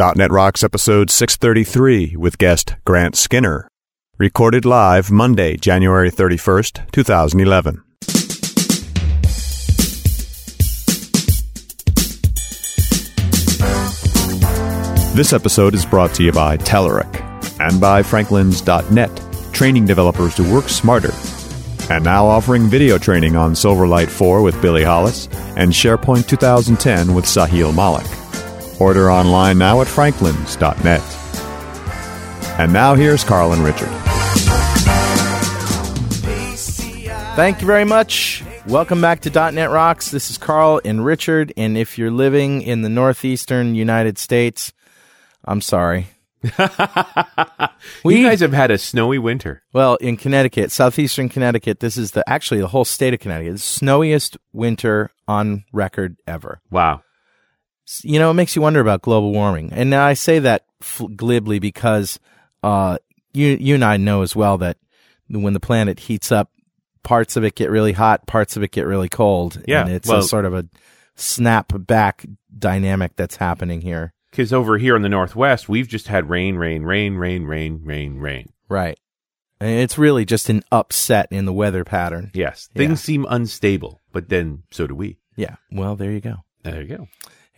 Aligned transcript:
.NET 0.00 0.32
Rocks 0.32 0.64
episode 0.64 1.10
633 1.10 2.16
with 2.16 2.38
guest 2.38 2.74
Grant 2.86 3.16
Skinner. 3.16 3.68
Recorded 4.16 4.64
live 4.64 5.10
Monday, 5.10 5.58
January 5.58 6.10
31st, 6.10 6.90
2011. 6.90 7.82
This 15.14 15.34
episode 15.34 15.74
is 15.74 15.84
brought 15.84 16.14
to 16.14 16.22
you 16.22 16.32
by 16.32 16.56
Telerik 16.56 17.20
and 17.60 17.78
by 17.78 18.02
Franklins.net, 18.02 19.52
training 19.52 19.84
developers 19.84 20.34
to 20.36 20.50
work 20.50 20.70
smarter. 20.70 21.12
And 21.90 22.02
now 22.04 22.24
offering 22.24 22.68
video 22.68 22.96
training 22.96 23.36
on 23.36 23.52
Silverlight 23.52 24.08
4 24.08 24.40
with 24.40 24.62
Billy 24.62 24.84
Hollis 24.84 25.26
and 25.58 25.70
SharePoint 25.70 26.26
2010 26.26 27.12
with 27.12 27.26
Sahil 27.26 27.74
Malik. 27.74 28.19
Order 28.80 29.10
online 29.10 29.58
now 29.58 29.80
at 29.82 29.86
franklins.net. 29.86 31.02
And 32.58 32.72
now 32.72 32.94
here's 32.94 33.22
Carl 33.22 33.52
and 33.52 33.62
Richard. 33.62 33.88
Thank 37.36 37.60
you 37.60 37.66
very 37.66 37.84
much. 37.84 38.42
Welcome 38.66 39.00
back 39.00 39.20
to 39.20 39.30
.NET 39.30 39.70
Rocks. 39.70 40.10
This 40.10 40.30
is 40.30 40.36
Carl 40.36 40.80
and 40.84 41.04
Richard, 41.04 41.52
and 41.56 41.78
if 41.78 41.96
you're 41.96 42.10
living 42.10 42.62
in 42.62 42.82
the 42.82 42.88
northeastern 42.88 43.74
United 43.74 44.18
States, 44.18 44.72
I'm 45.44 45.60
sorry. 45.60 46.08
you 46.42 46.50
guys 48.22 48.40
have 48.40 48.52
had 48.52 48.70
a 48.70 48.78
snowy 48.78 49.18
winter. 49.18 49.62
Well, 49.72 49.96
in 49.96 50.16
Connecticut, 50.16 50.70
southeastern 50.70 51.28
Connecticut, 51.28 51.80
this 51.80 51.96
is 51.96 52.12
the 52.12 52.26
actually 52.28 52.60
the 52.60 52.68
whole 52.68 52.84
state 52.84 53.14
of 53.14 53.20
Connecticut, 53.20 53.54
the 53.54 53.58
snowiest 53.58 54.36
winter 54.52 55.10
on 55.28 55.64
record 55.72 56.16
ever. 56.26 56.60
Wow. 56.70 57.02
You 58.02 58.18
know, 58.18 58.30
it 58.30 58.34
makes 58.34 58.54
you 58.56 58.62
wonder 58.62 58.80
about 58.80 59.02
global 59.02 59.32
warming. 59.32 59.72
And 59.72 59.90
now 59.90 60.04
I 60.04 60.14
say 60.14 60.38
that 60.40 60.64
glibly 61.16 61.58
because 61.58 62.18
uh, 62.62 62.98
you 63.32 63.56
you 63.60 63.74
and 63.74 63.84
I 63.84 63.96
know 63.96 64.22
as 64.22 64.34
well 64.36 64.58
that 64.58 64.76
when 65.28 65.52
the 65.52 65.60
planet 65.60 66.00
heats 66.00 66.32
up, 66.32 66.50
parts 67.02 67.36
of 67.36 67.44
it 67.44 67.54
get 67.54 67.70
really 67.70 67.92
hot, 67.92 68.26
parts 68.26 68.56
of 68.56 68.62
it 68.62 68.70
get 68.70 68.86
really 68.86 69.08
cold. 69.08 69.62
Yeah, 69.66 69.82
and 69.82 69.90
it's 69.90 70.08
well- 70.08 70.20
a 70.20 70.22
sort 70.22 70.44
of 70.44 70.54
a 70.54 70.66
snap 71.16 71.72
back 71.74 72.24
dynamic 72.56 73.16
that's 73.16 73.36
happening 73.36 73.80
here. 73.80 74.12
Because 74.30 74.52
over 74.52 74.78
here 74.78 74.94
in 74.94 75.02
the 75.02 75.08
Northwest, 75.08 75.68
we've 75.68 75.88
just 75.88 76.06
had 76.06 76.30
rain, 76.30 76.56
rain, 76.56 76.84
rain, 76.84 77.16
rain, 77.16 77.44
rain, 77.44 77.82
rain, 77.84 78.18
rain. 78.18 78.52
Right. 78.68 78.96
And 79.58 79.80
it's 79.80 79.98
really 79.98 80.24
just 80.24 80.48
an 80.48 80.62
upset 80.70 81.26
in 81.30 81.44
the 81.46 81.52
weather 81.52 81.84
pattern. 81.84 82.30
Yes. 82.32 82.68
Yeah. 82.72 82.78
Things 82.78 83.00
seem 83.02 83.26
unstable, 83.28 84.00
but 84.12 84.28
then 84.28 84.62
so 84.70 84.86
do 84.86 84.94
we. 84.94 85.18
Yeah. 85.36 85.56
Well, 85.72 85.96
there 85.96 86.12
you 86.12 86.20
go. 86.20 86.36
There 86.62 86.80
you 86.80 86.96
go. 86.96 87.08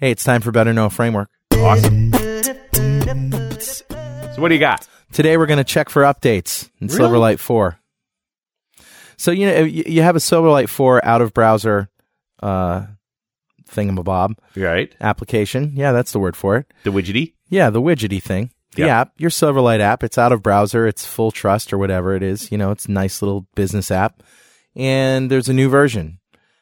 Hey, 0.02 0.10
it's 0.10 0.24
time 0.24 0.40
for 0.40 0.50
Better 0.50 0.72
Know 0.72 0.90
Framework. 0.90 1.30
Awesome. 1.54 2.12
So 2.12 2.52
what 4.42 4.48
do 4.48 4.54
you 4.54 4.58
got? 4.58 4.88
Today 5.12 5.36
we're 5.36 5.46
going 5.46 5.58
to 5.58 5.64
check 5.64 5.90
for 5.90 6.02
updates 6.02 6.68
in 6.80 6.88
Really? 6.88 6.98
Silverlight 6.98 7.38
4. 7.38 7.78
So 9.16 9.30
you 9.30 9.46
know 9.46 9.60
you 9.62 9.84
you 9.86 10.02
have 10.02 10.16
a 10.16 10.18
Silverlight 10.18 10.68
4 10.68 11.04
out 11.04 11.22
of 11.22 11.32
browser 11.32 11.88
uh 12.42 12.86
thingamabob 13.70 14.34
Right. 14.56 14.92
application. 15.00 15.70
Yeah, 15.76 15.92
that's 15.92 16.10
the 16.10 16.18
word 16.18 16.34
for 16.36 16.56
it. 16.56 16.66
The 16.82 16.90
widgety. 16.90 17.34
Yeah, 17.48 17.70
the 17.70 17.80
widgety 17.80 18.20
thing. 18.20 18.50
The 18.74 18.86
Yeah. 18.86 19.02
app, 19.02 19.12
your 19.18 19.30
Silverlight 19.30 19.78
app, 19.78 20.02
it's 20.02 20.18
out 20.18 20.32
of 20.32 20.42
browser, 20.42 20.84
it's 20.84 21.06
full 21.06 21.30
trust 21.30 21.72
or 21.72 21.78
whatever 21.78 22.16
it 22.16 22.24
is. 22.24 22.50
You 22.50 22.58
know, 22.58 22.72
it's 22.72 22.86
a 22.86 22.90
nice 22.90 23.22
little 23.22 23.46
business 23.54 23.92
app. 23.92 24.20
And 24.74 25.30
there's 25.30 25.48
a 25.48 25.54
new 25.54 25.68
version. 25.68 26.18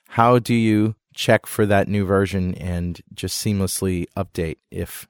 How 0.08 0.38
do 0.38 0.52
you 0.52 0.94
check 1.20 1.44
for 1.46 1.66
that 1.66 1.86
new 1.86 2.04
version 2.06 2.54
and 2.54 3.00
just 3.14 3.44
seamlessly 3.44 4.06
update 4.16 4.56
if 4.70 5.06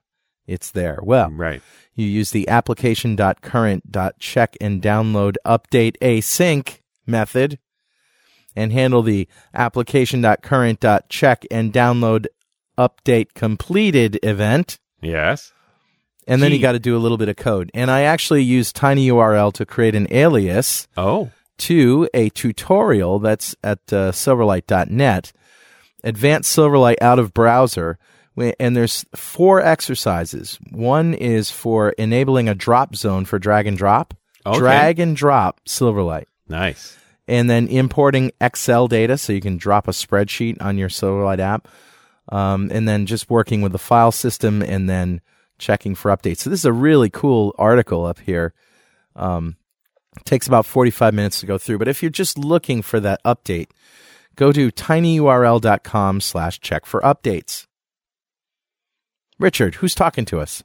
it's 0.47 0.71
there? 0.73 0.99
Well, 1.03 1.31
Right. 1.31 1.63
you 1.95 2.05
use 2.07 2.33
the 2.33 2.49
application.current.check 2.49 4.57
and 4.61 4.83
download 4.83 5.37
update 5.47 5.97
async 6.03 6.79
method 7.07 7.59
and 8.57 8.73
handle 8.73 9.03
the 9.03 9.29
application.current.check 9.55 11.47
and 11.51 11.73
download 11.73 12.27
update 12.77 13.35
completed 13.35 14.19
event. 14.23 14.79
Yes. 15.01 15.53
And 16.27 16.43
then 16.43 16.53
you 16.53 16.59
got 16.61 16.73
to 16.73 16.79
do 16.79 16.97
a 16.97 16.99
little 16.99 17.19
bit 17.19 17.29
of 17.29 17.37
code. 17.37 17.71
And 17.75 17.91
I 17.91 18.03
actually 18.03 18.43
use 18.43 18.73
tinyurl 18.73 19.53
to 19.55 19.67
create 19.67 19.95
an 19.95 20.07
alias 20.11 20.87
Oh. 20.97 21.31
to 21.59 22.09
a 22.15 22.29
tutorial 22.31 23.19
that's 23.19 23.55
at 23.65 23.79
uh, 23.93 24.13
silverlight.net, 24.13 25.33
advanced 26.05 26.57
Silverlight 26.57 26.97
out 27.01 27.19
of 27.19 27.35
browser. 27.35 27.99
And 28.59 28.75
there's 28.75 29.05
four 29.15 29.61
exercises. 29.61 30.59
One 30.71 31.13
is 31.15 31.51
for 31.51 31.91
enabling 31.91 32.49
a 32.49 32.55
drop 32.55 32.97
zone 32.97 33.25
for 33.27 33.39
drag 33.39 33.67
and 33.67 33.77
drop, 33.77 34.15
Okay. 34.47 34.59
drag 34.59 34.99
and 34.99 35.15
drop 35.15 35.61
Silverlight, 35.69 36.25
Nice. 36.49 36.97
and 37.29 37.51
then 37.51 37.67
importing 37.69 38.31
Excel 38.41 38.89
data 38.89 39.19
so 39.19 39.35
you 39.35 39.43
can 39.43 39.59
drop 39.59 39.89
a 39.89 39.91
spreadsheet 39.91 40.57
on 40.63 40.79
your 40.79 40.89
Silverlight 40.89 41.39
app, 41.41 41.69
um, 42.33 42.71
and 42.73 42.89
then 42.89 43.05
just 43.05 43.29
working 43.29 43.61
with 43.61 43.73
the 43.73 43.79
file 43.79 44.13
system 44.13 44.63
and 44.63 44.89
then 44.89 45.21
checking 45.59 45.95
for 45.95 46.11
updates. 46.17 46.39
So 46.39 46.49
this 46.49 46.61
is 46.61 46.65
a 46.65 46.73
really 46.73 47.11
cool 47.11 47.55
article 47.59 48.07
up 48.07 48.21
here. 48.21 48.55
Um, 49.17 49.57
takes 50.25 50.47
about 50.47 50.65
45 50.65 51.13
minutes 51.13 51.41
to 51.41 51.47
go 51.47 51.59
through, 51.59 51.77
but 51.79 51.89
if 51.89 52.03
you're 52.03 52.11
just 52.11 52.39
looking 52.39 52.81
for 52.81 53.01
that 53.01 53.23
update, 53.25 53.67
go 54.41 54.51
to 54.51 54.73
tinyurl.com 54.73 56.21
slash 56.23 56.61
check 56.61 56.87
for 56.87 57.03
updates. 57.03 57.67
Richard, 59.39 59.77
who's 59.77 59.95
talking 59.95 60.25
to 60.25 60.41
us? 60.41 60.63
A 60.63 60.65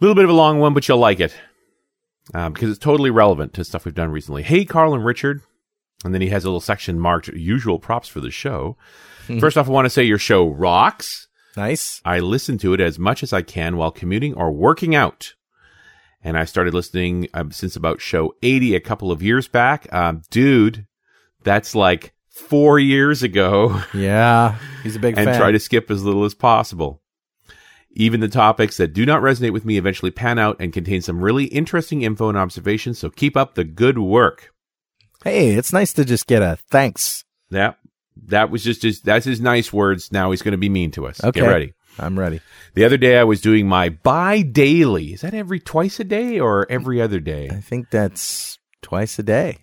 little 0.00 0.16
bit 0.16 0.24
of 0.24 0.30
a 0.30 0.34
long 0.34 0.58
one, 0.58 0.74
but 0.74 0.88
you'll 0.88 0.98
like 0.98 1.20
it 1.20 1.32
um, 2.34 2.52
because 2.52 2.68
it's 2.68 2.80
totally 2.80 3.10
relevant 3.10 3.54
to 3.54 3.64
stuff 3.64 3.84
we've 3.84 3.94
done 3.94 4.10
recently. 4.10 4.42
Hey, 4.42 4.64
Carl 4.64 4.92
and 4.92 5.04
Richard. 5.04 5.40
And 6.04 6.12
then 6.12 6.20
he 6.20 6.30
has 6.30 6.44
a 6.44 6.48
little 6.48 6.60
section 6.60 6.98
marked 6.98 7.28
usual 7.28 7.78
props 7.78 8.08
for 8.08 8.20
the 8.20 8.30
show. 8.30 8.76
First 9.38 9.56
off, 9.56 9.68
I 9.68 9.70
want 9.70 9.84
to 9.84 9.90
say 9.90 10.02
your 10.02 10.18
show 10.18 10.48
rocks. 10.48 11.28
Nice. 11.56 12.00
I 12.04 12.18
listen 12.18 12.58
to 12.58 12.72
it 12.74 12.80
as 12.80 12.98
much 12.98 13.22
as 13.22 13.32
I 13.32 13.42
can 13.42 13.76
while 13.76 13.92
commuting 13.92 14.34
or 14.34 14.50
working 14.50 14.96
out. 14.96 15.34
And 16.24 16.36
I 16.36 16.44
started 16.44 16.74
listening 16.74 17.28
um, 17.34 17.52
since 17.52 17.76
about 17.76 18.00
show 18.00 18.34
80 18.42 18.74
a 18.74 18.80
couple 18.80 19.12
of 19.12 19.22
years 19.22 19.46
back. 19.46 19.92
Um, 19.92 20.22
dude, 20.30 20.86
that's 21.44 21.76
like 21.76 22.14
four 22.40 22.78
years 22.78 23.22
ago. 23.22 23.80
Yeah, 23.94 24.56
he's 24.82 24.96
a 24.96 24.98
big 24.98 25.14
fan. 25.14 25.28
and 25.28 25.34
fan. 25.34 25.40
try 25.40 25.52
to 25.52 25.58
skip 25.58 25.90
as 25.90 26.02
little 26.02 26.24
as 26.24 26.34
possible. 26.34 27.02
Even 27.92 28.20
the 28.20 28.28
topics 28.28 28.76
that 28.76 28.92
do 28.92 29.04
not 29.04 29.20
resonate 29.20 29.52
with 29.52 29.64
me 29.64 29.76
eventually 29.76 30.10
pan 30.10 30.38
out 30.38 30.56
and 30.60 30.72
contain 30.72 31.02
some 31.02 31.20
really 31.20 31.46
interesting 31.46 32.02
info 32.02 32.28
and 32.28 32.38
observations, 32.38 32.98
so 32.98 33.10
keep 33.10 33.36
up 33.36 33.54
the 33.54 33.64
good 33.64 33.98
work. 33.98 34.52
hey, 35.24 35.50
it's 35.54 35.72
nice 35.72 35.92
to 35.94 36.04
just 36.04 36.26
get 36.26 36.42
a 36.42 36.58
thanks. 36.70 37.24
That 37.50 37.78
that 38.26 38.50
was 38.50 38.62
just 38.62 38.82
his 38.82 39.00
that's 39.00 39.26
his 39.26 39.40
nice 39.40 39.72
words. 39.72 40.12
Now 40.12 40.30
he's 40.30 40.42
gonna 40.42 40.58
be 40.58 40.68
mean 40.68 40.90
to 40.92 41.06
us. 41.06 41.22
Okay. 41.22 41.40
Get 41.40 41.46
ready. 41.48 41.74
I'm 41.98 42.18
ready. 42.18 42.40
The 42.74 42.84
other 42.84 42.96
day 42.96 43.18
I 43.18 43.24
was 43.24 43.40
doing 43.40 43.66
my 43.66 43.88
bi 43.88 44.42
daily. 44.42 45.12
Is 45.14 45.22
that 45.22 45.34
every 45.34 45.58
twice 45.58 45.98
a 46.00 46.04
day 46.04 46.38
or 46.38 46.70
every 46.70 47.02
other 47.02 47.18
day? 47.20 47.48
I 47.50 47.60
think 47.60 47.90
that's 47.90 48.58
twice 48.82 49.18
a 49.18 49.22
day. 49.22 49.58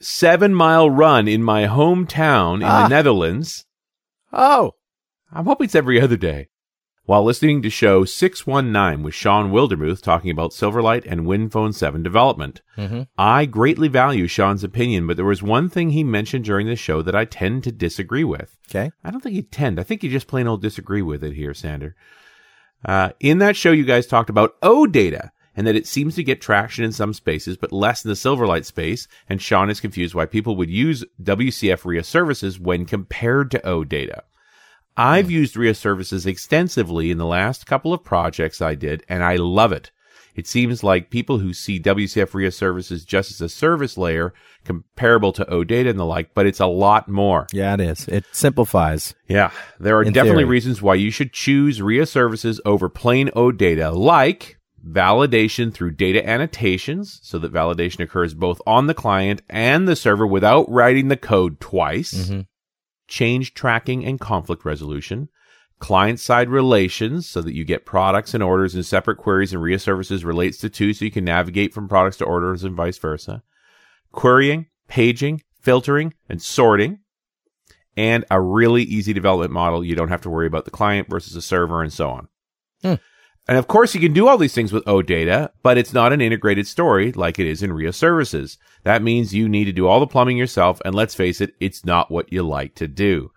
Seven 0.00 0.54
mile 0.54 0.88
run 0.90 1.28
in 1.28 1.42
my 1.42 1.66
hometown 1.66 2.56
in 2.56 2.62
Ah. 2.64 2.82
the 2.84 2.88
Netherlands. 2.88 3.66
Oh, 4.32 4.72
I'm 5.32 5.44
hoping 5.46 5.66
it's 5.66 5.74
every 5.74 6.00
other 6.00 6.16
day. 6.16 6.48
While 7.04 7.24
listening 7.24 7.60
to 7.62 7.70
show 7.70 8.04
619 8.04 9.02
with 9.02 9.14
Shawn 9.14 9.50
Wildermuth 9.50 10.00
talking 10.00 10.30
about 10.30 10.52
Silverlight 10.52 11.04
and 11.10 11.22
WinPhone 11.22 11.74
7 11.74 12.02
development. 12.04 12.62
Mhm. 12.78 13.08
I 13.18 13.46
greatly 13.46 13.88
value 13.88 14.28
Shawn's 14.28 14.62
opinion, 14.62 15.06
but 15.08 15.16
there 15.16 15.26
was 15.26 15.42
one 15.42 15.68
thing 15.68 15.90
he 15.90 16.04
mentioned 16.04 16.44
during 16.44 16.66
the 16.68 16.76
show 16.76 17.02
that 17.02 17.16
I 17.16 17.24
tend 17.24 17.64
to 17.64 17.72
disagree 17.72 18.22
with. 18.24 18.56
okay. 18.70 18.92
I 19.02 19.10
don't 19.10 19.20
think 19.22 19.34
you 19.34 19.42
tend. 19.42 19.80
I 19.80 19.82
think 19.82 20.04
you 20.04 20.10
just 20.10 20.28
plain 20.28 20.46
old 20.46 20.62
disagree 20.62 21.02
with 21.02 21.24
it 21.24 21.34
here, 21.34 21.52
Sander. 21.52 21.96
Uh, 22.84 23.10
in 23.18 23.38
that 23.38 23.56
show, 23.56 23.72
you 23.72 23.84
guys 23.84 24.06
talked 24.06 24.30
about 24.30 24.60
OData 24.62 25.30
and 25.56 25.66
that 25.66 25.76
it 25.76 25.86
seems 25.86 26.14
to 26.14 26.24
get 26.24 26.40
traction 26.40 26.84
in 26.84 26.92
some 26.92 27.12
spaces, 27.12 27.56
but 27.56 27.72
less 27.72 28.04
in 28.04 28.08
the 28.08 28.14
Silverlight 28.14 28.64
space. 28.64 29.08
And 29.28 29.42
Shawn 29.42 29.70
is 29.70 29.80
confused 29.80 30.14
why 30.14 30.26
people 30.26 30.56
would 30.56 30.70
use 30.70 31.04
WCF 31.22 31.84
RIA 31.84 32.04
services 32.04 32.58
when 32.58 32.86
compared 32.86 33.50
to 33.50 33.58
OData. 33.60 34.22
I've 34.96 35.26
hmm. 35.26 35.32
used 35.32 35.56
RIA 35.56 35.74
services 35.74 36.26
extensively 36.26 37.10
in 37.10 37.18
the 37.18 37.26
last 37.26 37.66
couple 37.66 37.92
of 37.92 38.04
projects 38.04 38.60
I 38.60 38.74
did, 38.74 39.04
and 39.08 39.22
I 39.24 39.36
love 39.36 39.72
it. 39.72 39.90
It 40.34 40.46
seems 40.46 40.84
like 40.84 41.10
people 41.10 41.38
who 41.38 41.52
see 41.52 41.80
WCF 41.80 42.32
RIA 42.34 42.52
services 42.52 43.04
just 43.04 43.30
as 43.30 43.40
a 43.40 43.48
service 43.48 43.98
layer 43.98 44.32
comparable 44.64 45.32
to 45.32 45.44
OData 45.44 45.90
and 45.90 45.98
the 45.98 46.04
like, 46.04 46.34
but 46.34 46.46
it's 46.46 46.60
a 46.60 46.66
lot 46.66 47.08
more. 47.08 47.46
Yeah, 47.52 47.74
it 47.74 47.80
is. 47.80 48.06
It 48.08 48.24
simplifies. 48.32 49.14
Yeah, 49.26 49.50
there 49.80 49.98
are 49.98 50.04
definitely 50.04 50.42
theory. 50.42 50.44
reasons 50.44 50.80
why 50.80 50.94
you 50.94 51.10
should 51.10 51.32
choose 51.32 51.82
RIA 51.82 52.06
services 52.06 52.60
over 52.64 52.88
plain 52.88 53.28
OData, 53.34 53.94
like 53.94 54.59
validation 54.86 55.72
through 55.72 55.92
data 55.92 56.26
annotations, 56.28 57.20
so 57.22 57.38
that 57.38 57.52
validation 57.52 58.00
occurs 58.00 58.34
both 58.34 58.60
on 58.66 58.86
the 58.86 58.94
client 58.94 59.42
and 59.48 59.86
the 59.86 59.96
server 59.96 60.26
without 60.26 60.68
writing 60.70 61.08
the 61.08 61.16
code 61.16 61.60
twice, 61.60 62.12
change 63.08 63.54
tracking 63.54 64.04
and 64.04 64.20
conflict 64.20 64.64
resolution, 64.64 65.28
client 65.80 66.20
side 66.20 66.48
relations 66.48 67.28
so 67.28 67.40
that 67.42 67.54
you 67.54 67.64
get 67.64 67.84
products 67.86 68.34
and 68.34 68.42
orders 68.42 68.74
in 68.74 68.82
separate 68.82 69.16
queries 69.16 69.52
and 69.52 69.62
RIA 69.62 69.78
services 69.78 70.24
relates 70.24 70.58
to 70.58 70.68
two 70.68 70.92
so 70.92 71.04
you 71.04 71.10
can 71.10 71.24
navigate 71.24 71.74
from 71.74 71.88
products 71.88 72.18
to 72.18 72.24
orders 72.24 72.62
and 72.62 72.76
vice 72.76 72.98
versa. 72.98 73.42
Querying, 74.12 74.66
paging, 74.88 75.42
filtering, 75.60 76.14
and 76.28 76.40
sorting. 76.40 77.00
And 77.96 78.24
a 78.30 78.40
really 78.40 78.82
easy 78.82 79.12
development 79.12 79.52
model. 79.52 79.84
You 79.84 79.96
don't 79.96 80.08
have 80.08 80.22
to 80.22 80.30
worry 80.30 80.46
about 80.46 80.64
the 80.64 80.70
client 80.70 81.08
versus 81.08 81.34
the 81.34 81.42
server 81.42 81.82
and 81.82 81.92
so 81.92 82.10
on. 82.10 82.28
Hmm. 82.82 82.94
And 83.50 83.58
of 83.58 83.66
course, 83.66 83.96
you 83.96 84.00
can 84.00 84.12
do 84.12 84.28
all 84.28 84.38
these 84.38 84.54
things 84.54 84.72
with 84.72 84.84
OData, 84.84 85.50
but 85.64 85.76
it's 85.76 85.92
not 85.92 86.12
an 86.12 86.20
integrated 86.20 86.68
story 86.68 87.10
like 87.10 87.40
it 87.40 87.46
is 87.48 87.64
in 87.64 87.72
RIA 87.72 87.92
services. 87.92 88.58
That 88.84 89.02
means 89.02 89.34
you 89.34 89.48
need 89.48 89.64
to 89.64 89.72
do 89.72 89.88
all 89.88 89.98
the 89.98 90.06
plumbing 90.06 90.36
yourself. 90.36 90.80
And 90.84 90.94
let's 90.94 91.16
face 91.16 91.40
it, 91.40 91.56
it's 91.58 91.84
not 91.84 92.12
what 92.12 92.32
you 92.32 92.44
like 92.44 92.76
to 92.76 92.86
do. 92.86 93.32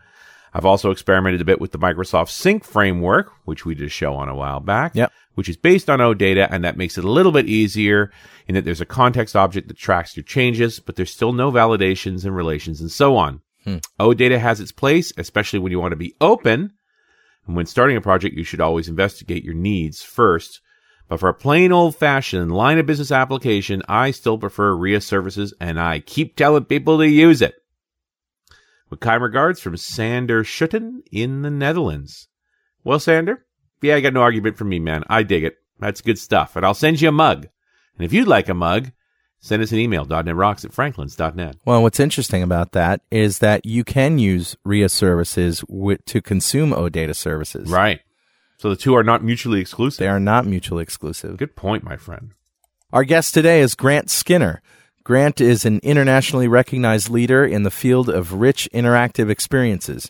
I've 0.53 0.67
also 0.67 0.91
experimented 0.91 1.41
a 1.41 1.45
bit 1.45 1.59
with 1.59 1.71
the 1.71 1.79
Microsoft 1.79 2.29
Sync 2.29 2.63
framework, 2.63 3.31
which 3.45 3.65
we 3.65 3.73
did 3.73 3.87
a 3.87 3.89
show 3.89 4.13
on 4.13 4.29
a 4.29 4.35
while 4.35 4.59
back, 4.59 4.91
Yep. 4.93 5.11
which 5.33 5.49
is 5.49 5.57
based 5.57 5.89
on 5.89 5.97
OData, 5.97 6.47
and 6.51 6.63
that 6.63 6.77
makes 6.77 6.95
it 6.95 7.03
a 7.03 7.09
little 7.09 7.31
bit 7.31 7.47
easier 7.47 8.11
in 8.47 8.53
that 8.53 8.65
there's 8.65 8.81
a 8.81 8.85
context 8.85 9.35
object 9.35 9.67
that 9.67 9.77
tracks 9.77 10.15
your 10.15 10.23
changes, 10.23 10.79
but 10.79 10.95
there's 10.95 11.09
still 11.11 11.33
no 11.33 11.51
validations 11.51 12.23
and 12.23 12.35
relations 12.35 12.81
and 12.81 12.91
so 12.91 13.17
on. 13.17 13.41
Hmm. 13.63 13.77
OData 13.99 14.37
has 14.37 14.59
its 14.59 14.71
place, 14.71 15.11
especially 15.17 15.57
when 15.57 15.71
you 15.71 15.79
want 15.79 15.93
to 15.93 15.97
be 15.97 16.13
open. 16.21 16.73
And 17.45 17.55
when 17.55 17.65
starting 17.65 17.97
a 17.97 18.01
project, 18.01 18.35
you 18.35 18.43
should 18.43 18.61
always 18.61 18.87
investigate 18.87 19.43
your 19.43 19.53
needs 19.53 20.01
first. 20.01 20.61
But 21.07 21.19
for 21.19 21.29
a 21.29 21.33
plain 21.33 21.71
old 21.71 21.95
fashioned 21.95 22.53
line 22.53 22.79
of 22.79 22.85
business 22.85 23.11
application, 23.11 23.83
I 23.87 24.11
still 24.11 24.37
prefer 24.37 24.75
RIA 24.75 25.01
services 25.01 25.53
and 25.59 25.79
I 25.79 25.99
keep 25.99 26.35
telling 26.35 26.65
people 26.65 26.97
to 26.97 27.07
use 27.07 27.41
it. 27.41 27.55
With 28.89 28.99
kind 28.99 29.21
regards 29.21 29.59
from 29.59 29.75
Sander 29.75 30.43
Schutten 30.43 30.99
in 31.11 31.41
the 31.41 31.49
Netherlands. 31.49 32.29
Well, 32.83 32.99
Sander, 32.99 33.45
yeah, 33.81 33.95
I 33.95 34.01
got 34.01 34.13
no 34.13 34.21
argument 34.21 34.57
from 34.57 34.69
me, 34.69 34.79
man. 34.79 35.03
I 35.09 35.23
dig 35.23 35.43
it. 35.43 35.57
That's 35.79 36.01
good 36.01 36.19
stuff. 36.19 36.55
And 36.55 36.65
I'll 36.65 36.73
send 36.73 37.01
you 37.01 37.09
a 37.09 37.11
mug. 37.11 37.47
And 37.97 38.05
if 38.05 38.13
you'd 38.13 38.27
like 38.27 38.49
a 38.49 38.53
mug, 38.53 38.91
send 39.43 39.61
us 39.61 39.73
an 39.73 39.77
email, 39.77 40.05
.netrocks 40.05 40.63
at 40.63 40.71
franklins.net. 40.71 41.57
Well, 41.65 41.83
what's 41.83 41.99
interesting 41.99 42.41
about 42.41 42.71
that 42.71 43.01
is 43.11 43.39
that 43.39 43.65
you 43.65 43.83
can 43.83 44.17
use 44.17 44.55
RIA 44.63 44.87
services 44.87 45.65
to 46.05 46.21
consume 46.21 46.71
OData 46.71 47.13
services. 47.13 47.69
Right. 47.69 47.99
So 48.57 48.69
the 48.69 48.77
two 48.77 48.95
are 48.95 49.03
not 49.03 49.21
mutually 49.21 49.59
exclusive. 49.59 49.99
They 49.99 50.07
are 50.07 50.21
not 50.21 50.45
mutually 50.45 50.81
exclusive. 50.81 51.35
Good 51.35 51.57
point, 51.57 51.83
my 51.83 51.97
friend. 51.97 52.31
Our 52.93 53.03
guest 53.03 53.33
today 53.33 53.59
is 53.59 53.75
Grant 53.75 54.09
Skinner. 54.09 54.61
Grant 55.03 55.41
is 55.41 55.65
an 55.65 55.81
internationally 55.83 56.47
recognized 56.47 57.09
leader 57.09 57.43
in 57.43 57.63
the 57.63 57.71
field 57.71 58.07
of 58.07 58.31
rich 58.35 58.69
interactive 58.73 59.29
experiences. 59.29 60.09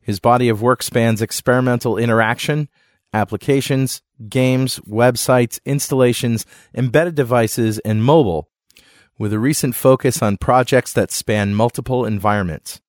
His 0.00 0.18
body 0.18 0.48
of 0.48 0.60
work 0.60 0.82
spans 0.82 1.22
experimental 1.22 1.96
interaction, 1.96 2.68
applications, 3.12 4.02
games, 4.28 4.80
websites, 4.80 5.60
installations, 5.64 6.44
embedded 6.74 7.14
devices, 7.14 7.78
and 7.80 8.02
mobile, 8.02 8.50
with 9.18 9.32
a 9.32 9.38
recent 9.38 9.74
focus 9.74 10.22
on 10.22 10.36
projects 10.36 10.92
that 10.92 11.10
span 11.10 11.54
multiple 11.54 12.04
environments. 12.04 12.80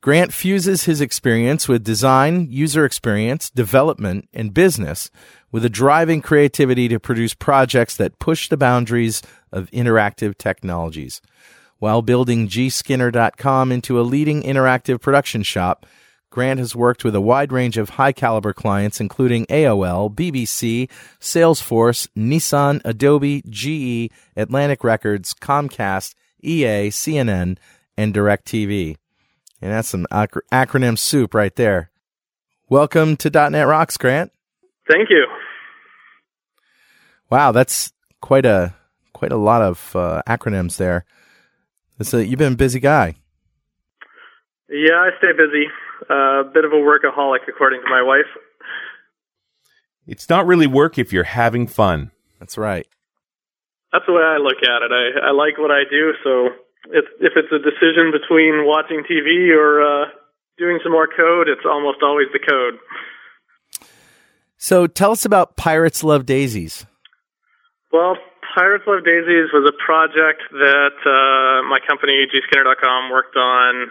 Grant 0.00 0.32
fuses 0.32 0.84
his 0.84 1.00
experience 1.00 1.68
with 1.68 1.82
design, 1.82 2.46
user 2.50 2.84
experience, 2.84 3.50
development, 3.50 4.28
and 4.32 4.54
business 4.54 5.10
with 5.50 5.64
a 5.64 5.70
driving 5.70 6.22
creativity 6.22 6.86
to 6.88 7.00
produce 7.00 7.34
projects 7.34 7.96
that 7.96 8.18
push 8.20 8.48
the 8.48 8.56
boundaries 8.56 9.22
of 9.50 9.70
interactive 9.70 10.38
technologies. 10.38 11.20
While 11.78 12.02
building 12.02 12.48
gskinner.com 12.48 13.72
into 13.72 14.00
a 14.00 14.02
leading 14.02 14.42
interactive 14.42 15.00
production 15.00 15.42
shop, 15.42 15.84
Grant 16.38 16.60
has 16.60 16.76
worked 16.76 17.02
with 17.02 17.16
a 17.16 17.20
wide 17.20 17.50
range 17.50 17.76
of 17.76 17.88
high 17.88 18.12
caliber 18.12 18.52
clients, 18.52 19.00
including 19.00 19.44
AOL, 19.46 20.14
BBC, 20.14 20.88
Salesforce, 21.18 22.06
Nissan, 22.16 22.80
Adobe, 22.84 23.42
GE, 23.48 24.12
Atlantic 24.36 24.84
Records, 24.84 25.34
Comcast, 25.34 26.14
EA, 26.40 26.90
CNN, 26.90 27.58
and 27.96 28.14
DirecTV. 28.14 28.94
And 29.60 29.72
that's 29.72 29.88
some 29.88 30.06
ac- 30.12 30.46
acronym 30.52 30.96
soup 30.96 31.34
right 31.34 31.56
there. 31.56 31.90
Welcome 32.68 33.16
to 33.16 33.30
.NET 33.30 33.66
Rocks, 33.66 33.96
Grant. 33.96 34.30
Thank 34.88 35.10
you. 35.10 35.26
Wow, 37.30 37.50
that's 37.50 37.92
quite 38.20 38.46
a 38.46 38.76
quite 39.12 39.32
a 39.32 39.36
lot 39.36 39.62
of 39.62 39.96
uh, 39.96 40.22
acronyms 40.28 40.76
there. 40.76 41.04
A, 41.98 42.22
you've 42.22 42.38
been 42.38 42.52
a 42.52 42.56
busy 42.56 42.78
guy. 42.78 43.16
Yeah, 44.68 44.94
I 44.94 45.10
stay 45.18 45.32
busy. 45.32 45.66
A 46.08 46.44
bit 46.52 46.64
of 46.64 46.72
a 46.72 46.76
workaholic, 46.76 47.48
according 47.48 47.80
to 47.82 47.90
my 47.90 48.02
wife. 48.02 48.30
It's 50.06 50.28
not 50.28 50.46
really 50.46 50.66
work 50.66 50.98
if 50.98 51.12
you're 51.12 51.24
having 51.24 51.66
fun. 51.66 52.10
That's 52.38 52.56
right. 52.56 52.86
That's 53.92 54.04
the 54.06 54.12
way 54.12 54.22
I 54.22 54.38
look 54.38 54.58
at 54.62 54.82
it. 54.82 54.92
I, 54.92 55.28
I 55.28 55.30
like 55.32 55.58
what 55.58 55.70
I 55.70 55.84
do, 55.88 56.12
so 56.22 56.48
it's, 56.90 57.08
if 57.20 57.32
it's 57.36 57.52
a 57.52 57.58
decision 57.58 58.12
between 58.12 58.64
watching 58.66 59.02
TV 59.04 59.54
or 59.54 59.82
uh, 59.82 60.06
doing 60.58 60.78
some 60.82 60.92
more 60.92 61.08
code, 61.08 61.48
it's 61.48 61.64
almost 61.64 61.98
always 62.02 62.28
the 62.32 62.38
code. 62.38 62.78
So 64.56 64.86
tell 64.86 65.12
us 65.12 65.24
about 65.24 65.56
Pirates 65.56 66.02
Love 66.02 66.26
Daisies. 66.26 66.84
Well, 67.92 68.16
Pirates 68.54 68.84
Love 68.86 69.04
Daisies 69.04 69.48
was 69.52 69.70
a 69.70 69.76
project 69.84 70.42
that 70.50 70.98
uh, 71.06 71.68
my 71.68 71.78
company, 71.86 72.26
gskinner.com, 72.26 73.10
worked 73.10 73.36
on 73.36 73.88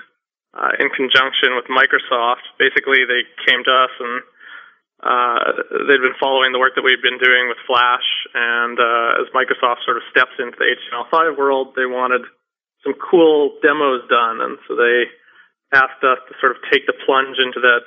uh, 0.57 0.74
in 0.81 0.89
conjunction 0.89 1.54
with 1.54 1.69
Microsoft. 1.69 2.50
Basically, 2.57 3.06
they 3.06 3.21
came 3.45 3.62
to 3.62 3.74
us 3.86 3.94
and 4.01 4.15
uh, 4.98 5.39
they'd 5.86 6.01
been 6.01 6.18
following 6.18 6.50
the 6.50 6.57
work 6.57 6.74
that 6.74 6.81
we'd 6.81 7.06
been 7.06 7.21
doing 7.21 7.45
with 7.45 7.62
Flash. 7.69 8.07
And 8.33 8.81
uh, 8.81 9.21
as 9.21 9.30
Microsoft 9.38 9.86
sort 9.86 10.01
of 10.01 10.04
steps 10.09 10.33
into 10.42 10.57
the 10.57 10.74
HTML5 10.74 11.38
world, 11.38 11.77
they 11.77 11.86
wanted 11.86 12.25
some 12.81 12.98
cool 12.98 13.54
demos 13.62 14.01
done. 14.09 14.42
And 14.42 14.57
so 14.65 14.74
they 14.74 15.06
asked 15.77 16.01
us 16.01 16.18
to 16.25 16.33
sort 16.42 16.57
of 16.57 16.65
take 16.74 16.89
the 16.89 16.98
plunge 17.06 17.38
into 17.38 17.62
that 17.62 17.86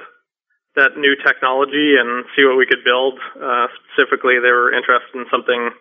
that 0.79 0.95
new 0.95 1.19
technology 1.19 1.99
and 1.99 2.23
see 2.37 2.47
what 2.47 2.55
we 2.55 2.63
could 2.63 2.87
build. 2.87 3.19
Uh, 3.35 3.67
specifically, 3.91 4.39
they 4.39 4.55
were 4.55 4.71
interested 4.71 5.19
in 5.19 5.27
something 5.27 5.75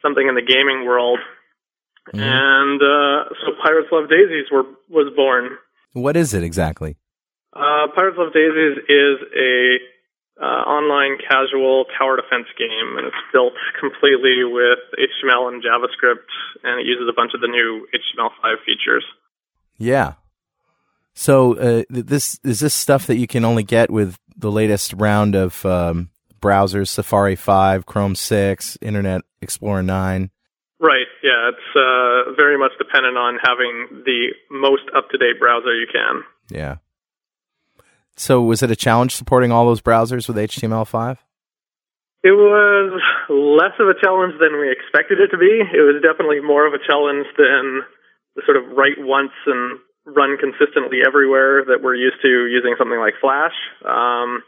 something 0.00 0.26
in 0.26 0.34
the 0.34 0.40
gaming 0.40 0.86
world. 0.88 1.20
Mhm. 2.08 2.24
And 2.24 2.80
uh, 2.80 3.28
so 3.44 3.52
Pirates 3.60 3.92
Love 3.92 4.08
Daisies 4.08 4.50
were 4.50 4.64
was 4.88 5.12
born. 5.14 5.58
What 5.92 6.16
is 6.16 6.34
it 6.34 6.42
exactly? 6.42 6.96
Uh, 7.52 7.88
Pirates 7.94 8.16
Love 8.18 8.32
Daisies 8.32 8.78
is 8.88 9.16
a 9.36 9.76
uh, 10.40 10.44
online 10.44 11.18
casual 11.18 11.84
tower 11.98 12.16
defense 12.16 12.46
game, 12.58 12.96
and 12.96 13.06
it's 13.06 13.16
built 13.32 13.52
completely 13.78 14.44
with 14.44 14.78
HTML 14.98 15.52
and 15.52 15.62
JavaScript, 15.62 16.26
and 16.64 16.80
it 16.80 16.86
uses 16.86 17.06
a 17.08 17.12
bunch 17.12 17.32
of 17.34 17.40
the 17.40 17.48
new 17.48 17.86
HTML5 17.94 18.56
features. 18.64 19.04
Yeah. 19.76 20.14
So 21.14 21.56
uh, 21.56 21.82
this 21.90 22.38
is 22.42 22.60
this 22.60 22.72
stuff 22.72 23.06
that 23.06 23.16
you 23.16 23.26
can 23.26 23.44
only 23.44 23.62
get 23.62 23.90
with 23.90 24.18
the 24.36 24.50
latest 24.50 24.94
round 24.94 25.34
of 25.34 25.64
um, 25.66 26.10
browsers: 26.40 26.88
Safari 26.88 27.36
5, 27.36 27.84
Chrome 27.84 28.14
6, 28.14 28.78
Internet 28.80 29.22
Explorer 29.42 29.82
9. 29.82 30.30
Right. 30.80 31.06
Yeah, 31.22 31.50
it's 31.50 31.76
uh, 31.76 32.21
very 32.36 32.58
much 32.58 32.72
dependent 32.78 33.16
on 33.16 33.38
having 33.42 34.02
the 34.04 34.28
most 34.50 34.82
up 34.96 35.08
to 35.10 35.18
date 35.18 35.38
browser 35.40 35.74
you 35.74 35.86
can. 35.92 36.22
Yeah. 36.50 36.76
So 38.16 38.42
was 38.42 38.62
it 38.62 38.70
a 38.70 38.76
challenge 38.76 39.14
supporting 39.14 39.50
all 39.52 39.66
those 39.66 39.80
browsers 39.80 40.28
with 40.28 40.36
HTML5? 40.36 41.16
It 42.24 42.30
was 42.30 43.00
less 43.28 43.74
of 43.80 43.88
a 43.88 43.98
challenge 44.00 44.34
than 44.38 44.60
we 44.60 44.70
expected 44.70 45.18
it 45.18 45.28
to 45.34 45.38
be. 45.38 45.58
It 45.72 45.82
was 45.82 46.00
definitely 46.02 46.40
more 46.40 46.66
of 46.66 46.72
a 46.74 46.78
challenge 46.86 47.26
than 47.36 47.82
the 48.36 48.42
sort 48.46 48.56
of 48.56 48.76
write 48.76 48.98
once 48.98 49.32
and 49.46 49.78
run 50.06 50.36
consistently 50.38 50.98
everywhere 51.04 51.64
that 51.66 51.82
we're 51.82 51.94
used 51.96 52.20
to 52.22 52.28
using 52.46 52.74
something 52.78 52.98
like 52.98 53.14
Flash. 53.20 53.54
Um, 53.84 54.42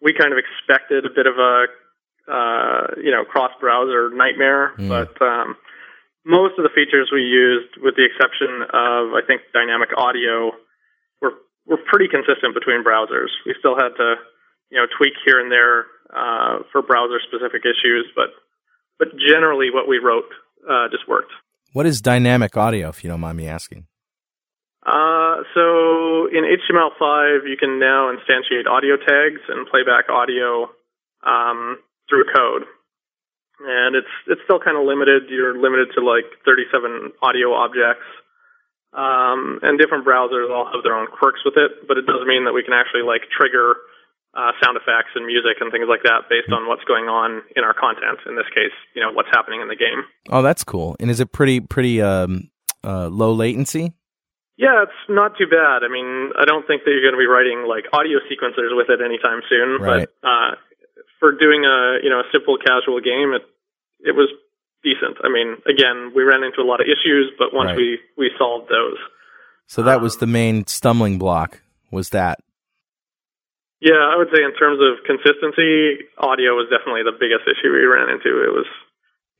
we 0.00 0.14
kind 0.14 0.32
of 0.32 0.38
expected 0.38 1.04
a 1.04 1.10
bit 1.14 1.26
of 1.26 1.36
a 1.36 1.64
uh, 2.32 2.86
you 3.02 3.10
know 3.10 3.24
cross 3.24 3.50
browser 3.60 4.08
nightmare, 4.14 4.72
Mm. 4.78 4.88
but 4.88 5.12
um, 5.20 5.56
most 6.24 6.58
of 6.58 6.62
the 6.62 6.74
features 6.74 7.10
we 7.12 7.22
used, 7.22 7.74
with 7.82 7.96
the 7.96 8.06
exception 8.06 8.62
of 8.62 9.14
I 9.14 9.22
think 9.26 9.42
dynamic 9.52 9.90
audio, 9.96 10.52
were 11.20 11.34
were 11.66 11.78
pretty 11.90 12.08
consistent 12.08 12.54
between 12.54 12.84
browsers. 12.84 13.30
We 13.46 13.54
still 13.58 13.74
had 13.74 13.94
to 13.98 14.16
you 14.70 14.78
know 14.78 14.86
tweak 14.96 15.14
here 15.24 15.40
and 15.40 15.50
there 15.50 15.86
uh, 16.12 16.62
for 16.70 16.82
browser 16.82 17.18
specific 17.26 17.62
issues, 17.66 18.06
but 18.14 18.30
but 18.98 19.08
generally 19.18 19.70
what 19.72 19.88
we 19.88 19.98
wrote 19.98 20.30
uh, 20.68 20.88
just 20.90 21.08
worked. 21.08 21.32
What 21.72 21.86
is 21.86 22.00
dynamic 22.00 22.56
audio, 22.56 22.90
if 22.90 23.02
you 23.02 23.10
don't 23.10 23.20
mind 23.20 23.38
me 23.38 23.48
asking? 23.48 23.86
Uh, 24.84 25.46
so 25.54 26.26
in 26.26 26.42
HTML5, 26.44 27.48
you 27.48 27.56
can 27.56 27.78
now 27.78 28.12
instantiate 28.12 28.66
audio 28.66 28.96
tags 28.96 29.40
and 29.48 29.66
playback 29.68 30.10
audio 30.10 30.68
um, 31.24 31.78
through 32.10 32.24
code, 32.34 32.62
and 33.60 33.96
it's 33.96 34.14
it's 34.26 34.40
still 34.44 34.60
kind 34.60 34.76
of 34.76 34.84
limited. 34.86 35.28
You're 35.28 35.58
limited 35.58 35.92
to 35.96 36.00
like 36.00 36.26
37 36.44 37.12
audio 37.22 37.52
objects, 37.52 38.06
um, 38.92 39.60
and 39.62 39.78
different 39.78 40.06
browsers 40.06 40.50
all 40.50 40.68
have 40.72 40.82
their 40.82 40.96
own 40.96 41.08
quirks 41.08 41.40
with 41.44 41.56
it. 41.56 41.86
But 41.86 41.98
it 41.98 42.06
does 42.06 42.24
mean 42.26 42.44
that 42.44 42.52
we 42.52 42.62
can 42.62 42.74
actually 42.74 43.02
like 43.02 43.28
trigger 43.30 43.76
uh, 44.34 44.52
sound 44.62 44.76
effects 44.76 45.12
and 45.14 45.26
music 45.26 45.60
and 45.60 45.70
things 45.70 45.86
like 45.88 46.02
that 46.04 46.28
based 46.28 46.50
on 46.52 46.66
what's 46.66 46.84
going 46.84 47.06
on 47.06 47.42
in 47.54 47.64
our 47.64 47.74
content. 47.74 48.18
In 48.26 48.36
this 48.36 48.48
case, 48.54 48.74
you 48.94 49.02
know 49.02 49.12
what's 49.12 49.30
happening 49.30 49.60
in 49.60 49.68
the 49.68 49.76
game. 49.76 50.04
Oh, 50.30 50.42
that's 50.42 50.64
cool. 50.64 50.96
And 51.00 51.10
is 51.10 51.20
it 51.20 51.32
pretty 51.32 51.60
pretty 51.60 52.00
um, 52.00 52.50
uh, 52.82 53.08
low 53.08 53.32
latency? 53.32 53.92
Yeah, 54.56 54.84
it's 54.84 55.00
not 55.08 55.36
too 55.36 55.48
bad. 55.48 55.82
I 55.82 55.88
mean, 55.88 56.30
I 56.38 56.44
don't 56.44 56.66
think 56.66 56.84
that 56.84 56.92
you're 56.92 57.02
going 57.02 57.16
to 57.16 57.20
be 57.20 57.26
writing 57.26 57.64
like 57.66 57.88
audio 57.92 58.20
sequencers 58.28 58.76
with 58.76 58.88
it 58.90 59.00
anytime 59.00 59.40
soon. 59.48 59.80
Right. 59.80 60.08
But 60.22 60.28
uh, 60.28 60.50
for 61.22 61.30
doing 61.30 61.62
a 61.64 62.02
you 62.02 62.10
know 62.10 62.18
a 62.18 62.26
simple 62.34 62.58
casual 62.58 62.98
game, 63.00 63.30
it 63.38 63.46
it 64.02 64.14
was 64.18 64.26
decent. 64.82 65.18
I 65.22 65.28
mean, 65.30 65.62
again, 65.70 66.10
we 66.14 66.24
ran 66.26 66.42
into 66.42 66.58
a 66.60 66.66
lot 66.66 66.80
of 66.82 66.86
issues, 66.90 67.30
but 67.38 67.54
once 67.54 67.68
Right. 67.68 67.76
we 67.78 67.98
we 68.18 68.30
solved 68.36 68.66
those, 68.68 68.98
So 69.70 69.82
that 69.86 70.00
was 70.02 70.16
the 70.18 70.26
main 70.26 70.66
stumbling 70.66 71.18
block. 71.18 71.60
Was 71.92 72.10
that? 72.10 72.40
yeah, 73.80 73.98
I 74.12 74.16
would 74.16 74.28
say 74.34 74.42
in 74.42 74.54
terms 74.54 74.78
of 74.82 75.04
consistency, 75.06 76.06
audio 76.18 76.54
was 76.54 76.66
definitely 76.70 77.02
the 77.02 77.18
biggest 77.18 77.44
issue 77.46 77.70
we 77.72 77.84
ran 77.86 78.08
into. 78.10 78.42
It 78.42 78.52
was 78.52 78.66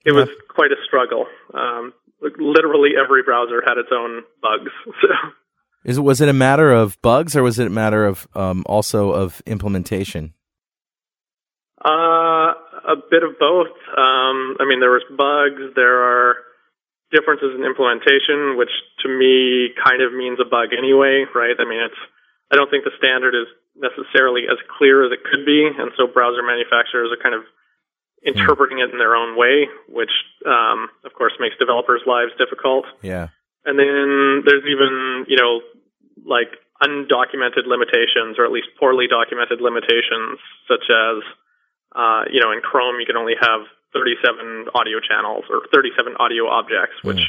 it 0.04 0.12
was 0.12 0.28
quite 0.48 0.70
a 0.72 0.80
struggle. 0.86 1.26
Um, 1.54 1.92
literally 2.38 2.90
every 3.02 3.22
browser 3.22 3.62
had 3.66 3.78
its 3.78 3.90
own 3.92 4.22
bugs. 4.40 4.70
So. 5.02 5.08
Is 5.84 5.98
it 5.98 6.02
was 6.02 6.20
it 6.20 6.28
a 6.28 6.32
matter 6.32 6.70
of 6.70 7.00
bugs 7.02 7.34
or 7.34 7.42
was 7.42 7.58
it 7.58 7.66
a 7.66 7.70
matter 7.82 8.06
of 8.06 8.28
um, 8.36 8.62
also 8.66 9.10
of 9.10 9.42
implementation? 9.46 10.32
Uh, 11.82 12.54
a 12.86 12.96
bit 13.10 13.22
of 13.22 13.38
both. 13.38 13.74
Um, 13.90 14.56
I 14.62 14.64
mean, 14.66 14.78
there 14.78 14.94
was 14.94 15.02
bugs. 15.10 15.74
There 15.74 15.98
are 15.98 16.36
differences 17.10 17.58
in 17.58 17.66
implementation, 17.66 18.56
which 18.56 18.70
to 19.02 19.08
me 19.10 19.74
kind 19.82 20.00
of 20.00 20.14
means 20.14 20.38
a 20.38 20.48
bug 20.48 20.70
anyway, 20.72 21.26
right? 21.34 21.58
I 21.58 21.66
mean, 21.66 21.82
it's. 21.82 21.98
I 22.52 22.56
don't 22.56 22.70
think 22.70 22.84
the 22.84 22.94
standard 22.98 23.34
is 23.34 23.48
necessarily 23.74 24.44
as 24.44 24.60
clear 24.78 25.02
as 25.02 25.10
it 25.10 25.24
could 25.24 25.44
be, 25.44 25.66
and 25.66 25.90
so 25.96 26.06
browser 26.06 26.44
manufacturers 26.44 27.10
are 27.10 27.18
kind 27.18 27.34
of 27.34 27.42
interpreting 28.22 28.78
it 28.78 28.90
in 28.92 28.98
their 28.98 29.16
own 29.16 29.36
way, 29.36 29.66
which, 29.88 30.12
um, 30.46 30.88
of 31.04 31.12
course, 31.14 31.32
makes 31.40 31.56
developers' 31.58 32.02
lives 32.06 32.30
difficult. 32.38 32.84
Yeah. 33.02 33.28
And 33.64 33.78
then 33.78 34.42
there's 34.46 34.62
even, 34.68 35.26
you 35.26 35.36
know, 35.36 35.60
like 36.24 36.54
undocumented 36.82 37.66
limitations 37.66 38.38
or 38.38 38.44
at 38.44 38.52
least 38.52 38.68
poorly 38.78 39.06
documented 39.06 39.60
limitations, 39.60 40.38
such 40.68 40.86
as, 40.90 41.22
uh, 41.94 42.24
you 42.30 42.40
know, 42.40 42.52
in 42.52 42.60
Chrome 42.60 43.00
you 43.00 43.06
can 43.06 43.16
only 43.16 43.34
have 43.40 43.60
37 43.92 44.68
audio 44.74 44.98
channels 45.00 45.44
or 45.50 45.62
37 45.72 46.14
audio 46.18 46.48
objects, 46.48 46.96
which 47.02 47.20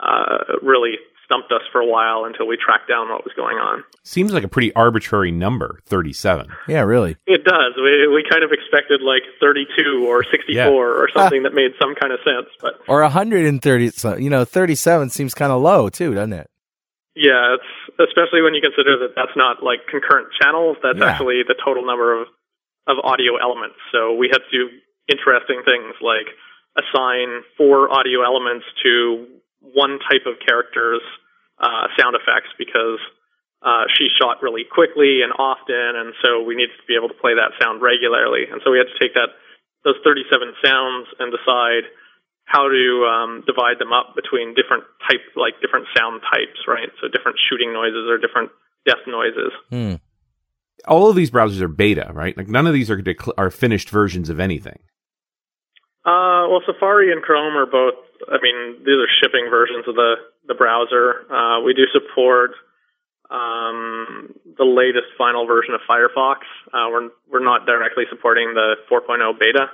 uh, 0.00 0.56
really 0.62 0.92
stumped 1.26 1.52
us 1.52 1.62
for 1.70 1.80
a 1.80 1.86
while 1.86 2.24
until 2.24 2.46
we 2.46 2.56
tracked 2.56 2.88
down 2.88 3.08
what 3.08 3.22
was 3.22 3.32
going 3.36 3.56
on. 3.56 3.84
Seems 4.02 4.32
like 4.32 4.42
a 4.42 4.48
pretty 4.48 4.74
arbitrary 4.74 5.30
number, 5.30 5.78
37. 5.86 6.48
Yeah, 6.66 6.80
really. 6.80 7.16
It 7.26 7.44
does. 7.44 7.74
We 7.76 8.08
we 8.08 8.24
kind 8.28 8.42
of 8.42 8.50
expected 8.50 9.00
like 9.02 9.22
32 9.40 10.06
or 10.08 10.24
64 10.24 10.54
Yeah. 10.54 10.68
or 10.70 11.08
something 11.14 11.42
that 11.44 11.54
made 11.54 11.72
some 11.80 11.94
kind 11.94 12.12
of 12.12 12.18
sense, 12.24 12.48
but 12.60 12.74
Or 12.88 13.02
130. 13.02 13.90
So, 13.90 14.16
you 14.16 14.30
know, 14.30 14.44
37 14.44 15.10
seems 15.10 15.34
kind 15.34 15.52
of 15.52 15.60
low 15.62 15.88
too, 15.88 16.14
doesn't 16.14 16.32
it? 16.32 16.50
Yeah, 17.14 17.54
it's 17.54 18.08
especially 18.08 18.40
when 18.42 18.54
you 18.54 18.62
consider 18.62 18.98
that 19.00 19.12
that's 19.14 19.36
not 19.36 19.62
like 19.62 19.80
concurrent 19.90 20.28
channels. 20.40 20.78
That's 20.82 20.98
Yeah. 20.98 21.10
actually 21.10 21.42
the 21.46 21.54
total 21.62 21.84
number 21.84 22.18
of 22.20 22.26
of 22.90 22.98
audio 23.06 23.38
elements. 23.38 23.78
So 23.94 24.18
we 24.18 24.26
had 24.26 24.42
to 24.42 24.50
do 24.50 24.62
interesting 25.06 25.62
things 25.62 25.94
like 26.02 26.26
assign 26.74 27.46
four 27.56 27.90
audio 27.90 28.26
elements 28.26 28.66
to 28.82 29.26
one 29.60 29.98
type 30.10 30.26
of 30.26 30.42
character's 30.42 31.02
uh, 31.58 31.86
sound 31.98 32.16
effects 32.16 32.50
because 32.58 32.98
uh, 33.62 33.84
she 33.94 34.08
shot 34.18 34.40
really 34.42 34.64
quickly 34.64 35.20
and 35.20 35.36
often, 35.36 35.92
and 35.94 36.16
so 36.24 36.40
we 36.42 36.56
needed 36.56 36.74
to 36.80 36.86
be 36.88 36.96
able 36.96 37.12
to 37.12 37.18
play 37.20 37.36
that 37.36 37.52
sound 37.60 37.82
regularly. 37.84 38.48
And 38.48 38.64
so 38.64 38.72
we 38.72 38.80
had 38.80 38.88
to 38.88 38.98
take 38.98 39.14
that 39.14 39.36
those 39.84 39.96
37 40.04 40.56
sounds 40.64 41.08
and 41.20 41.32
decide 41.32 41.88
how 42.44 42.68
to 42.68 42.84
um, 43.06 43.44
divide 43.46 43.78
them 43.78 43.92
up 43.92 44.16
between 44.16 44.58
different 44.58 44.84
type, 45.08 45.22
like 45.36 45.60
different 45.62 45.86
sound 45.96 46.20
types, 46.26 46.66
right? 46.66 46.90
So 47.00 47.08
different 47.08 47.38
shooting 47.48 47.72
noises 47.72 48.10
or 48.10 48.18
different 48.18 48.50
death 48.84 49.04
noises. 49.06 49.52
Hmm. 49.70 49.94
All 50.86 51.08
of 51.10 51.16
these 51.16 51.30
browsers 51.30 51.60
are 51.60 51.68
beta, 51.68 52.10
right? 52.12 52.36
Like 52.36 52.48
none 52.48 52.66
of 52.66 52.72
these 52.72 52.90
are 52.90 53.00
decl- 53.00 53.34
are 53.36 53.50
finished 53.50 53.90
versions 53.90 54.28
of 54.30 54.40
anything. 54.40 54.78
Uh, 56.04 56.48
well, 56.48 56.62
Safari 56.64 57.12
and 57.12 57.22
Chrome 57.22 57.56
are 57.56 57.66
both. 57.66 57.94
I 58.28 58.38
mean, 58.42 58.78
these 58.80 58.96
are 58.96 59.08
shipping 59.22 59.48
versions 59.50 59.86
of 59.86 59.94
the 59.94 60.14
the 60.48 60.54
browser. 60.54 61.30
Uh, 61.30 61.60
we 61.62 61.74
do 61.74 61.84
support 61.92 62.52
um, 63.30 64.34
the 64.58 64.64
latest 64.64 65.12
final 65.16 65.46
version 65.46 65.74
of 65.74 65.80
Firefox. 65.88 66.42
Uh, 66.72 66.88
we're 66.90 67.08
we're 67.30 67.44
not 67.44 67.66
directly 67.66 68.04
supporting 68.10 68.54
the 68.54 68.76
4.0 68.90 69.38
beta. 69.38 69.70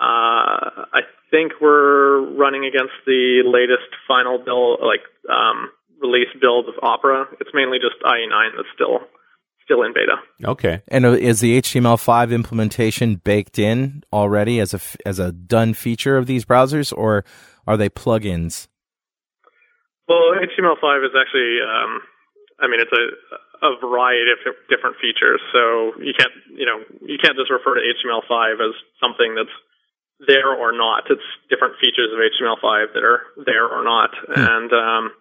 Uh, 0.00 0.88
I 0.94 1.02
think 1.30 1.52
we're 1.60 2.24
running 2.36 2.64
against 2.64 2.94
the 3.04 3.42
latest 3.44 3.92
final 4.08 4.38
build, 4.38 4.80
like 4.80 5.04
um, 5.28 5.70
release 6.00 6.32
build 6.40 6.68
of 6.68 6.74
Opera. 6.82 7.26
It's 7.40 7.50
mainly 7.52 7.78
just 7.78 8.00
IE9 8.02 8.56
that's 8.56 8.68
still 8.74 9.00
still 9.70 9.82
in 9.82 9.92
beta. 9.92 10.16
Okay. 10.44 10.82
And 10.88 11.06
uh, 11.06 11.12
is 11.12 11.40
the 11.40 11.60
HTML5 11.60 12.32
implementation 12.32 13.16
baked 13.16 13.58
in 13.58 14.02
already 14.12 14.58
as 14.58 14.74
a 14.74 14.78
f- 14.78 14.96
as 15.06 15.18
a 15.18 15.30
done 15.30 15.74
feature 15.74 16.16
of 16.16 16.26
these 16.26 16.44
browsers, 16.44 16.92
or 16.96 17.24
are 17.66 17.76
they 17.76 17.88
plugins? 17.88 18.66
Well, 20.08 20.34
HTML5 20.34 21.06
is 21.06 21.14
actually, 21.14 21.62
um, 21.62 22.02
I 22.58 22.66
mean, 22.66 22.80
it's 22.80 22.90
a, 22.90 23.66
a 23.66 23.78
variety 23.78 24.26
of 24.32 24.38
different 24.68 24.96
features. 24.98 25.40
So 25.52 25.94
you 26.02 26.10
can't, 26.18 26.34
you 26.50 26.66
know, 26.66 26.82
you 27.06 27.18
can't 27.22 27.38
just 27.38 27.50
refer 27.50 27.78
to 27.78 27.80
HTML5 27.80 28.54
as 28.58 28.74
something 28.98 29.36
that's 29.36 29.54
there 30.26 30.50
or 30.50 30.72
not. 30.72 31.04
It's 31.10 31.22
different 31.48 31.78
features 31.80 32.10
of 32.10 32.18
HTML5 32.18 32.94
that 32.94 33.04
are 33.04 33.22
there 33.46 33.70
or 33.70 33.84
not. 33.84 34.10
And 34.34 34.72
um, 34.72 35.12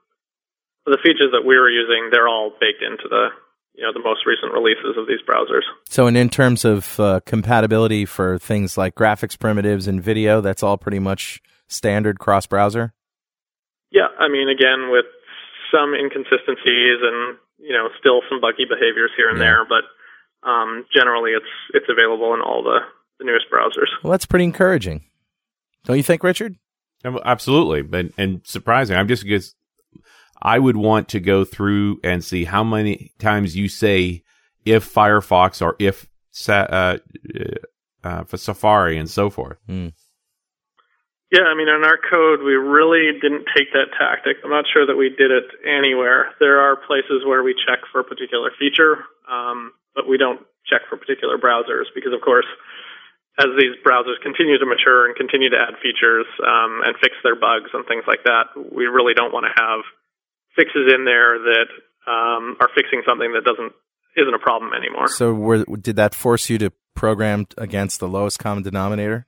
the 0.89 0.98
features 1.03 1.38
that 1.38 1.46
we 1.46 1.56
were 1.56 1.70
using, 1.70 2.10
they're 2.12 2.27
all 2.27 2.50
baked 2.60 2.82
into 2.82 3.06
the, 3.08 3.29
you 3.79 3.86
know, 3.86 3.93
the 3.93 4.03
most 4.03 4.25
recent 4.25 4.51
releases 4.51 4.98
of 4.98 5.07
these 5.07 5.21
browsers. 5.25 5.63
So, 5.88 6.05
and 6.07 6.17
in 6.17 6.27
terms 6.27 6.65
of 6.65 7.00
uh, 7.00 7.21
compatibility 7.25 8.03
for 8.05 8.38
things 8.38 8.77
like 8.77 8.93
graphics 8.93 9.39
primitives 9.39 9.88
and 9.88 10.03
video, 10.03 10.41
that's 10.41 10.62
all 10.63 10.77
pretty 10.77 11.00
much 11.00 11.41
standard 11.69 12.19
cross 12.19 12.45
browser. 12.45 12.93
Yeah, 13.89 14.07
I 14.19 14.27
mean, 14.27 14.50
again, 14.50 14.91
with 14.91 15.05
some 15.71 15.93
inconsistencies 15.95 17.00
and 17.01 17.38
you 17.57 17.71
know, 17.74 17.88
still 18.00 18.19
some 18.29 18.41
buggy 18.41 18.65
behaviors 18.67 19.12
here 19.15 19.29
and 19.29 19.38
Yeah. 19.38 19.43
there, 19.45 19.65
but 19.65 19.83
um, 20.50 20.86
generally, 20.93 21.31
it's 21.31 21.45
it's 21.74 21.88
available 21.89 22.33
in 22.33 22.41
all 22.41 22.63
the, 22.63 22.79
the 23.19 23.25
newest 23.25 23.45
browsers. 23.51 23.88
Well, 24.03 24.12
that's 24.12 24.25
pretty 24.25 24.45
encouraging, 24.45 25.03
don't 25.86 25.98
you 25.98 26.03
think, 26.03 26.24
Richard? 26.24 26.55
Absolutely, 27.05 27.81
but 27.81 28.07
and 28.17 28.41
surprising. 28.45 28.98
I'm 28.98 29.07
just 29.07 29.24
because 29.24 29.55
I 30.41 30.60
would 30.60 30.77
want 30.77 31.10
to 31.10 31.19
go 31.19 31.43
through 31.43 32.00
and 32.03 32.24
see 32.24 32.46
how 32.46 32.63
many 32.63 33.12
times 33.19 33.55
you 33.55 33.67
say 33.67 34.24
if 34.65 34.91
Firefox 34.91 35.62
or 35.62 35.75
if 35.79 36.08
sa- 36.31 36.67
uh, 36.69 36.98
uh, 38.03 38.24
for 38.24 38.38
Safari 38.38 38.98
and 38.98 39.10
so 39.10 39.29
forth. 39.29 39.58
Yeah, 41.31 41.46
I 41.46 41.53
mean, 41.53 41.69
in 41.69 41.86
our 41.86 42.00
code, 42.10 42.41
we 42.41 42.58
really 42.58 43.13
didn't 43.22 43.46
take 43.55 43.69
that 43.74 43.93
tactic. 43.93 44.38
I'm 44.43 44.50
not 44.50 44.65
sure 44.65 44.88
that 44.88 44.98
we 44.98 45.13
did 45.13 45.29
it 45.29 45.46
anywhere. 45.62 46.34
There 46.39 46.58
are 46.60 46.75
places 46.75 47.22
where 47.22 47.43
we 47.43 47.53
check 47.53 47.86
for 47.91 48.01
a 48.01 48.03
particular 48.03 48.50
feature, 48.58 49.05
um, 49.29 49.74
but 49.93 50.10
we 50.10 50.17
don't 50.17 50.41
check 50.65 50.81
for 50.89 50.98
particular 50.98 51.38
browsers 51.38 51.86
because, 51.93 52.13
of 52.13 52.22
course, 52.22 52.50
as 53.38 53.53
these 53.62 53.77
browsers 53.86 54.17
continue 54.24 54.58
to 54.58 54.65
mature 54.65 55.05
and 55.05 55.15
continue 55.15 55.50
to 55.50 55.55
add 55.55 55.77
features 55.86 56.25
um, 56.41 56.81
and 56.84 56.98
fix 56.98 57.13
their 57.22 57.36
bugs 57.36 57.69
and 57.77 57.86
things 57.86 58.03
like 58.08 58.25
that, 58.25 58.50
we 58.58 58.89
really 58.89 59.13
don't 59.13 59.31
want 59.31 59.46
to 59.46 59.53
have 59.53 59.86
fixes 60.56 60.91
in 60.94 61.06
there 61.06 61.38
that 61.39 61.70
um, 62.08 62.58
are 62.60 62.70
fixing 62.75 63.01
something 63.06 63.34
that 63.34 63.44
doesn't 63.44 63.74
isn't 64.18 64.34
a 64.34 64.39
problem 64.39 64.72
anymore. 64.74 65.08
So, 65.08 65.34
were, 65.34 65.65
did 65.65 65.96
that 65.96 66.15
force 66.15 66.50
you 66.50 66.58
to 66.60 66.72
program 66.96 67.48
against 67.58 68.00
the 68.00 68.08
lowest 68.08 68.39
common 68.39 68.63
denominator? 68.63 69.27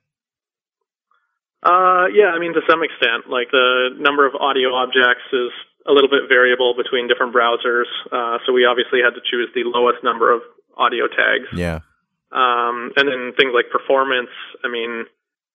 Uh, 1.64 2.10
yeah, 2.10 2.34
I 2.34 2.40
mean, 2.40 2.54
to 2.54 2.62
some 2.68 2.82
extent, 2.82 3.30
like 3.30 3.52
the 3.52 3.94
number 4.00 4.26
of 4.26 4.34
audio 4.34 4.74
objects 4.74 5.30
is 5.32 5.54
a 5.88 5.94
little 5.94 6.10
bit 6.10 6.26
variable 6.28 6.74
between 6.76 7.08
different 7.08 7.34
browsers. 7.34 7.90
Uh, 8.12 8.38
so 8.46 8.54
we 8.54 8.66
obviously 8.66 9.00
had 9.06 9.14
to 9.14 9.22
choose 9.22 9.50
the 9.54 9.62
lowest 9.66 10.04
number 10.04 10.34
of 10.34 10.42
audio 10.76 11.06
tags. 11.08 11.50
Yeah. 11.54 11.86
Um, 12.32 12.92
and 12.96 13.06
then 13.08 13.34
things 13.38 13.54
like 13.54 13.70
performance, 13.70 14.34
I 14.64 14.70
mean, 14.70 15.06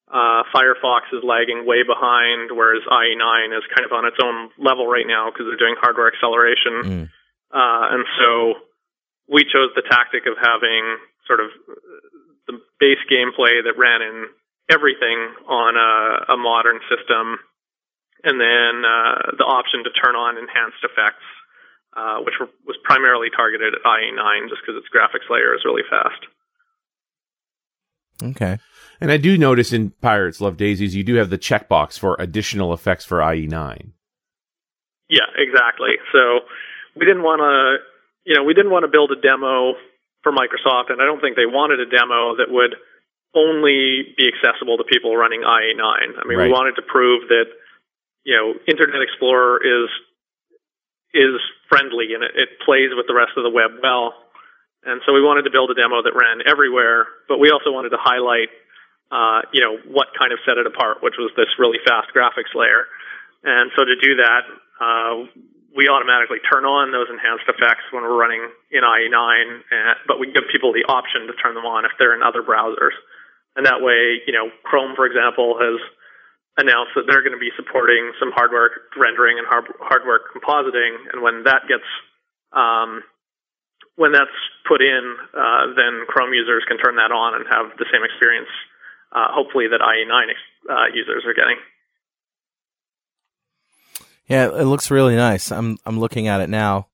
uh, 0.07 0.47
Firefox 0.55 1.11
is 1.13 1.25
lagging 1.27 1.67
way 1.67 1.83
behind, 1.83 2.55
whereas 2.55 2.83
IE9 2.87 3.59
is 3.59 3.65
kind 3.75 3.85
of 3.85 3.93
on 3.93 4.07
its 4.07 4.17
own 4.23 4.51
level 4.59 4.87
right 4.87 5.07
now 5.07 5.31
because 5.31 5.47
they're 5.51 5.59
doing 5.59 5.75
hardware 5.79 6.07
acceleration. 6.07 6.75
Mm. 6.83 7.05
Uh, 7.51 7.85
and 7.99 8.05
so 8.19 8.55
we 9.27 9.43
chose 9.43 9.75
the 9.75 9.83
tactic 9.83 10.27
of 10.31 10.39
having 10.39 10.99
sort 11.27 11.41
of 11.41 11.51
the 12.47 12.63
base 12.79 13.03
gameplay 13.11 13.59
that 13.67 13.75
ran 13.75 14.03
in 14.03 14.31
everything 14.71 15.35
on 15.51 15.75
a, 15.75 16.35
a 16.35 16.37
modern 16.37 16.79
system, 16.87 17.39
and 18.23 18.39
then 18.39 18.87
uh, 18.87 19.35
the 19.39 19.47
option 19.47 19.83
to 19.83 19.91
turn 19.91 20.15
on 20.15 20.39
enhanced 20.39 20.83
effects, 20.87 21.27
uh, 21.99 22.23
which 22.23 22.35
were, 22.39 22.51
was 22.67 22.79
primarily 22.85 23.31
targeted 23.35 23.75
at 23.75 23.83
IE9 23.83 24.49
just 24.49 24.63
because 24.63 24.79
its 24.79 24.91
graphics 24.91 25.27
layer 25.31 25.55
is 25.55 25.67
really 25.67 25.87
fast. 25.91 26.23
Okay. 28.23 28.59
And 29.01 29.13
I 29.13 29.17
do 29.17 29.37
notice 29.37 29.73
in 29.73 29.91
Pirates 30.01 30.41
Love 30.41 30.57
Daisies, 30.57 30.95
you 30.95 31.05
do 31.05 31.15
have 31.17 31.31
the 31.31 31.39
checkbox 31.39 31.99
for 31.99 32.17
additional 32.19 32.73
effects 32.73 33.05
for 33.05 33.19
IE9. 33.19 33.93
Yeah, 35.09 35.29
exactly. 35.37 35.97
So 36.13 36.41
we 36.97 37.05
didn't 37.07 37.23
want 37.23 37.41
to, 37.41 37.85
you 38.25 38.35
know, 38.37 38.43
we 38.45 38.55
didn't 38.55 38.73
want 38.73 38.85
to 38.85 38.91
build 38.91 39.13
a 39.13 39.21
demo 39.21 39.75
for 40.23 40.33
Microsoft, 40.33 40.91
and 40.91 41.01
I 41.01 41.05
don't 41.07 41.21
think 41.21 41.37
they 41.37 41.47
wanted 41.47 41.79
a 41.79 41.87
demo 41.87 42.35
that 42.41 42.51
would 42.51 42.75
only 43.37 44.17
be 44.17 44.27
accessible 44.27 44.79
to 44.79 44.85
people 44.85 45.15
running 45.17 45.43
IE9. 45.43 45.79
I 46.19 46.25
mean, 46.27 46.39
Right. 46.39 46.47
we 46.49 46.53
wanted 46.53 46.75
to 46.77 46.83
prove 46.83 47.29
that, 47.29 47.47
you 48.25 48.35
know, 48.35 48.55
Internet 48.67 49.03
Explorer 49.03 49.61
is 49.63 49.91
is 51.15 51.41
friendly 51.69 52.13
and 52.13 52.23
it, 52.23 52.33
it 52.37 52.49
plays 52.65 52.91
with 52.93 53.07
the 53.09 53.15
rest 53.15 53.33
of 53.39 53.43
the 53.45 53.49
web 53.51 53.71
well. 53.83 54.13
And 54.85 55.01
so 55.07 55.13
we 55.15 55.23
wanted 55.23 55.43
to 55.49 55.51
build 55.51 55.71
a 55.71 55.75
demo 55.75 56.03
that 56.03 56.13
ran 56.13 56.43
everywhere, 56.47 57.07
but 57.29 57.39
we 57.39 57.51
also 57.51 57.73
wanted 57.73 57.91
to 57.91 57.97
highlight, 57.99 58.51
uh, 59.11 59.47
you 59.53 59.61
know, 59.61 59.79
what 59.87 60.09
kind 60.19 60.33
of 60.33 60.39
set 60.45 60.59
it 60.59 60.67
apart, 60.67 61.03
which 61.03 61.15
was 61.19 61.31
this 61.37 61.51
really 61.59 61.79
fast 61.87 62.11
graphics 62.11 62.55
layer. 62.55 62.87
And 63.45 63.71
so 63.77 63.85
to 63.85 63.95
do 63.97 64.19
that, 64.19 64.43
uh, 64.83 65.15
we 65.77 65.93
automatically 65.93 66.41
turn 66.41 66.65
on 66.65 66.91
those 66.91 67.07
enhanced 67.13 67.45
effects 67.47 67.85
when 67.93 68.03
we're 68.03 68.17
running 68.17 68.41
in 68.73 68.81
IE9, 68.81 69.21
and, 69.71 69.85
but 70.09 70.19
we 70.19 70.33
give 70.33 70.49
people 70.51 70.73
the 70.73 70.89
option 70.89 71.29
to 71.29 71.35
turn 71.37 71.55
them 71.55 71.69
on 71.69 71.85
if 71.85 71.93
they're 72.01 72.17
in 72.17 72.25
other 72.25 72.41
browsers. 72.41 72.97
And 73.55 73.69
that 73.69 73.85
way, 73.85 74.25
you 74.27 74.33
know, 74.33 74.49
Chrome, 74.65 74.97
for 74.97 75.05
example, 75.05 75.61
has 75.61 75.81
announced 76.57 76.97
that 76.97 77.05
they're 77.05 77.21
going 77.21 77.37
to 77.37 77.41
be 77.41 77.53
supporting 77.57 78.13
some 78.17 78.33
hardware 78.33 78.89
rendering 78.97 79.37
and 79.37 79.47
hard- 79.47 79.77
hardware 79.81 80.21
compositing. 80.33 80.97
And 81.13 81.21
when 81.21 81.45
that 81.45 81.69
gets, 81.69 81.85
um, 82.57 83.05
when 83.97 84.13
that's 84.13 84.33
put 84.65 84.81
in, 84.81 85.05
uh, 85.37 85.77
then 85.77 86.09
Chrome 86.09 86.33
users 86.33 86.65
can 86.65 86.81
turn 86.81 86.97
that 86.97 87.13
on 87.13 87.37
and 87.37 87.45
have 87.53 87.77
the 87.77 87.85
same 87.93 88.05
experience, 88.05 88.49
uh, 89.17 89.29
hopefully, 89.33 89.67
that 89.69 89.81
IE9 89.81 90.31
uh, 90.71 90.95
users 90.95 91.25
are 91.27 91.35
getting. 91.35 91.57
Yeah, 94.27 94.47
it 94.47 94.65
looks 94.65 94.91
really 94.91 95.17
nice. 95.17 95.51
I'm 95.51 95.79
I'm 95.87 95.99
looking 95.99 96.29
at 96.29 96.41
it 96.41 96.51
now. 96.51 96.89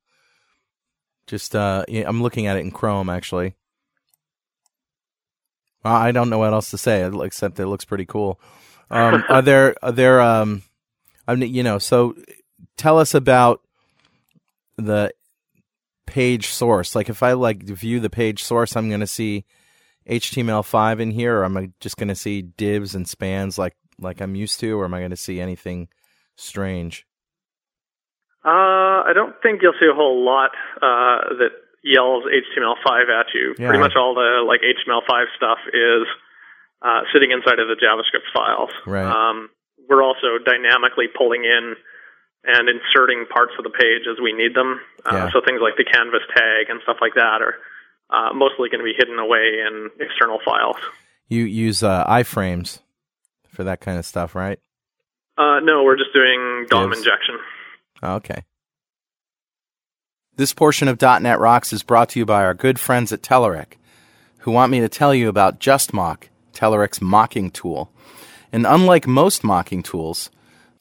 Just 1.26 1.57
uh, 1.57 1.85
yeah, 1.88 2.05
I'm 2.07 2.23
looking 2.23 2.47
at 2.47 2.57
it 2.57 2.61
in 2.61 2.71
Chrome 2.71 3.09
actually. 3.09 3.55
Well, 5.85 5.95
I 5.95 6.12
don't 6.12 6.31
know 6.31 6.38
what 6.38 6.52
else 6.52 6.71
to 6.71 6.79
say 6.79 7.02
except 7.23 7.59
it 7.59 7.67
looks 7.67 7.85
pretty 7.85 8.07
cool. 8.07 8.41
Um, 8.91 9.25
are 9.29 9.43
there 9.43 9.75
are 9.83 9.93
there 9.93 10.21
um, 10.21 10.62
I 11.26 11.35
mean, 11.35 11.52
you 11.55 11.62
know, 11.62 11.79
so 11.79 12.14
tell 12.76 12.99
us 12.99 13.14
about 13.14 13.62
the 14.76 15.12
page 16.07 16.49
source. 16.49 16.95
Like 16.95 17.09
if 17.09 17.23
I 17.23 17.33
like 17.33 17.62
view 17.62 18.00
the 18.00 18.11
page 18.11 18.45
source, 18.45 18.76
I'm 18.76 18.88
going 18.88 19.00
to 19.00 19.07
see 19.07 19.45
HTML5 20.09 21.00
in 21.00 21.11
here, 21.11 21.38
or 21.38 21.44
am 21.44 21.56
I 21.56 21.71
just 21.80 21.97
going 21.97 22.09
to 22.09 22.14
see 22.14 22.42
divs 22.42 22.94
and 22.94 23.06
spans 23.09 23.59
like 23.59 23.76
like 23.99 24.21
I'm 24.21 24.35
used 24.35 24.61
to, 24.61 24.78
or 24.78 24.85
am 24.85 24.94
I 24.94 24.99
going 24.99 25.11
to 25.11 25.16
see 25.16 25.40
anything 25.40 25.88
strange? 26.37 27.06
Uh, 28.44 29.06
I 29.06 29.12
don't 29.14 29.35
think 29.42 29.62
you'll 29.62 29.78
see 29.78 29.87
a 29.87 29.94
whole 29.94 30.25
lot 30.25 30.50
uh, 30.76 31.38
that 31.38 31.50
yells 31.85 32.25
HTML5 32.25 33.21
at 33.21 33.26
you. 33.35 33.54
Yeah. 33.59 33.68
Pretty 33.68 33.80
much 33.80 33.94
all 33.97 34.14
the 34.14 34.42
like 34.47 34.61
HTML5 34.62 35.25
stuff 35.37 35.59
is 35.73 36.06
uh, 36.82 37.02
sitting 37.12 37.30
inside 37.30 37.61
of 37.61 37.68
the 37.68 37.78
JavaScript 37.78 38.26
files. 38.35 38.71
Right. 38.87 39.06
Um, 39.06 39.50
we're 39.88 40.02
also 40.02 40.38
dynamically 40.44 41.06
pulling 41.06 41.44
in 41.44 41.75
and 42.44 42.68
inserting 42.68 43.26
parts 43.30 43.52
of 43.59 43.62
the 43.62 43.71
page 43.71 44.11
as 44.11 44.18
we 44.21 44.32
need 44.32 44.54
them. 44.54 44.80
Uh, 45.06 45.14
Yeah. 45.14 45.30
So 45.30 45.40
things 45.47 45.61
like 45.62 45.76
the 45.76 45.87
canvas 45.87 46.23
tag 46.35 46.66
and 46.71 46.80
stuff 46.82 46.99
like 47.00 47.14
that 47.14 47.42
are 47.42 47.54
uh, 48.12 48.33
mostly 48.35 48.69
going 48.69 48.81
to 48.81 48.85
be 48.85 48.95
hidden 48.97 49.19
away 49.19 49.61
in 49.66 49.90
external 49.99 50.38
files. 50.45 50.76
You 51.28 51.45
use 51.45 51.83
uh, 51.83 52.07
iframes 52.07 52.81
for 53.49 53.64
that 53.64 53.81
kind 53.81 53.99
of 53.99 54.04
stuff, 54.04 54.35
right? 54.35 54.59
Uh, 55.38 55.61
no, 55.61 55.83
we're 55.83 55.97
just 55.97 56.12
doing 56.12 56.66
DOM 56.69 56.90
Divs. 56.90 56.99
injection. 56.99 57.38
Okay. 58.02 58.45
This 60.36 60.52
portion 60.52 60.89
of 60.89 61.00
.NET 61.00 61.39
Rocks 61.39 61.73
is 61.73 61.82
brought 61.82 62.10
to 62.10 62.19
you 62.19 62.26
by 62.26 62.45
our 62.45 62.54
good 62.54 62.78
friends 62.78 63.13
at 63.13 63.23
Telerik, 63.23 63.75
who 64.39 64.50
want 64.50 64.73
me 64.73 64.80
to 64.80 64.89
tell 64.89 65.15
you 65.15 65.28
about 65.28 65.60
JustMock, 65.60 66.25
Telerik's 66.52 67.00
mocking 67.00 67.50
tool. 67.50 67.91
And 68.50 68.67
unlike 68.67 69.06
most 69.06 69.45
mocking 69.45 69.82
tools, 69.82 70.30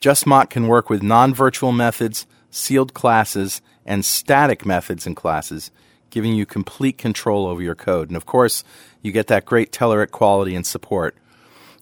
JustMock 0.01 0.49
can 0.49 0.67
work 0.67 0.89
with 0.89 1.03
non-virtual 1.03 1.71
methods, 1.71 2.25
sealed 2.49 2.93
classes, 2.93 3.62
and 3.86 4.03
static 4.03 4.65
methods 4.65 5.05
and 5.05 5.15
classes, 5.15 5.71
giving 6.12 6.36
you 6.36 6.45
complete 6.45 6.97
control 6.97 7.47
over 7.47 7.62
your 7.62 7.76
code. 7.76 8.10
And 8.10 8.17
of 8.17 8.26
course, 8.26 8.63
you 9.02 9.12
get 9.12 9.28
that 9.28 9.45
great 9.45 9.71
Telerik 9.71 10.12
quality 10.12 10.56
and 10.56 10.65
support. 10.65 11.15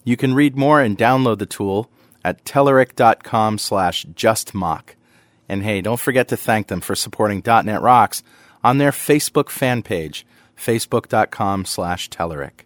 You 0.04 0.16
can 0.16 0.34
read 0.34 0.56
more 0.56 0.80
and 0.80 0.96
download 0.96 1.38
the 1.38 1.46
tool 1.46 1.90
at 2.24 2.44
telerik.com 2.44 3.58
slash 3.58 4.06
justmock. 4.06 4.94
And 5.48 5.62
hey, 5.62 5.80
don't 5.80 6.00
forget 6.00 6.28
to 6.28 6.36
thank 6.36 6.68
them 6.68 6.80
for 6.80 6.94
supporting 6.94 7.42
.NET 7.44 7.82
Rocks 7.82 8.22
on 8.62 8.78
their 8.78 8.92
Facebook 8.92 9.50
fan 9.50 9.82
page, 9.82 10.26
facebook.com 10.56 11.64
slash 11.64 12.08
Telerik. 12.08 12.64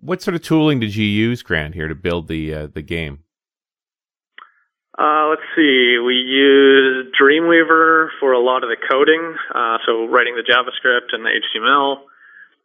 What 0.00 0.22
sort 0.22 0.34
of 0.34 0.42
tooling 0.42 0.80
did 0.80 0.96
you 0.96 1.04
use, 1.04 1.42
Grant, 1.42 1.74
here 1.74 1.88
to 1.88 1.94
build 1.94 2.28
the 2.28 2.54
uh, 2.54 2.66
the 2.72 2.80
game? 2.80 3.24
Uh, 5.00 5.32
let's 5.32 5.48
see. 5.56 5.96
We 5.96 6.12
use 6.12 7.08
Dreamweaver 7.16 8.12
for 8.20 8.36
a 8.36 8.42
lot 8.42 8.60
of 8.60 8.68
the 8.68 8.76
coding, 8.76 9.32
uh, 9.48 9.80
so 9.88 10.04
writing 10.04 10.36
the 10.36 10.44
JavaScript 10.44 11.16
and 11.16 11.24
the 11.24 11.32
HTML. 11.40 12.04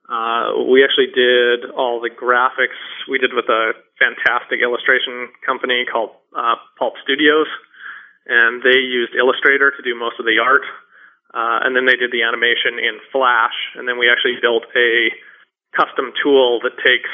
Uh, 0.04 0.68
we 0.68 0.84
actually 0.84 1.16
did 1.16 1.72
all 1.72 2.04
the 2.04 2.12
graphics. 2.12 2.76
We 3.08 3.24
did 3.24 3.32
with 3.32 3.48
a 3.48 3.72
fantastic 3.96 4.60
illustration 4.60 5.32
company 5.48 5.88
called 5.88 6.12
uh, 6.36 6.60
Pulp 6.76 7.00
Studios, 7.08 7.48
and 8.28 8.60
they 8.60 8.84
used 8.84 9.16
Illustrator 9.16 9.72
to 9.72 9.82
do 9.82 9.96
most 9.96 10.20
of 10.20 10.28
the 10.28 10.44
art. 10.44 10.68
Uh, 11.32 11.64
and 11.64 11.72
then 11.72 11.88
they 11.88 11.96
did 11.96 12.12
the 12.12 12.28
animation 12.28 12.84
in 12.84 13.00
Flash, 13.16 13.56
and 13.80 13.88
then 13.88 13.96
we 13.96 14.12
actually 14.12 14.36
built 14.44 14.68
a 14.76 15.08
custom 15.72 16.12
tool 16.20 16.60
that 16.68 16.76
takes 16.84 17.12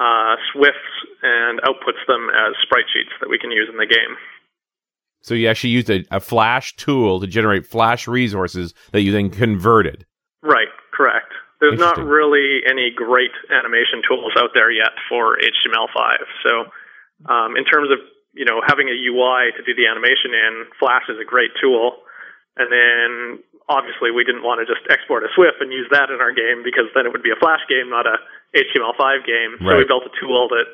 uh, 0.00 0.40
SWFs 0.56 0.88
and 1.20 1.60
outputs 1.68 2.00
them 2.08 2.32
as 2.32 2.56
sprite 2.64 2.88
sheets 2.88 3.12
that 3.20 3.28
we 3.28 3.36
can 3.36 3.52
use 3.52 3.68
in 3.68 3.76
the 3.76 3.84
game. 3.84 4.16
So 5.28 5.34
you 5.34 5.46
actually 5.46 5.70
used 5.70 5.90
a, 5.90 6.04
a 6.10 6.20
Flash 6.20 6.74
tool 6.76 7.20
to 7.20 7.26
generate 7.26 7.66
Flash 7.66 8.08
resources 8.08 8.72
that 8.92 9.02
you 9.02 9.12
then 9.12 9.28
converted. 9.28 10.06
Right, 10.42 10.72
correct. 10.92 11.28
There's 11.60 11.78
not 11.78 11.98
really 11.98 12.62
any 12.64 12.88
great 12.94 13.34
animation 13.50 14.00
tools 14.08 14.32
out 14.38 14.50
there 14.54 14.70
yet 14.70 14.94
for 15.08 15.36
HTML5. 15.36 16.16
So, 16.46 16.52
um, 17.28 17.56
in 17.58 17.64
terms 17.66 17.90
of 17.90 17.98
you 18.32 18.46
know 18.46 18.62
having 18.64 18.88
a 18.88 18.96
UI 18.96 19.52
to 19.52 19.62
do 19.66 19.74
the 19.74 19.84
animation 19.90 20.32
in, 20.32 20.64
Flash 20.80 21.04
is 21.10 21.18
a 21.20 21.26
great 21.26 21.50
tool. 21.60 21.98
And 22.56 22.72
then 22.72 23.38
obviously 23.68 24.10
we 24.10 24.24
didn't 24.24 24.42
want 24.42 24.58
to 24.58 24.66
just 24.66 24.82
export 24.90 25.22
a 25.22 25.30
SWF 25.36 25.60
and 25.60 25.70
use 25.70 25.86
that 25.92 26.10
in 26.10 26.18
our 26.18 26.32
game 26.32 26.64
because 26.64 26.90
then 26.94 27.06
it 27.06 27.12
would 27.12 27.22
be 27.22 27.30
a 27.30 27.38
Flash 27.38 27.62
game, 27.68 27.86
not 27.86 28.06
a 28.06 28.18
HTML5 28.56 29.22
game. 29.28 29.60
So 29.62 29.76
we 29.76 29.86
built 29.86 30.08
a 30.08 30.14
tool 30.18 30.48
that 30.50 30.66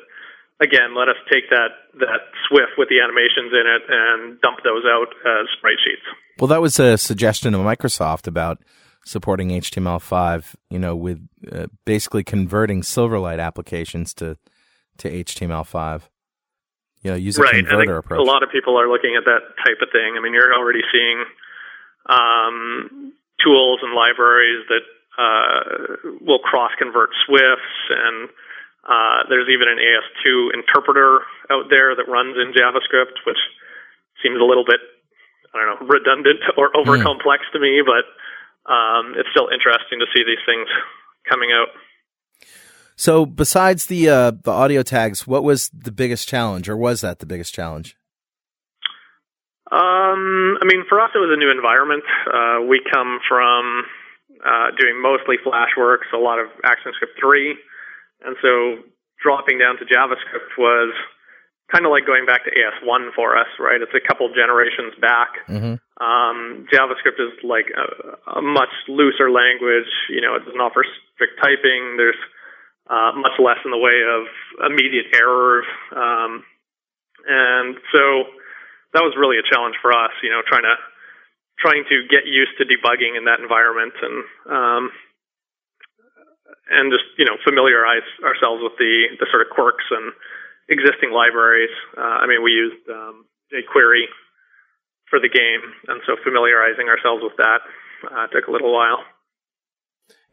again 0.61 0.95
let 0.95 1.09
us 1.09 1.19
take 1.31 1.49
that 1.49 1.69
that 1.99 2.21
SWF 2.51 2.77
with 2.77 2.89
the 2.89 2.99
animations 2.99 3.51
in 3.51 3.65
it 3.65 3.83
and 3.89 4.41
dump 4.41 4.59
those 4.63 4.83
out 4.85 5.09
as 5.25 5.47
sprite 5.57 5.79
sheets. 5.83 6.05
Well, 6.39 6.47
that 6.47 6.61
was 6.61 6.79
a 6.79 6.97
suggestion 6.97 7.53
of 7.53 7.61
Microsoft 7.61 8.27
about 8.27 8.59
supporting 9.05 9.49
HTML5, 9.49 10.55
you 10.69 10.79
know, 10.79 10.95
with 10.95 11.25
uh, 11.51 11.67
basically 11.85 12.23
converting 12.23 12.81
Silverlight 12.81 13.39
applications 13.39 14.13
to, 14.15 14.37
to 14.97 15.23
HTML5. 15.23 16.01
You 17.03 17.11
know, 17.11 17.17
use 17.17 17.37
a 17.37 17.43
right. 17.43 17.53
Converter 17.53 17.97
approach. 17.97 18.19
a 18.19 18.23
lot 18.23 18.41
of 18.41 18.49
people 18.51 18.79
are 18.79 18.89
looking 18.89 19.15
at 19.15 19.25
that 19.25 19.41
type 19.63 19.77
of 19.81 19.89
thing. 19.91 20.15
I 20.17 20.21
mean, 20.21 20.33
you're 20.33 20.53
already 20.53 20.81
seeing 20.91 21.23
um, 22.09 23.13
tools 23.43 23.79
and 23.83 23.93
libraries 23.93 24.65
that 24.69 24.85
uh, 25.17 26.15
will 26.19 26.39
cross 26.39 26.71
convert 26.79 27.11
SWFs, 27.29 27.91
and 27.91 28.29
uh, 28.85 29.25
there's 29.29 29.49
even 29.49 29.67
an 29.67 29.81
AS2 29.81 30.53
interpreter 30.53 31.21
out 31.49 31.65
there 31.69 31.95
that 31.95 32.07
runs 32.07 32.37
in 32.37 32.53
JavaScript, 32.53 33.17
which 33.25 33.39
seems 34.21 34.39
a 34.39 34.45
little 34.45 34.65
bit, 34.65 34.79
I 35.53 35.57
don't 35.57 35.81
know, 35.81 35.87
redundant 35.87 36.39
or 36.57 36.75
over 36.77 37.01
complex 37.01 37.43
to 37.53 37.59
me, 37.59 37.81
but 37.81 38.05
um, 38.71 39.13
it's 39.17 39.29
still 39.31 39.49
interesting 39.49 39.99
to 39.99 40.05
see 40.13 40.23
these 40.23 40.41
things 40.45 40.67
coming 41.29 41.49
out. 41.51 41.69
so, 42.95 43.25
besides 43.25 43.87
the 43.87 44.09
uh, 44.09 44.31
the 44.31 44.51
audio 44.51 44.83
tags, 44.83 45.25
what 45.25 45.43
was 45.43 45.69
the 45.69 45.91
biggest 45.91 46.27
challenge, 46.27 46.69
or 46.69 46.77
was 46.77 47.01
that 47.01 47.19
the 47.19 47.25
biggest 47.25 47.53
challenge? 47.53 47.97
Um, 49.71 50.57
I 50.61 50.65
mean, 50.65 50.85
for 50.87 51.01
us, 51.01 51.09
it 51.15 51.17
was 51.17 51.33
a 51.33 51.39
new 51.39 51.49
environment. 51.49 52.03
Uh, 52.29 52.61
we 52.69 52.81
come 52.85 53.19
from 53.27 53.83
uh, 54.45 54.69
doing 54.77 55.01
mostly 55.01 55.37
Flash 55.43 55.73
works, 55.75 56.05
a 56.13 56.17
lot 56.17 56.37
of 56.37 56.47
ActionScript 56.63 57.17
3, 57.19 57.57
and 58.25 58.35
so 58.41 58.83
dropping 59.21 59.57
down 59.57 59.77
to 59.77 59.85
JavaScript 59.85 60.53
was 60.57 60.93
kind 61.71 61.85
of 61.85 61.91
like 61.91 62.05
going 62.05 62.25
back 62.25 62.45
to 62.45 62.51
AS1 62.51 63.13
for 63.15 63.37
us, 63.37 63.49
right? 63.59 63.81
It's 63.81 63.95
a 63.95 64.05
couple 64.05 64.29
generations 64.29 64.93
back. 65.01 65.41
Mm-hmm. 65.49 65.75
Um, 65.97 66.67
JavaScript 66.69 67.17
is 67.17 67.33
like 67.41 67.65
a, 67.73 68.39
a 68.39 68.41
much 68.41 68.73
looser 68.87 69.31
language. 69.31 69.89
You 70.09 70.21
know, 70.21 70.35
it 70.35 70.45
doesn't 70.45 70.61
offer 70.61 70.85
strict 71.15 71.41
typing. 71.41 71.97
There's 71.97 72.19
uh, 72.85 73.17
much 73.17 73.33
less 73.41 73.57
in 73.65 73.71
the 73.71 73.81
way 73.81 73.97
of 74.05 74.29
immediate 74.69 75.09
errors. 75.15 75.65
Um, 75.89 76.43
and 77.25 77.75
so 77.89 78.29
that 78.93 79.01
was 79.01 79.17
really 79.17 79.41
a 79.41 79.45
challenge 79.49 79.75
for 79.81 79.89
us, 79.91 80.13
you 80.21 80.29
know, 80.29 80.45
trying 80.45 80.63
to 80.63 80.75
trying 81.57 81.87
to 81.87 82.03
get 82.11 82.27
used 82.27 82.51
to 82.59 82.67
debugging 82.67 83.17
in 83.17 83.25
that 83.25 83.39
environment 83.39 83.93
and 84.03 84.17
um, 84.51 84.91
and 86.69 86.91
just 86.91 87.05
you 87.17 87.25
know 87.25 87.37
familiarize 87.43 88.07
ourselves 88.23 88.61
with 88.63 88.73
the 88.77 89.15
the 89.19 89.27
sort 89.31 89.45
of 89.45 89.53
quirks 89.53 89.85
and 89.91 90.13
existing 90.69 91.11
libraries. 91.11 91.73
Uh, 91.97 92.23
I 92.23 92.27
mean, 92.27 92.43
we 92.43 92.51
used 92.51 92.81
um, 92.89 93.25
jQuery 93.53 94.09
for 95.09 95.19
the 95.19 95.29
game, 95.29 95.61
and 95.87 96.01
so 96.05 96.17
familiarizing 96.23 96.89
ourselves 96.89 97.21
with 97.21 97.37
that 97.37 97.61
uh, 98.09 98.27
took 98.27 98.47
a 98.47 98.51
little 98.51 98.73
while. 98.73 99.03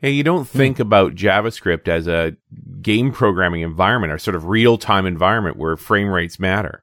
Yeah, 0.00 0.10
you 0.10 0.24
don't 0.24 0.48
think 0.48 0.80
about 0.80 1.14
JavaScript 1.14 1.86
as 1.86 2.08
a 2.08 2.36
game 2.80 3.12
programming 3.12 3.62
environment 3.62 4.12
or 4.12 4.18
sort 4.18 4.34
of 4.34 4.46
real 4.46 4.76
time 4.76 5.06
environment 5.06 5.56
where 5.56 5.76
frame 5.76 6.08
rates 6.08 6.40
matter. 6.40 6.82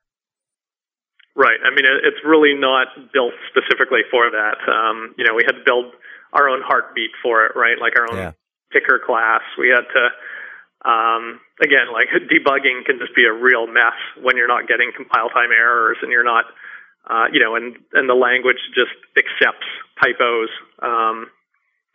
Right. 1.35 1.59
I 1.63 1.69
mean, 1.69 1.85
it's 1.85 2.19
really 2.25 2.53
not 2.53 2.87
built 3.13 3.33
specifically 3.49 4.01
for 4.11 4.29
that. 4.31 4.57
Um, 4.67 5.15
you 5.17 5.25
know, 5.25 5.35
we 5.35 5.43
had 5.45 5.53
to 5.53 5.63
build 5.65 5.93
our 6.33 6.49
own 6.49 6.61
heartbeat 6.63 7.11
for 7.21 7.45
it, 7.45 7.53
right? 7.55 7.77
Like 7.79 7.93
our 7.97 8.11
own 8.11 8.17
Yeah. 8.17 8.31
Picker 8.71 8.99
class. 9.03 9.41
We 9.57 9.69
had 9.69 9.85
to, 9.89 10.03
um, 10.89 11.39
again, 11.61 11.91
like 11.93 12.07
debugging 12.31 12.85
can 12.85 12.99
just 12.99 13.15
be 13.15 13.25
a 13.25 13.33
real 13.33 13.67
mess 13.67 13.97
when 14.21 14.37
you're 14.37 14.47
not 14.47 14.67
getting 14.67 14.91
compile 14.95 15.29
time 15.29 15.51
errors 15.51 15.97
and 16.01 16.11
you're 16.11 16.23
not, 16.23 16.45
uh, 17.09 17.25
you 17.31 17.39
know, 17.39 17.55
and, 17.55 17.77
and 17.93 18.09
the 18.09 18.13
language 18.15 18.59
just 18.75 18.95
accepts 19.17 19.67
typos, 20.01 20.49
um, 20.81 21.27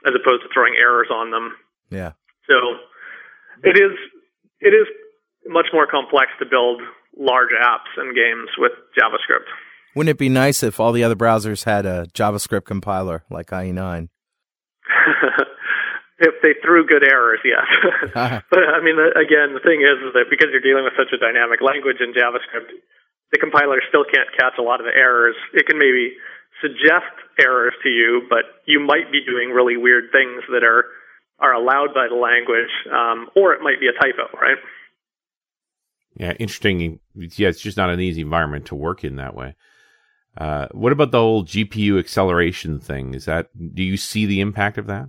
as 0.06 0.12
opposed 0.14 0.42
to 0.42 0.48
throwing 0.52 0.74
errors 0.76 1.08
on 1.10 1.30
them. 1.30 1.56
Yeah. 1.90 2.12
So 2.48 2.54
it 3.62 3.78
is 3.78 3.96
it 4.60 4.74
is 4.74 4.86
much 5.46 5.66
more 5.72 5.86
complex 5.86 6.30
to 6.38 6.46
build 6.46 6.80
large 7.16 7.50
apps 7.50 7.92
and 7.96 8.14
games 8.14 8.48
with 8.58 8.72
JavaScript. 8.98 9.46
Wouldn't 9.94 10.10
it 10.10 10.18
be 10.18 10.28
nice 10.28 10.62
if 10.62 10.80
all 10.80 10.92
the 10.92 11.04
other 11.04 11.14
browsers 11.14 11.64
had 11.64 11.86
a 11.86 12.06
JavaScript 12.06 12.64
compiler 12.64 13.24
like 13.30 13.52
E 13.52 13.70
IE9? 13.70 14.08
if 16.18 16.34
they 16.42 16.54
threw 16.62 16.86
good 16.86 17.02
errors, 17.02 17.40
yes. 17.44 17.66
but 18.50 18.62
I 18.62 18.80
mean, 18.82 18.98
again, 19.18 19.54
the 19.54 19.64
thing 19.64 19.82
is, 19.82 19.98
is 20.06 20.12
that 20.14 20.30
because 20.30 20.48
you're 20.52 20.64
dealing 20.64 20.84
with 20.84 20.94
such 20.96 21.12
a 21.12 21.18
dynamic 21.18 21.60
language 21.60 21.98
in 22.00 22.14
JavaScript, 22.14 22.70
the 23.32 23.38
compiler 23.38 23.82
still 23.88 24.04
can't 24.04 24.30
catch 24.38 24.54
a 24.58 24.62
lot 24.62 24.80
of 24.80 24.86
the 24.86 24.94
errors. 24.94 25.34
It 25.52 25.66
can 25.66 25.78
maybe 25.78 26.14
suggest 26.62 27.10
errors 27.40 27.74
to 27.82 27.88
you, 27.88 28.22
but 28.30 28.44
you 28.66 28.78
might 28.78 29.10
be 29.10 29.24
doing 29.24 29.50
really 29.50 29.76
weird 29.76 30.12
things 30.12 30.42
that 30.50 30.62
are 30.62 30.86
are 31.40 31.52
allowed 31.52 31.92
by 31.92 32.06
the 32.08 32.14
language, 32.14 32.70
um, 32.92 33.28
or 33.34 33.52
it 33.52 33.60
might 33.60 33.80
be 33.80 33.88
a 33.88 33.92
typo, 33.92 34.30
right? 34.40 34.56
Yeah, 36.16 36.32
interesting. 36.38 37.00
Yeah, 37.14 37.48
it's 37.48 37.60
just 37.60 37.76
not 37.76 37.90
an 37.90 38.00
easy 38.00 38.20
environment 38.20 38.66
to 38.66 38.76
work 38.76 39.02
in 39.02 39.16
that 39.16 39.34
way. 39.34 39.56
Uh, 40.38 40.68
what 40.70 40.92
about 40.92 41.10
the 41.10 41.18
whole 41.18 41.44
GPU 41.44 41.98
acceleration 41.98 42.78
thing? 42.78 43.14
Is 43.14 43.24
that 43.24 43.48
do 43.74 43.82
you 43.82 43.96
see 43.96 44.26
the 44.26 44.40
impact 44.40 44.78
of 44.78 44.86
that? 44.86 45.08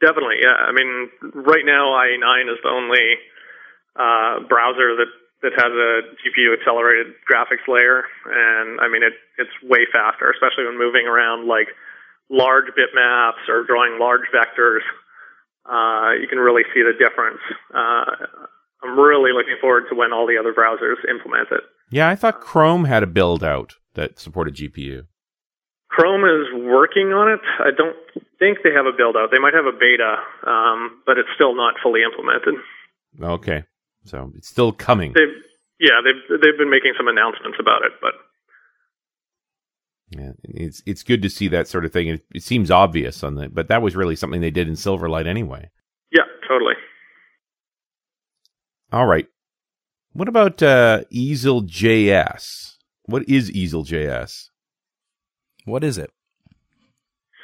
Definitely, 0.00 0.40
yeah. 0.42 0.56
I 0.56 0.72
mean, 0.72 1.10
right 1.34 1.64
now 1.64 1.92
IE9 1.92 2.52
is 2.52 2.58
the 2.62 2.72
only 2.72 3.20
uh, 3.96 4.48
browser 4.48 4.96
that 4.96 5.10
that 5.42 5.52
has 5.56 5.72
a 5.72 5.92
GPU 6.20 6.52
accelerated 6.52 7.14
graphics 7.24 7.64
layer, 7.66 8.04
and 8.26 8.80
I 8.80 8.88
mean 8.88 9.02
it 9.02 9.14
it's 9.38 9.50
way 9.62 9.86
faster, 9.92 10.30
especially 10.30 10.64
when 10.64 10.78
moving 10.78 11.06
around 11.06 11.48
like 11.48 11.68
large 12.28 12.66
bitmaps 12.76 13.48
or 13.48 13.64
drawing 13.64 13.98
large 13.98 14.28
vectors. 14.32 14.84
Uh, 15.64 16.12
you 16.20 16.28
can 16.28 16.38
really 16.38 16.62
see 16.74 16.82
the 16.82 16.92
difference. 16.92 17.40
Uh, 17.72 18.26
I'm 18.82 18.98
really 18.98 19.32
looking 19.32 19.56
forward 19.60 19.84
to 19.90 19.94
when 19.94 20.12
all 20.12 20.26
the 20.26 20.38
other 20.38 20.52
browsers 20.52 20.96
implement 21.08 21.48
it. 21.50 21.60
Yeah, 21.90 22.08
I 22.08 22.16
thought 22.16 22.40
Chrome 22.40 22.84
had 22.84 23.02
a 23.02 23.06
build 23.06 23.44
out 23.44 23.74
that 23.94 24.18
supported 24.18 24.54
GPU. 24.54 25.06
Chrome 25.88 26.24
is 26.24 26.46
working 26.54 27.12
on 27.12 27.32
it. 27.32 27.40
I 27.58 27.70
don't 27.76 27.96
think 28.40 28.58
they 28.64 28.72
have 28.74 28.86
a 28.86 28.96
build 28.96 29.14
out. 29.16 29.30
They 29.30 29.38
might 29.38 29.54
have 29.54 29.66
a 29.66 29.76
beta, 29.78 30.16
um, 30.44 31.02
but 31.06 31.18
it's 31.18 31.28
still 31.36 31.54
not 31.54 31.74
fully 31.82 32.00
implemented. 32.02 32.54
Okay, 33.22 33.62
so 34.04 34.32
it's 34.36 34.48
still 34.48 34.72
coming. 34.72 35.12
They've, 35.12 35.36
yeah, 35.78 36.00
they've 36.02 36.40
they've 36.40 36.58
been 36.58 36.70
making 36.70 36.94
some 36.96 37.06
announcements 37.06 37.58
about 37.60 37.82
it, 37.84 37.92
but 38.00 38.14
Yeah, 40.10 40.32
it's 40.42 40.82
it's 40.86 41.02
good 41.04 41.22
to 41.22 41.30
see 41.30 41.46
that 41.48 41.68
sort 41.68 41.84
of 41.84 41.92
thing. 41.92 42.08
It, 42.08 42.24
it 42.34 42.42
seems 42.42 42.70
obvious 42.70 43.22
on 43.22 43.36
the, 43.36 43.48
but 43.48 43.68
that 43.68 43.82
was 43.82 43.94
really 43.94 44.16
something 44.16 44.40
they 44.40 44.50
did 44.50 44.66
in 44.68 44.74
Silverlight 44.74 45.26
anyway. 45.26 45.70
yeah, 46.10 46.24
totally. 46.48 46.74
All 48.92 49.06
right. 49.06 49.26
What 50.12 50.26
about 50.28 50.60
uh, 50.62 51.02
Easel.js? 51.10 52.74
What 53.04 53.28
is 53.28 53.50
Easel.js? 53.50 54.48
What 55.64 55.84
is 55.84 55.96
it? 55.98 56.10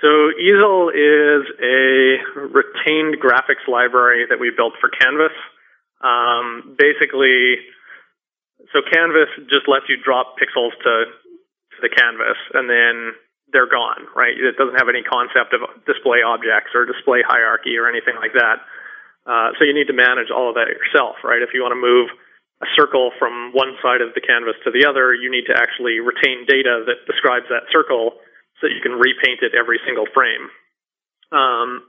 So 0.03 0.29
Easel 0.37 0.93
is 0.93 1.45
a 1.57 2.21
retained 2.37 3.17
graphics 3.17 3.65
library 3.67 4.27
that 4.29 4.39
we 4.39 4.53
built 4.55 4.75
for 4.81 4.91
Canvas. 4.91 5.33
Um, 6.05 6.77
basically, 6.77 7.57
so 8.73 8.85
Canvas 8.85 9.33
just 9.49 9.65
lets 9.69 9.89
you 9.89 9.97
drop 9.97 10.37
pixels 10.37 10.77
to, 10.85 10.95
to 11.09 11.79
the 11.81 11.89
canvas, 11.89 12.37
and 12.53 12.69
then 12.69 13.17
they're 13.53 13.71
gone, 13.71 14.05
right? 14.15 14.37
It 14.37 14.59
doesn't 14.61 14.77
have 14.77 14.93
any 14.93 15.01
concept 15.03 15.55
of 15.55 15.65
display 15.87 16.21
objects 16.21 16.75
or 16.75 16.85
display 16.85 17.23
hierarchy 17.25 17.79
or 17.79 17.89
anything 17.89 18.21
like 18.21 18.35
that. 18.35 18.61
Uh, 19.25 19.57
so 19.59 19.65
you 19.65 19.75
need 19.75 19.89
to 19.89 19.97
manage 19.97 20.31
all 20.31 20.51
of 20.51 20.61
that 20.61 20.69
yourself, 20.69 21.17
right? 21.25 21.41
If 21.41 21.51
you 21.55 21.63
want 21.63 21.73
to 21.73 21.81
move 21.81 22.11
a 22.63 22.69
circle 22.77 23.11
from 23.19 23.53
one 23.53 23.77
side 23.83 24.01
of 24.01 24.15
the 24.15 24.21
canvas 24.21 24.57
to 24.65 24.71
the 24.71 24.85
other, 24.85 25.15
you 25.15 25.31
need 25.31 25.47
to 25.47 25.57
actually 25.57 26.01
retain 26.01 26.45
data 26.47 26.85
that 26.87 27.05
describes 27.07 27.47
that 27.49 27.69
circle 27.71 28.19
so 28.61 28.67
you 28.67 28.81
can 28.83 28.97
repaint 28.97 29.43
it 29.43 29.53
every 29.53 29.81
single 29.85 30.07
frame. 30.15 30.49
Um, 31.33 31.85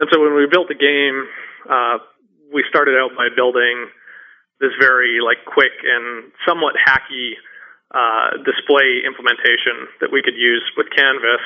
and 0.00 0.08
so 0.10 0.18
when 0.18 0.34
we 0.34 0.50
built 0.50 0.68
the 0.68 0.78
game, 0.78 1.28
uh, 1.68 2.02
we 2.52 2.64
started 2.68 2.98
out 2.98 3.14
by 3.16 3.28
building 3.34 3.88
this 4.60 4.72
very 4.78 5.18
like 5.22 5.44
quick 5.46 5.72
and 5.82 6.30
somewhat 6.46 6.74
hacky 6.78 7.38
uh, 7.92 8.40
display 8.46 9.04
implementation 9.04 9.90
that 10.00 10.10
we 10.10 10.22
could 10.22 10.36
use 10.36 10.64
with 10.76 10.86
Canvas. 10.94 11.42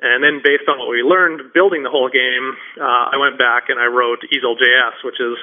And 0.00 0.22
then 0.22 0.44
based 0.44 0.68
on 0.68 0.78
what 0.78 0.88
we 0.88 1.00
learned 1.00 1.52
building 1.54 1.82
the 1.82 1.90
whole 1.90 2.08
game, 2.12 2.56
uh, 2.76 3.12
I 3.12 3.16
went 3.16 3.38
back 3.38 3.68
and 3.68 3.80
I 3.80 3.86
wrote 3.88 4.20
Easel.js, 4.28 4.96
which 5.04 5.20
is 5.20 5.36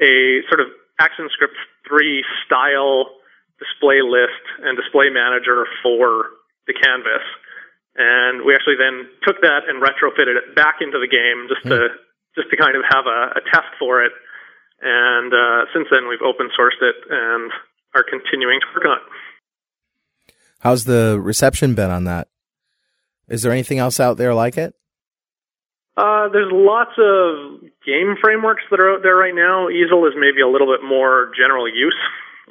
a 0.00 0.42
sort 0.48 0.62
of 0.62 0.70
ActionScript 1.00 1.58
3 1.88 2.24
style 2.46 3.10
display 3.58 4.02
list 4.02 4.42
and 4.62 4.78
display 4.78 5.10
manager 5.10 5.66
for 5.82 6.30
the 6.66 6.74
canvas. 6.74 7.22
And 7.94 8.44
we 8.44 8.54
actually 8.54 8.80
then 8.80 9.08
took 9.22 9.40
that 9.42 9.68
and 9.68 9.82
retrofitted 9.82 10.36
it 10.36 10.56
back 10.56 10.80
into 10.80 10.98
the 10.98 11.08
game 11.08 11.48
just 11.48 11.62
to 11.68 11.88
just 12.34 12.48
to 12.48 12.56
kind 12.56 12.76
of 12.76 12.82
have 12.88 13.04
a, 13.04 13.36
a 13.36 13.42
test 13.52 13.68
for 13.78 14.02
it. 14.02 14.12
And 14.80 15.32
uh, 15.32 15.66
since 15.74 15.88
then, 15.92 16.08
we've 16.08 16.22
open 16.24 16.48
sourced 16.58 16.80
it 16.80 16.96
and 17.10 17.52
are 17.94 18.02
continuing 18.02 18.60
to 18.60 18.66
work 18.74 18.86
on 18.86 18.96
it. 18.96 20.34
How's 20.60 20.84
the 20.84 21.20
reception 21.20 21.74
been 21.74 21.90
on 21.90 22.04
that? 22.04 22.28
Is 23.28 23.42
there 23.42 23.52
anything 23.52 23.78
else 23.78 24.00
out 24.00 24.16
there 24.16 24.32
like 24.32 24.56
it? 24.56 24.74
Uh, 25.96 26.28
there's 26.32 26.50
lots 26.50 26.92
of 26.96 27.60
game 27.84 28.16
frameworks 28.20 28.62
that 28.70 28.80
are 28.80 28.94
out 28.94 29.02
there 29.02 29.16
right 29.16 29.34
now. 29.34 29.68
Easel 29.68 30.06
is 30.06 30.14
maybe 30.16 30.40
a 30.40 30.48
little 30.48 30.66
bit 30.66 30.82
more 30.82 31.30
general 31.36 31.68
use. 31.68 31.98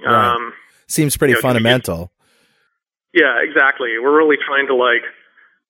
Right. 0.06 0.36
Um, 0.36 0.54
Seems 0.88 1.18
pretty 1.18 1.32
you 1.32 1.38
know, 1.38 1.42
fundamental. 1.42 2.12
yeah, 3.14 3.42
exactly. 3.42 3.98
We're 4.02 4.16
really 4.16 4.38
trying 4.38 4.68
to 4.68 4.76
like 4.76 5.04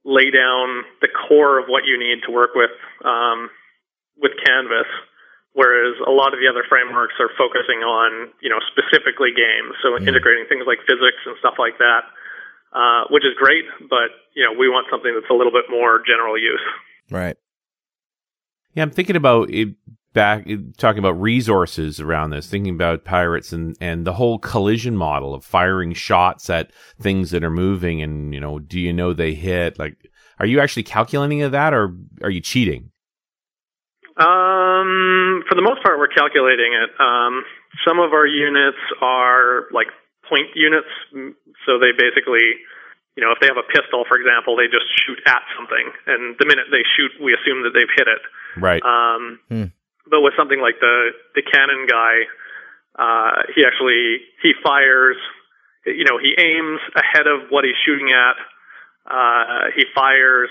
lay 0.04 0.32
down 0.32 0.84
the 1.02 1.08
core 1.08 1.60
of 1.60 1.68
what 1.68 1.86
you 1.86 1.98
need 1.98 2.24
to 2.26 2.32
work 2.32 2.52
with 2.56 2.74
um, 3.06 3.50
with 4.18 4.32
Canvas, 4.46 4.90
whereas 5.54 5.98
a 6.06 6.12
lot 6.12 6.34
of 6.34 6.40
the 6.40 6.48
other 6.50 6.66
frameworks 6.68 7.14
are 7.20 7.30
focusing 7.38 7.86
on 7.86 8.34
you 8.42 8.50
know 8.50 8.60
specifically 8.74 9.32
games, 9.32 9.78
so 9.82 9.98
integrating 9.98 10.46
things 10.50 10.66
like 10.66 10.80
physics 10.88 11.22
and 11.26 11.36
stuff 11.40 11.56
like 11.60 11.78
that, 11.78 12.04
uh, 12.74 13.06
which 13.10 13.24
is 13.24 13.34
great. 13.38 13.66
But 13.90 14.14
you 14.34 14.44
know 14.44 14.58
we 14.58 14.70
want 14.70 14.88
something 14.90 15.14
that's 15.14 15.30
a 15.30 15.38
little 15.38 15.54
bit 15.54 15.70
more 15.70 16.02
general 16.06 16.38
use. 16.38 16.66
Right. 17.10 17.38
Yeah, 18.74 18.84
I'm 18.84 18.92
thinking 18.92 19.18
about 19.18 19.50
it 19.50 19.76
back 20.13 20.47
talking 20.78 21.00
about 21.00 21.19
resources 21.19 22.00
around 22.00 22.32
this, 22.32 22.47
thinking 22.47 22.76
about 22.76 23.06
pirates 23.06 23.54
and 23.54 23.76
and 23.80 24.06
the 24.06 24.13
whole 24.13 24.39
collision 24.39 24.95
model 24.95 25.34
of 25.34 25.45
firing 25.45 25.93
shots 25.93 26.50
at 26.50 26.71
things 27.00 27.32
that 27.32 27.43
are 27.43 27.52
moving, 27.52 28.02
and 28.02 28.34
you 28.34 28.39
know, 28.39 28.60
do 28.60 28.80
you 28.80 28.93
know 28.93 29.13
they 29.13 29.34
hit? 29.34 29.80
Like, 29.80 29.97
are 30.39 30.45
you 30.45 30.60
actually 30.60 30.84
calculating 30.84 31.41
of 31.41 31.52
that, 31.52 31.74
or 31.74 31.95
are 32.21 32.30
you 32.30 32.41
cheating? 32.41 32.91
Um, 34.17 35.43
for 35.47 35.56
the 35.56 35.63
most 35.63 35.82
part, 35.84 35.97
we're 35.97 36.12
calculating 36.12 36.74
it. 36.74 36.89
Um, 37.00 37.43
some 37.88 38.00
of 38.00 38.13
our 38.13 38.28
units 38.28 38.78
are 39.02 39.67
like 39.71 39.88
point 40.30 40.47
units, 40.54 40.91
so 41.65 41.80
they 41.80 41.95
basically, 41.97 42.60
you 43.15 43.24
know, 43.24 43.32
if 43.32 43.39
they 43.39 43.47
have 43.47 43.58
a 43.58 43.67
pistol, 43.71 44.04
for 44.08 44.19
example, 44.19 44.56
they 44.56 44.67
just 44.67 44.86
shoot 45.00 45.17
at 45.26 45.41
something, 45.58 45.91
and 46.08 46.36
the 46.39 46.45
minute 46.45 46.67
they 46.71 46.84
shoot, 46.97 47.12
we 47.24 47.34
assume 47.34 47.63
that 47.63 47.71
they've 47.74 47.89
hit 47.95 48.08
it. 48.08 48.21
Right. 48.60 48.84
Um, 48.84 49.39
Hmm. 49.47 49.71
But 50.10 50.22
with 50.22 50.34
something 50.38 50.60
like 50.60 50.80
the 50.80 51.12
the 51.36 51.42
cannon 51.42 51.86
guy, 51.88 52.26
uh, 52.98 53.44
he 53.56 53.66
actually 53.66 54.20
he 54.42 54.54
fires. 54.64 55.18
You 55.86 56.06
know, 56.06 56.20
he 56.22 56.36
aims 56.38 56.80
ahead 56.96 57.26
of 57.26 57.50
what 57.50 57.66
he's 57.66 57.78
shooting 57.86 58.10
at. 58.14 58.38
Uh, 59.10 59.72
he 59.76 59.86
fires. 59.96 60.50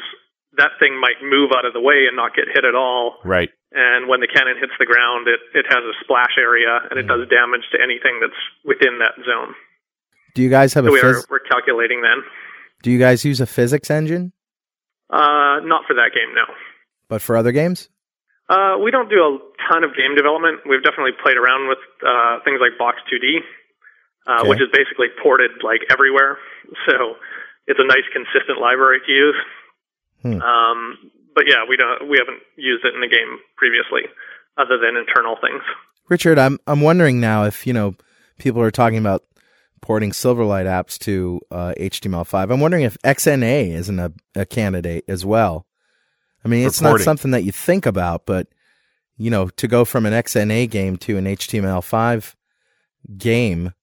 That 0.56 0.70
thing 0.80 0.98
might 0.98 1.22
move 1.22 1.52
out 1.54 1.64
of 1.64 1.72
the 1.72 1.80
way 1.80 2.06
and 2.08 2.16
not 2.16 2.34
get 2.34 2.46
hit 2.52 2.64
at 2.64 2.74
all. 2.74 3.18
Right. 3.24 3.50
And 3.72 4.08
when 4.08 4.18
the 4.18 4.26
cannon 4.26 4.56
hits 4.58 4.72
the 4.80 4.86
ground, 4.86 5.28
it, 5.28 5.38
it 5.54 5.64
has 5.68 5.78
a 5.78 5.94
splash 6.02 6.34
area 6.36 6.80
and 6.90 6.98
it 6.98 7.06
does 7.06 7.28
damage 7.28 7.62
to 7.70 7.78
anything 7.80 8.18
that's 8.20 8.34
within 8.64 8.98
that 8.98 9.14
zone. 9.24 9.54
Do 10.34 10.42
you 10.42 10.50
guys 10.50 10.74
have 10.74 10.84
So 10.84 10.90
a 10.90 10.92
we 10.92 11.00
are 11.00 11.22
we're 11.30 11.38
calculating 11.38 12.02
then. 12.02 12.24
Do 12.82 12.90
you 12.90 12.98
guys 12.98 13.24
use 13.24 13.40
a 13.40 13.46
physics 13.46 13.88
engine? 13.90 14.32
Uh, 15.08 15.62
not 15.62 15.86
for 15.86 15.94
that 15.94 16.10
game, 16.14 16.34
no. 16.34 16.52
But 17.08 17.22
for 17.22 17.36
other 17.36 17.52
games? 17.52 17.88
Uh, 18.50 18.82
we 18.82 18.90
don't 18.90 19.08
do 19.08 19.22
a 19.22 19.38
ton 19.70 19.84
of 19.86 19.94
game 19.94 20.16
development. 20.18 20.66
We've 20.68 20.82
definitely 20.82 21.14
played 21.22 21.36
around 21.38 21.68
with 21.70 21.78
uh, 22.02 22.42
things 22.44 22.58
like 22.60 22.74
Box 22.82 22.98
2D, 23.06 23.38
uh, 24.26 24.40
Okay. 24.42 24.48
which 24.50 24.58
is 24.60 24.66
basically 24.74 25.06
ported 25.22 25.62
like 25.62 25.86
everywhere. 25.90 26.36
So 26.90 27.14
it's 27.66 27.78
a 27.78 27.86
nice, 27.86 28.02
consistent 28.12 28.58
library 28.60 28.98
to 29.06 29.12
use. 29.12 29.36
Hmm. 30.22 30.42
Um, 30.42 30.98
but 31.34 31.44
yeah, 31.46 31.62
we 31.68 31.76
don't. 31.76 32.10
We 32.10 32.18
haven't 32.18 32.42
used 32.56 32.84
it 32.84 32.92
in 32.94 33.00
the 33.00 33.08
game 33.08 33.38
previously, 33.56 34.02
other 34.58 34.76
than 34.78 34.96
internal 34.96 35.36
things. 35.40 35.62
Richard, 36.08 36.38
I'm 36.38 36.58
I'm 36.66 36.80
wondering 36.80 37.20
now 37.20 37.44
if 37.44 37.66
you 37.66 37.72
know 37.72 37.94
people 38.38 38.60
are 38.62 38.70
talking 38.72 38.98
about 38.98 39.22
porting 39.80 40.10
Silverlight 40.10 40.66
apps 40.66 40.98
to 40.98 41.40
uh, 41.50 41.72
HTML5. 41.78 42.52
I'm 42.52 42.60
wondering 42.60 42.82
if 42.82 42.98
XNA 43.02 43.70
isn't 43.72 43.98
a, 43.98 44.12
a 44.34 44.44
candidate 44.44 45.04
as 45.08 45.24
well. 45.24 45.66
I 46.44 46.48
mean, 46.48 46.66
it's 46.66 46.80
not 46.80 47.00
something 47.00 47.32
that 47.32 47.44
you 47.44 47.52
think 47.52 47.86
about, 47.86 48.26
but 48.26 48.48
you 49.16 49.30
know, 49.30 49.48
to 49.48 49.68
go 49.68 49.84
from 49.84 50.06
an 50.06 50.12
XNA 50.12 50.70
game 50.70 50.96
to 50.98 51.18
an 51.18 51.26
HTML5 51.26 52.34
game, 53.18 53.74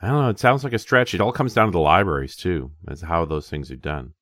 I 0.00 0.08
don't 0.08 0.22
know. 0.22 0.28
It 0.28 0.38
sounds 0.38 0.64
like 0.64 0.74
a 0.74 0.78
stretch. 0.78 1.14
It 1.14 1.20
all 1.20 1.32
comes 1.32 1.54
down 1.54 1.66
to 1.66 1.72
the 1.72 1.80
libraries 1.80 2.36
too, 2.36 2.70
as 2.86 3.00
how 3.00 3.24
those 3.24 3.48
things 3.48 3.70
are 3.70 3.76
done. 3.76 4.12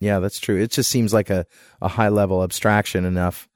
yeah, 0.00 0.18
that's 0.18 0.40
true. 0.40 0.60
It 0.60 0.72
just 0.72 0.90
seems 0.90 1.12
like 1.14 1.30
a, 1.30 1.46
a 1.80 1.88
high 1.88 2.08
level 2.08 2.42
abstraction 2.42 3.04
enough. 3.04 3.48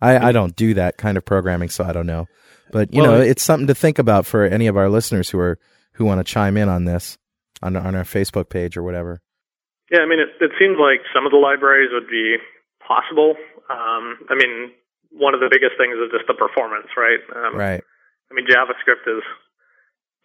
I, 0.00 0.16
I 0.16 0.30
mm. 0.30 0.32
don't 0.32 0.56
do 0.56 0.74
that 0.74 0.96
kind 0.96 1.18
of 1.18 1.24
programming, 1.26 1.68
so 1.68 1.84
I 1.84 1.92
don't 1.92 2.06
know. 2.06 2.26
But 2.72 2.94
you 2.94 3.02
Well, 3.02 3.12
know, 3.12 3.20
it's 3.20 3.42
something 3.42 3.66
to 3.66 3.74
think 3.74 3.98
about 3.98 4.24
for 4.24 4.44
any 4.44 4.66
of 4.66 4.76
our 4.76 4.88
listeners 4.88 5.28
who 5.28 5.38
are 5.40 5.58
who 5.94 6.04
want 6.06 6.24
to 6.24 6.32
chime 6.32 6.56
in 6.56 6.68
on 6.68 6.84
this 6.84 7.18
on 7.62 7.76
on 7.76 7.94
our 7.94 8.04
Facebook 8.04 8.48
page 8.48 8.76
or 8.76 8.82
whatever. 8.82 9.20
Yeah, 9.90 10.00
I 10.00 10.06
mean, 10.06 10.20
it, 10.20 10.30
it 10.40 10.52
seems 10.58 10.78
like 10.78 11.02
some 11.14 11.26
of 11.26 11.32
the 11.32 11.38
libraries 11.38 11.90
would 11.92 12.08
be 12.08 12.38
possible. 12.78 13.34
Um, 13.68 14.22
I 14.30 14.34
mean, 14.38 14.70
one 15.10 15.34
of 15.34 15.40
the 15.40 15.50
biggest 15.50 15.74
things 15.78 15.98
is 15.98 16.14
just 16.14 16.26
the 16.30 16.34
performance, 16.34 16.86
right? 16.96 17.20
Um, 17.34 17.58
Right. 17.58 17.82
I 18.30 18.34
mean, 18.34 18.46
JavaScript 18.46 19.02
has 19.10 19.26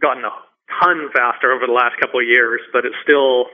gotten 0.02 0.24
a 0.24 0.34
ton 0.82 1.10
faster 1.10 1.52
over 1.52 1.66
the 1.66 1.74
last 1.74 1.98
couple 1.98 2.20
of 2.22 2.28
years, 2.28 2.62
but 2.72 2.86
it's 2.86 2.98
still, 3.02 3.50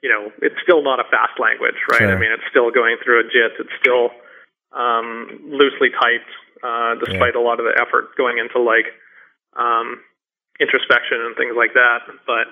you 0.00 0.08
know, 0.08 0.32
it's 0.40 0.56
still 0.64 0.82
not 0.82 1.00
a 1.00 1.04
fast 1.12 1.36
language, 1.36 1.76
right? 1.92 2.08
Sure. 2.08 2.16
I 2.16 2.18
mean, 2.18 2.32
it's 2.32 2.48
still 2.48 2.70
going 2.72 2.96
through 3.04 3.20
a 3.20 3.24
JIT. 3.28 3.60
It's 3.60 3.76
still 3.80 4.08
um, 4.72 5.28
loosely 5.44 5.92
typed, 5.92 6.32
uh, 6.64 6.96
despite 7.04 7.36
a 7.36 7.40
lot 7.44 7.60
of 7.60 7.68
the 7.68 7.76
effort 7.76 8.16
going 8.16 8.38
into 8.38 8.56
like 8.64 8.88
um, 9.56 10.00
introspection 10.60 11.20
and 11.20 11.36
things 11.36 11.52
like 11.52 11.74
that. 11.74 12.08
But 12.24 12.48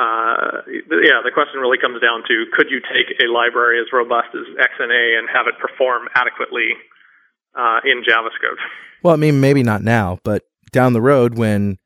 uh, 0.00 0.62
yeah, 0.66 1.20
the 1.22 1.30
question 1.34 1.60
really 1.60 1.76
comes 1.76 2.00
down 2.00 2.22
to 2.26 2.46
could 2.56 2.70
you 2.70 2.80
take 2.80 3.20
a 3.20 3.30
library 3.30 3.80
as 3.80 3.92
robust 3.92 4.28
as 4.32 4.46
XNA 4.56 5.18
and 5.18 5.28
have 5.28 5.46
it 5.46 5.58
perform 5.60 6.08
adequately 6.14 6.72
uh, 7.54 7.80
in 7.84 8.02
JavaScript? 8.02 8.60
Well, 9.02 9.12
I 9.12 9.16
mean, 9.16 9.40
maybe 9.40 9.62
not 9.62 9.82
now, 9.82 10.18
but 10.24 10.44
down 10.72 10.94
the 10.94 11.02
road 11.02 11.36
when 11.36 11.78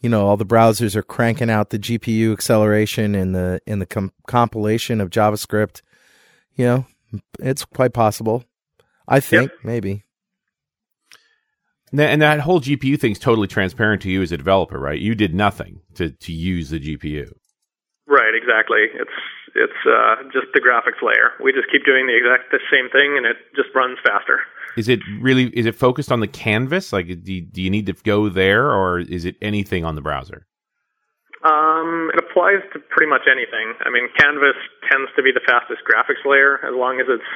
you 0.00 0.08
know 0.08 0.26
all 0.26 0.38
the 0.38 0.46
browsers 0.46 0.96
are 0.96 1.02
cranking 1.02 1.50
out 1.50 1.68
the 1.68 1.78
GPU 1.78 2.32
acceleration 2.32 3.14
and 3.14 3.34
the 3.34 3.60
in 3.66 3.80
the 3.80 3.86
com- 3.86 4.12
compilation 4.26 5.00
of 5.00 5.10
JavaScript, 5.10 5.82
you 6.54 6.64
know, 6.64 6.86
it's 7.38 7.66
quite 7.66 7.92
possible. 7.92 8.44
I 9.06 9.20
think 9.20 9.50
maybe. 9.62 10.04
And 11.90 12.00
that, 12.00 12.10
and 12.10 12.22
that 12.22 12.40
whole 12.40 12.60
GPU 12.60 13.00
thing's 13.00 13.18
totally 13.18 13.48
transparent 13.48 14.02
to 14.02 14.10
you 14.10 14.22
as 14.22 14.30
a 14.30 14.36
developer, 14.36 14.78
right? 14.78 15.00
You 15.00 15.14
did 15.14 15.34
nothing 15.34 15.80
to 15.94 16.10
to 16.10 16.32
use 16.32 16.70
the 16.70 16.80
GPU. 16.80 17.32
Right, 18.08 18.32
exactly. 18.34 18.88
It's 18.94 19.18
it's 19.54 19.80
uh, 19.84 20.24
just 20.32 20.48
the 20.54 20.60
graphics 20.64 21.04
layer. 21.04 21.36
We 21.44 21.52
just 21.52 21.68
keep 21.70 21.84
doing 21.84 22.06
the 22.08 22.16
exact 22.16 22.50
the 22.50 22.58
same 22.72 22.88
thing, 22.88 23.20
and 23.20 23.26
it 23.26 23.36
just 23.54 23.68
runs 23.74 23.98
faster. 24.00 24.40
Is 24.76 24.88
it 24.88 25.00
really? 25.20 25.52
Is 25.52 25.66
it 25.66 25.74
focused 25.76 26.10
on 26.10 26.20
the 26.20 26.26
canvas? 26.26 26.92
Like, 26.92 27.06
do 27.22 27.32
you, 27.32 27.42
do 27.42 27.60
you 27.60 27.68
need 27.68 27.84
to 27.86 27.92
go 27.92 28.28
there, 28.30 28.72
or 28.72 28.98
is 28.98 29.26
it 29.26 29.36
anything 29.42 29.84
on 29.84 29.94
the 29.94 30.00
browser? 30.00 30.46
Um, 31.44 32.10
it 32.14 32.18
applies 32.18 32.64
to 32.72 32.80
pretty 32.80 33.10
much 33.10 33.28
anything. 33.30 33.74
I 33.86 33.90
mean, 33.90 34.08
Canvas 34.18 34.58
tends 34.90 35.06
to 35.14 35.22
be 35.22 35.30
the 35.30 35.44
fastest 35.46 35.86
graphics 35.86 36.26
layer 36.26 36.58
as 36.66 36.74
long 36.74 36.98
as 36.98 37.06
it's 37.06 37.30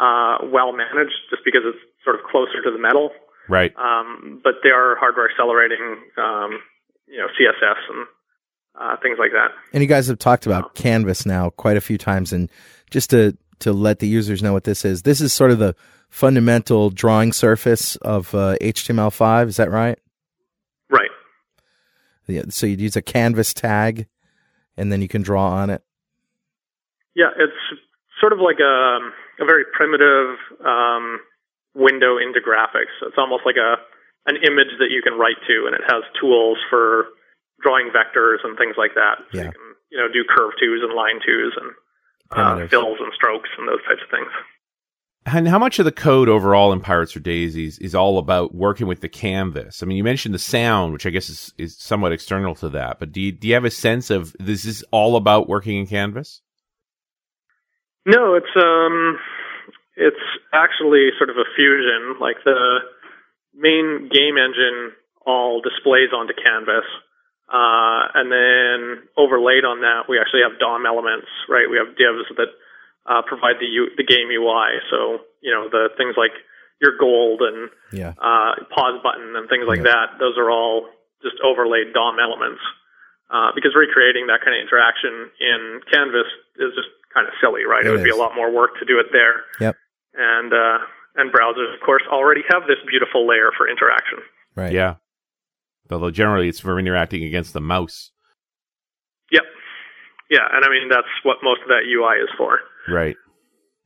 uh, 0.00 0.48
well 0.50 0.72
managed, 0.72 1.14
just 1.30 1.44
because 1.44 1.62
it's 1.62 1.78
sort 2.02 2.16
of 2.16 2.26
closer 2.26 2.58
to 2.64 2.70
the 2.72 2.80
metal. 2.80 3.12
Right. 3.48 3.70
Um, 3.76 4.40
but 4.42 4.64
they 4.64 4.70
are 4.70 4.96
hardware 4.98 5.30
accelerating, 5.30 6.02
um, 6.18 6.58
you 7.06 7.18
know, 7.18 7.28
CSS 7.38 7.78
and 7.90 8.06
uh, 8.80 8.96
things 9.02 9.18
like 9.18 9.32
that. 9.32 9.50
And 9.72 9.82
you 9.82 9.88
guys 9.88 10.06
have 10.08 10.18
talked 10.18 10.46
about 10.46 10.74
Canvas 10.74 11.26
now 11.26 11.50
quite 11.50 11.76
a 11.76 11.80
few 11.80 11.98
times, 11.98 12.32
and 12.32 12.50
just 12.90 13.10
to 13.10 13.36
to 13.60 13.72
let 13.72 13.98
the 13.98 14.08
users 14.08 14.42
know 14.42 14.54
what 14.54 14.64
this 14.64 14.84
is, 14.84 15.02
this 15.02 15.20
is 15.20 15.32
sort 15.32 15.50
of 15.50 15.58
the 15.58 15.76
fundamental 16.08 16.88
drawing 16.88 17.32
surface 17.32 17.96
of 17.96 18.34
uh, 18.34 18.56
HTML5. 18.60 19.48
Is 19.48 19.56
that 19.58 19.70
right? 19.70 19.98
Right. 20.88 21.10
Yeah, 22.26 22.44
so 22.48 22.66
you'd 22.66 22.80
use 22.80 22.96
a 22.96 23.02
canvas 23.02 23.52
tag, 23.52 24.06
and 24.76 24.90
then 24.90 25.02
you 25.02 25.08
can 25.08 25.22
draw 25.22 25.50
on 25.50 25.68
it. 25.68 25.82
Yeah, 27.14 27.30
it's 27.36 27.80
sort 28.20 28.32
of 28.32 28.38
like 28.38 28.60
a 28.60 28.98
a 29.42 29.44
very 29.44 29.64
primitive 29.76 30.36
um, 30.64 31.20
window 31.74 32.18
into 32.18 32.40
graphics. 32.40 32.96
It's 33.02 33.18
almost 33.18 33.42
like 33.44 33.56
a 33.56 33.76
an 34.26 34.36
image 34.36 34.72
that 34.78 34.88
you 34.90 35.02
can 35.02 35.18
write 35.18 35.40
to, 35.48 35.66
and 35.66 35.74
it 35.74 35.82
has 35.88 36.02
tools 36.20 36.58
for 36.68 37.06
drawing 37.62 37.90
vectors 37.90 38.38
and 38.44 38.56
things 38.58 38.74
like 38.78 38.94
that. 38.94 39.18
So 39.32 39.38
Yeah. 39.38 39.44
you 39.46 39.52
can 39.52 39.66
you 39.90 39.98
know 39.98 40.08
do 40.12 40.24
curve 40.28 40.52
twos 40.60 40.82
and 40.82 40.94
line 40.94 41.20
twos 41.24 41.54
and 41.60 41.70
uh, 42.32 42.66
fills 42.68 42.98
and 43.00 43.12
strokes 43.14 43.48
and 43.58 43.66
those 43.68 43.82
types 43.88 44.02
of 44.02 44.10
things. 44.10 44.30
And 45.26 45.46
how 45.48 45.58
much 45.58 45.78
of 45.78 45.84
the 45.84 45.92
code 45.92 46.30
overall 46.30 46.72
in 46.72 46.80
Pirates 46.80 47.14
or 47.14 47.20
Daisies 47.20 47.78
is 47.78 47.94
all 47.94 48.16
about 48.18 48.54
working 48.54 48.86
with 48.86 49.00
the 49.02 49.08
canvas? 49.08 49.82
I 49.82 49.86
mean, 49.86 49.98
you 49.98 50.04
mentioned 50.04 50.34
the 50.34 50.38
sound, 50.38 50.94
which 50.94 51.04
I 51.04 51.10
guess 51.10 51.28
is, 51.28 51.52
is 51.58 51.76
somewhat 51.76 52.12
external 52.12 52.54
to 52.56 52.70
that, 52.70 52.98
but 52.98 53.12
do 53.12 53.20
you, 53.20 53.30
do 53.32 53.46
you 53.46 53.52
have 53.54 53.66
a 53.66 53.70
sense 53.70 54.08
of 54.08 54.34
this 54.40 54.64
is 54.64 54.82
all 54.92 55.16
about 55.16 55.46
working 55.48 55.76
in 55.78 55.86
Canvas? 55.86 56.40
No, 58.06 58.34
it's 58.34 58.56
um, 58.56 59.18
it's 59.96 60.16
actually 60.54 61.10
sort 61.18 61.28
of 61.30 61.36
a 61.36 61.44
fusion. 61.54 62.16
Like 62.18 62.36
the 62.44 62.78
main 63.54 64.08
game 64.10 64.36
engine 64.38 64.92
all 65.26 65.60
displays 65.60 66.10
onto 66.16 66.32
Canvas, 66.32 66.84
uh, 67.50 68.02
and 68.14 68.30
then 68.30 69.02
overlaid 69.18 69.64
on 69.66 69.80
that, 69.82 70.06
we 70.08 70.18
actually 70.18 70.42
have 70.46 70.58
DOM 70.58 70.86
elements. 70.86 71.26
Right, 71.48 71.66
we 71.70 71.76
have 71.76 71.96
divs 71.98 72.26
that 72.38 72.50
uh, 73.06 73.22
provide 73.26 73.58
the 73.60 73.66
U- 73.66 73.90
the 73.96 74.04
game 74.06 74.30
UI. 74.30 74.78
So 74.90 75.26
you 75.42 75.50
know 75.52 75.68
the 75.68 75.90
things 75.98 76.14
like 76.16 76.32
your 76.80 76.96
gold 76.96 77.42
and 77.42 77.68
Yeah. 77.92 78.14
uh, 78.16 78.56
pause 78.72 79.02
button 79.02 79.36
and 79.36 79.48
things 79.50 79.66
like 79.68 79.82
that. 79.84 80.16
Those 80.18 80.38
are 80.38 80.50
all 80.50 80.88
just 81.22 81.36
overlaid 81.44 81.92
DOM 81.92 82.16
elements. 82.18 82.62
Uh, 83.30 83.52
because 83.54 83.70
recreating 83.78 84.26
that 84.26 84.40
kind 84.42 84.58
of 84.58 84.60
interaction 84.66 85.30
in 85.38 85.80
Canvas 85.86 86.26
is 86.58 86.74
just 86.74 86.88
kind 87.14 87.28
of 87.28 87.34
silly, 87.40 87.62
right? 87.62 87.86
It, 87.86 87.86
It 87.86 87.90
would 87.94 88.02
be 88.02 88.10
a 88.10 88.16
lot 88.18 88.34
more 88.34 88.50
work 88.50 88.74
to 88.82 88.84
do 88.84 88.98
it 88.98 89.06
there. 89.12 89.44
Yep. 89.60 89.76
And 90.18 90.50
uh, 90.52 90.78
and 91.14 91.30
browsers, 91.30 91.70
of 91.74 91.78
course, 91.86 92.02
already 92.10 92.42
have 92.50 92.62
this 92.66 92.78
beautiful 92.88 93.28
layer 93.28 93.50
for 93.56 93.68
interaction. 93.68 94.18
Right. 94.56 94.72
Yeah. 94.72 94.94
Although 95.90 96.10
generally 96.10 96.48
it's 96.48 96.60
for 96.60 96.78
interacting 96.78 97.24
against 97.24 97.52
the 97.52 97.60
mouse. 97.60 98.10
Yep. 99.30 99.42
Yeah, 100.30 100.46
and 100.52 100.64
I 100.64 100.68
mean 100.68 100.88
that's 100.88 101.08
what 101.22 101.38
most 101.42 101.62
of 101.62 101.68
that 101.68 101.82
UI 101.86 102.22
is 102.22 102.30
for. 102.36 102.60
Right. 102.88 103.16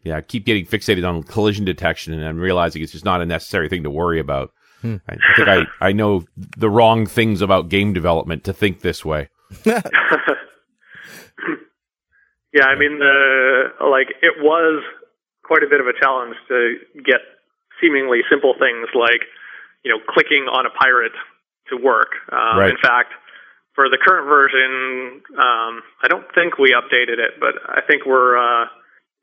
Yeah, 0.02 0.16
I 0.16 0.20
keep 0.20 0.44
getting 0.44 0.66
fixated 0.66 1.08
on 1.08 1.22
collision 1.22 1.64
detection 1.64 2.12
and 2.12 2.24
I'm 2.24 2.38
realizing 2.38 2.82
it's 2.82 2.92
just 2.92 3.06
not 3.06 3.22
a 3.22 3.26
necessary 3.26 3.68
thing 3.68 3.82
to 3.84 3.90
worry 3.90 4.20
about. 4.20 4.50
Hmm. 4.82 4.96
I, 5.08 5.14
I 5.14 5.36
think 5.36 5.48
I, 5.48 5.62
I 5.80 5.92
know 5.92 6.24
the 6.36 6.68
wrong 6.68 7.06
things 7.06 7.40
about 7.40 7.70
game 7.70 7.94
development 7.94 8.44
to 8.44 8.52
think 8.52 8.80
this 8.80 9.02
way. 9.04 9.30
yeah, 9.64 9.80
I 12.66 12.78
mean 12.78 12.98
the 12.98 13.62
like 13.80 14.08
it 14.20 14.34
was 14.42 14.84
quite 15.42 15.62
a 15.62 15.68
bit 15.70 15.80
of 15.80 15.86
a 15.86 15.98
challenge 15.98 16.36
to 16.48 16.76
get 17.02 17.20
seemingly 17.80 18.20
simple 18.30 18.54
things 18.58 18.88
like 18.94 19.22
you 19.84 19.90
know 19.90 20.00
clicking 20.08 20.48
on 20.52 20.66
a 20.66 20.70
pirate 20.70 21.12
to 21.70 21.76
work. 21.76 22.10
Um, 22.32 22.58
Right. 22.58 22.70
In 22.70 22.76
fact, 22.82 23.12
for 23.74 23.88
the 23.88 23.98
current 23.98 24.26
version, 24.28 25.22
um, 25.36 25.82
I 26.02 26.08
don't 26.08 26.26
think 26.34 26.58
we 26.58 26.70
updated 26.74 27.18
it, 27.18 27.40
but 27.40 27.54
I 27.66 27.80
think 27.86 28.06
we're 28.06 28.36
uh, 28.38 28.66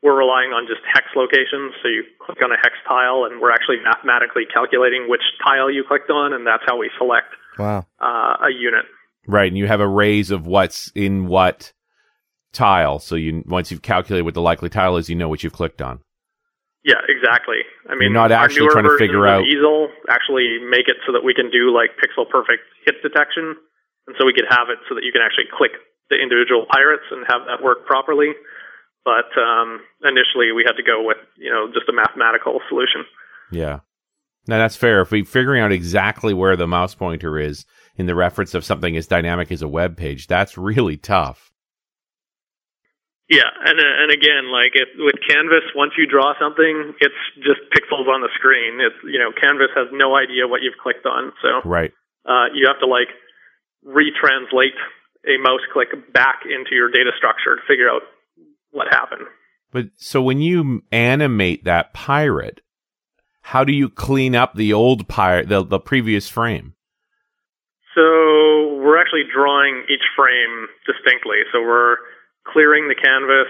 we're 0.03 0.17
relying 0.17 0.49
on 0.51 0.67
just 0.67 0.81
hex 0.91 1.05
locations. 1.15 1.73
So 1.81 1.87
you 1.87 2.03
click 2.25 2.39
on 2.43 2.51
a 2.51 2.57
hex 2.57 2.73
tile, 2.87 3.25
and 3.29 3.39
we're 3.39 3.51
actually 3.51 3.77
mathematically 3.83 4.43
calculating 4.51 5.07
which 5.07 5.21
tile 5.45 5.69
you 5.71 5.83
clicked 5.87 6.09
on, 6.09 6.33
and 6.33 6.45
that's 6.45 6.63
how 6.65 6.77
we 6.77 6.89
select 6.97 7.27
Wow. 7.57 7.85
uh, 8.01 8.47
a 8.47 8.51
unit. 8.51 8.85
Right, 9.27 9.47
and 9.47 9.57
you 9.57 9.67
have 9.67 9.79
arrays 9.79 10.31
of 10.31 10.47
what's 10.47 10.91
in 10.95 11.27
what 11.27 11.71
tile. 12.53 12.99
So 12.99 13.15
you 13.15 13.43
once 13.47 13.71
you've 13.71 13.83
calculated 13.83 14.25
what 14.25 14.33
the 14.33 14.41
likely 14.41 14.69
tile 14.69 14.97
is, 14.97 15.09
you 15.09 15.15
know 15.15 15.29
what 15.29 15.43
you've 15.43 15.53
clicked 15.53 15.81
on. 15.81 15.99
Yeah, 16.83 17.01
exactly. 17.07 17.61
I 17.85 17.93
mean, 17.93 18.09
You're 18.09 18.21
not 18.25 18.31
actually 18.31 18.67
trying 18.69 18.85
to 18.89 18.97
figure 18.97 19.27
out- 19.27 19.45
Easel 19.45 19.89
actually 20.09 20.57
make 20.65 20.87
it 20.87 20.97
so 21.05 21.13
that 21.13 21.23
we 21.23 21.33
can 21.33 21.51
do 21.51 21.69
like 21.73 21.91
pixel 22.01 22.27
perfect 22.29 22.63
hit 22.85 23.01
detection, 23.03 23.55
and 24.07 24.15
so 24.17 24.25
we 24.25 24.33
could 24.33 24.49
have 24.49 24.69
it 24.69 24.79
so 24.89 24.95
that 24.95 25.03
you 25.03 25.11
can 25.11 25.21
actually 25.21 25.45
click 25.55 25.71
the 26.09 26.17
individual 26.17 26.65
pirates 26.69 27.05
and 27.11 27.25
have 27.29 27.45
that 27.45 27.63
work 27.63 27.85
properly. 27.85 28.33
But 29.05 29.29
um, 29.37 29.81
initially, 30.03 30.51
we 30.51 30.63
had 30.65 30.73
to 30.77 30.83
go 30.83 31.05
with 31.05 31.17
you 31.37 31.51
know 31.51 31.67
just 31.71 31.89
a 31.89 31.93
mathematical 31.93 32.59
solution. 32.67 33.05
Yeah. 33.51 33.79
Now 34.47 34.57
that's 34.57 34.75
fair. 34.75 35.01
If 35.01 35.11
we 35.11 35.23
figuring 35.23 35.61
out 35.61 35.71
exactly 35.71 36.33
where 36.33 36.55
the 36.55 36.67
mouse 36.67 36.95
pointer 36.95 37.37
is 37.37 37.65
in 37.95 38.07
the 38.07 38.15
reference 38.15 38.55
of 38.55 38.65
something 38.65 38.97
as 38.97 39.05
dynamic 39.05 39.51
as 39.51 39.61
a 39.61 39.67
web 39.67 39.97
page, 39.97 40.25
that's 40.25 40.57
really 40.57 40.97
tough. 40.97 41.50
Yeah, 43.31 43.47
and 43.47 43.79
uh, 43.79 44.03
and 44.03 44.11
again, 44.11 44.51
like 44.51 44.75
it, 44.75 44.89
with 44.99 45.15
Canvas, 45.23 45.63
once 45.73 45.93
you 45.97 46.05
draw 46.05 46.33
something, 46.37 46.91
it's 46.99 47.15
just 47.39 47.63
pixels 47.71 48.11
on 48.11 48.19
the 48.19 48.27
screen. 48.35 48.83
It's 48.83 48.99
you 49.07 49.19
know, 49.19 49.31
Canvas 49.31 49.71
has 49.73 49.87
no 49.93 50.17
idea 50.17 50.51
what 50.51 50.61
you've 50.61 50.75
clicked 50.83 51.05
on, 51.05 51.31
so 51.41 51.63
Right. 51.63 51.93
uh, 52.27 52.51
you 52.53 52.67
have 52.67 52.79
to 52.83 52.87
like 52.87 53.07
retranslate 53.87 54.75
a 55.23 55.39
mouse 55.41 55.63
click 55.71 55.95
back 56.11 56.41
into 56.43 56.75
your 56.75 56.91
data 56.91 57.11
structure 57.15 57.55
to 57.55 57.61
figure 57.69 57.89
out 57.89 58.01
what 58.71 58.87
happened. 58.91 59.27
But 59.71 59.95
so 59.95 60.21
when 60.21 60.41
you 60.41 60.83
animate 60.91 61.63
that 61.63 61.93
pirate, 61.93 62.59
how 63.43 63.63
do 63.63 63.71
you 63.71 63.87
clean 63.87 64.35
up 64.35 64.55
the 64.55 64.73
old 64.73 65.07
pirate, 65.07 65.47
the, 65.47 65.63
the 65.63 65.79
previous 65.79 66.27
frame? 66.27 66.73
So 67.95 68.75
we're 68.83 68.99
actually 68.99 69.23
drawing 69.33 69.85
each 69.87 70.03
frame 70.17 70.67
distinctly. 70.85 71.47
So 71.53 71.61
we're 71.61 71.95
clearing 72.53 72.87
the 72.87 72.95
canvas, 72.95 73.49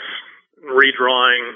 redrawing 0.64 1.54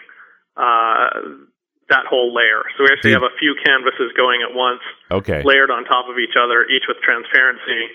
uh, 0.58 1.46
that 1.90 2.06
whole 2.10 2.34
layer. 2.34 2.64
So 2.78 2.84
we 2.84 2.90
actually 2.92 3.14
have 3.14 3.24
a 3.24 3.36
few 3.38 3.56
canvases 3.64 4.12
going 4.18 4.42
at 4.42 4.56
once, 4.56 4.82
Okay. 5.12 5.44
layered 5.46 5.70
on 5.70 5.86
top 5.86 6.10
of 6.10 6.18
each 6.18 6.34
other, 6.34 6.66
each 6.66 6.84
with 6.88 6.98
transparency, 7.06 7.94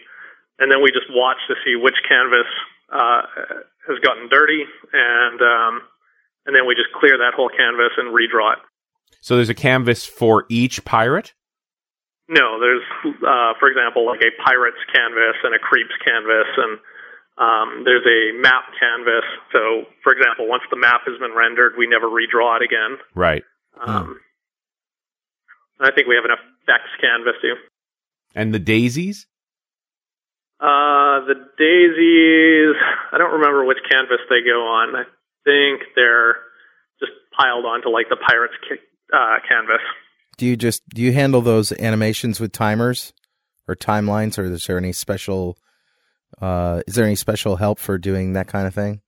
and 0.59 0.71
then 0.71 0.83
we 0.83 0.91
just 0.93 1.11
watch 1.11 1.39
to 1.49 1.55
see 1.65 1.75
which 1.75 1.97
canvas 2.09 2.47
uh, 2.93 3.23
has 3.89 3.99
gotten 4.03 4.29
dirty, 4.29 4.63
and 4.93 5.41
um, 5.43 5.83
and 6.47 6.55
then 6.55 6.67
we 6.67 6.75
just 6.75 6.93
clear 6.99 7.19
that 7.19 7.35
whole 7.35 7.51
canvas 7.51 7.91
and 7.99 8.15
redraw 8.15 8.55
it. 8.55 8.61
So 9.21 9.37
there's 9.37 9.49
a 9.51 9.55
canvas 9.55 10.07
for 10.07 10.47
each 10.49 10.85
pirate? 10.85 11.35
No, 12.29 12.61
there's, 12.61 12.83
uh, 13.27 13.55
for 13.59 13.69
example, 13.69 14.07
like 14.07 14.23
a 14.23 14.31
pirate's 14.43 14.79
canvas 14.95 15.35
and 15.43 15.55
a 15.55 15.59
creep's 15.59 15.95
canvas, 16.07 16.47
and 16.57 16.79
um, 17.41 17.83
there's 17.85 18.05
a 18.05 18.37
map 18.39 18.65
canvas. 18.79 19.25
So, 19.53 19.89
for 20.05 20.13
example, 20.13 20.47
once 20.47 20.63
the 20.71 20.77
map 20.77 21.01
has 21.07 21.19
been 21.19 21.35
rendered, 21.35 21.73
we 21.79 21.87
never 21.87 22.07
redraw 22.07 22.61
it 22.61 22.63
again. 22.63 22.99
Right. 23.15 23.43
Um, 23.81 24.21
I 25.81 25.91
think 25.91 26.07
we 26.07 26.17
have 26.17 26.27
an 26.27 26.37
effects 26.37 26.93
canvas 27.01 27.35
too. 27.41 27.55
And 28.35 28.53
the 28.53 28.59
daisies? 28.59 29.27
Uh, 30.61 31.25
the 31.25 31.35
daisies, 31.57 32.77
I 33.13 33.17
don't 33.17 33.33
remember 33.33 33.65
which 33.65 33.79
canvas 33.91 34.21
they 34.29 34.45
go 34.47 34.61
on. 34.61 34.95
I 34.95 35.05
think 35.45 35.81
they're 35.97 36.37
just 37.01 37.13
piled 37.35 37.65
onto 37.65 37.89
like 37.89 38.11
the 38.11 38.17
pirate's 38.17 38.55
ki- 38.69 38.85
uh, 39.15 39.39
canvas. 39.49 39.81
Do 40.37 40.45
you 40.45 40.57
just 40.57 40.87
do 40.91 41.01
you 41.01 41.13
handle 41.13 41.41
those 41.41 41.73
animations 41.73 42.39
with 42.39 42.53
timers 42.53 43.15
or 43.67 43.75
timelines, 43.75 44.39
or 44.39 44.45
is 44.45 44.67
there 44.67 44.77
any 44.77 44.93
special? 44.93 45.57
Uh, 46.41 46.83
is 46.87 46.95
there 46.95 47.05
any 47.05 47.15
special 47.17 47.57
help 47.57 47.79
for 47.79 47.99
doing 47.99 48.33
that 48.33 48.47
kind 48.47 48.67
of 48.67 48.75
thing? 48.75 49.01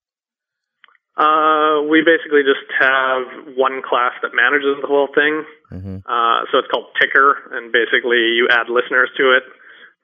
Uh, 1.16 1.82
we 1.90 2.00
basically 2.00 2.40
just 2.42 2.64
have 2.80 3.24
one 3.56 3.82
class 3.82 4.12
that 4.22 4.32
manages 4.34 4.80
the 4.80 4.86
whole 4.88 5.08
thing. 5.14 5.44
hmm 5.68 5.96
Uh, 6.06 6.44
so 6.50 6.58
it's 6.58 6.68
called 6.68 6.86
Ticker, 7.00 7.36
and 7.52 7.72
basically 7.72 8.36
you 8.36 8.48
add 8.50 8.68
listeners 8.68 9.10
to 9.16 9.32
it, 9.36 9.42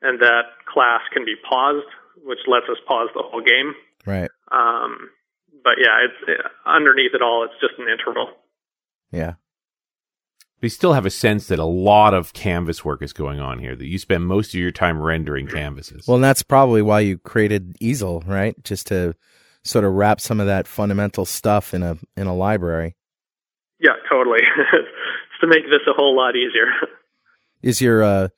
and 0.03 0.21
that 0.21 0.53
class 0.73 1.01
can 1.13 1.25
be 1.25 1.35
paused, 1.49 1.89
which 2.25 2.41
lets 2.47 2.69
us 2.69 2.77
pause 2.87 3.09
the 3.15 3.23
whole 3.23 3.41
game. 3.41 3.75
Right. 4.05 4.31
Um, 4.53 5.11
but 5.65 5.77
yeah, 5.81 6.05
it's 6.05 6.43
underneath 6.67 7.15
it 7.15 7.23
all, 7.23 7.45
it's 7.45 7.61
just 7.61 7.79
an 7.79 7.89
interval. 7.89 8.29
Yeah. 9.11 9.35
We 10.61 10.69
still 10.69 10.93
have 10.93 11.07
a 11.07 11.11
sense 11.11 11.47
that 11.47 11.59
a 11.59 11.65
lot 11.65 12.15
of 12.15 12.33
canvas 12.33 12.85
work 12.85 13.01
is 13.01 13.13
going 13.13 13.39
on 13.39 13.61
here, 13.61 13.77
that 13.77 13.87
you 13.87 13.99
spend 13.99 14.27
most 14.27 14.49
of 14.49 14.61
your 14.61 14.73
time 14.73 15.01
rendering 15.01 15.47
canvases. 15.47 16.07
Well, 16.09 16.17
and 16.17 16.25
that's 16.25 16.43
probably 16.43 16.83
why 16.83 17.01
you 17.01 17.19
created 17.19 17.77
Easel, 17.81 18.25
right? 18.27 18.57
Just 18.65 18.89
to 18.89 19.15
sort 19.63 19.85
of 19.85 19.93
wrap 19.93 20.21
some 20.21 20.41
of 20.41 20.47
that 20.47 20.67
fundamental 20.67 21.25
stuff 21.25 21.75
in 21.75 21.83
a 21.83 21.97
in 22.17 22.27
a 22.27 22.35
library. 22.35 22.97
Yeah, 23.79 23.93
totally. 24.11 24.41
to 25.41 25.47
make 25.47 25.65
this 25.65 25.87
a 25.87 25.93
whole 25.93 26.17
lot 26.17 26.35
easier. 26.35 26.73
Is 27.63 27.81
your 27.81 28.03
uh, 28.03 28.29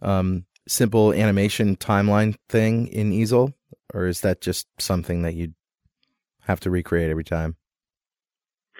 um, 0.00 0.46
simple 0.66 1.12
animation 1.12 1.76
timeline 1.76 2.36
thing 2.48 2.88
in 2.88 3.12
Easel, 3.12 3.52
or 3.94 4.06
is 4.06 4.20
that 4.22 4.40
just 4.40 4.66
something 4.78 5.22
that 5.22 5.34
you 5.34 5.52
have 6.42 6.60
to 6.60 6.70
recreate 6.70 7.10
every 7.10 7.24
time? 7.24 7.56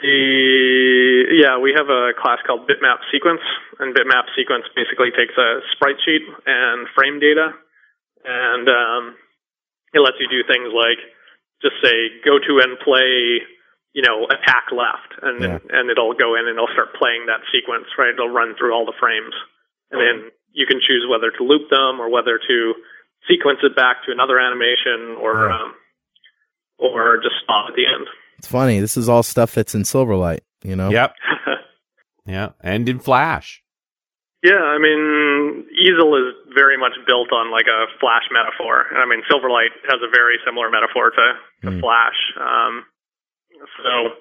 The 0.01 1.02
yeah, 1.33 1.59
we 1.59 1.73
have 1.77 1.89
a 1.89 2.13
class 2.21 2.39
called 2.47 2.69
bitmap 2.69 3.01
sequence, 3.11 3.43
and 3.81 3.95
bitmap 3.95 4.29
sequence 4.37 4.65
basically 4.77 5.11
takes 5.11 5.35
a 5.37 5.61
sprite 5.75 5.99
sheet 6.05 6.23
and 6.47 6.87
frame 6.95 7.19
data, 7.21 7.53
and 8.25 8.69
um, 8.69 9.03
it 9.93 10.01
lets 10.01 10.17
you 10.21 10.29
do 10.29 10.45
things 10.47 10.71
like 10.73 11.01
just 11.63 11.77
say 11.83 11.95
go 12.25 12.39
to 12.39 12.53
and 12.63 12.79
play, 12.83 13.41
you 13.95 14.03
know, 14.03 14.27
attack 14.27 14.71
left, 14.75 15.11
and 15.23 15.41
Yeah. 15.43 15.59
and 15.71 15.91
it'll 15.91 16.15
go 16.15 16.35
in 16.35 16.47
and 16.47 16.55
it'll 16.59 16.73
start 16.75 16.95
playing 16.95 17.27
that 17.27 17.41
sequence. 17.51 17.87
Right, 17.99 18.13
it'll 18.15 18.29
run 18.31 18.55
through 18.59 18.73
all 18.75 18.85
the 18.87 18.97
frames, 18.99 19.35
and 19.91 20.01
then 20.01 20.31
you 20.53 20.67
can 20.67 20.81
choose 20.85 21.07
whether 21.09 21.31
to 21.31 21.43
loop 21.45 21.71
them 21.71 22.01
or 22.01 22.09
whether 22.11 22.39
to 22.39 22.75
sequence 23.29 23.61
it 23.63 23.75
back 23.77 24.05
to 24.05 24.13
another 24.13 24.39
animation 24.39 25.17
or 25.21 25.49
Yeah. 25.49 25.57
um, 25.57 25.75
or 26.79 27.19
just 27.23 27.37
stop 27.45 27.69
at 27.71 27.75
the 27.77 27.87
end. 27.87 28.07
It's 28.39 28.49
funny. 28.49 28.81
This 28.81 28.97
is 28.97 29.09
all 29.09 29.23
stuff 29.23 29.55
that's 29.55 29.75
in 29.75 29.83
Silverlight. 29.83 30.41
You 30.63 30.77
know. 30.77 30.91
Yep. 30.91 31.15
Yeah. 32.25 32.51
And 32.63 32.89
in 32.89 33.01
Flash. 33.01 33.65
Yeah, 34.47 34.63
I 34.63 34.79
mean, 34.79 35.67
Easel 35.75 36.15
is 36.15 36.35
very 36.55 36.79
much 36.79 36.95
built 37.05 37.33
on 37.35 37.51
like 37.51 37.67
a 37.67 37.91
Flash 37.99 38.23
metaphor. 38.31 38.87
I 38.95 39.07
mean, 39.11 39.23
Silverlight 39.27 39.75
has 39.91 39.99
a 40.03 40.11
very 40.11 40.39
similar 40.47 40.71
metaphor 40.71 41.11
to, 41.11 41.27
to 41.67 41.71
Mm. 41.75 41.81
Flash. 41.83 42.19
Um, 42.39 42.85
so, 43.83 44.15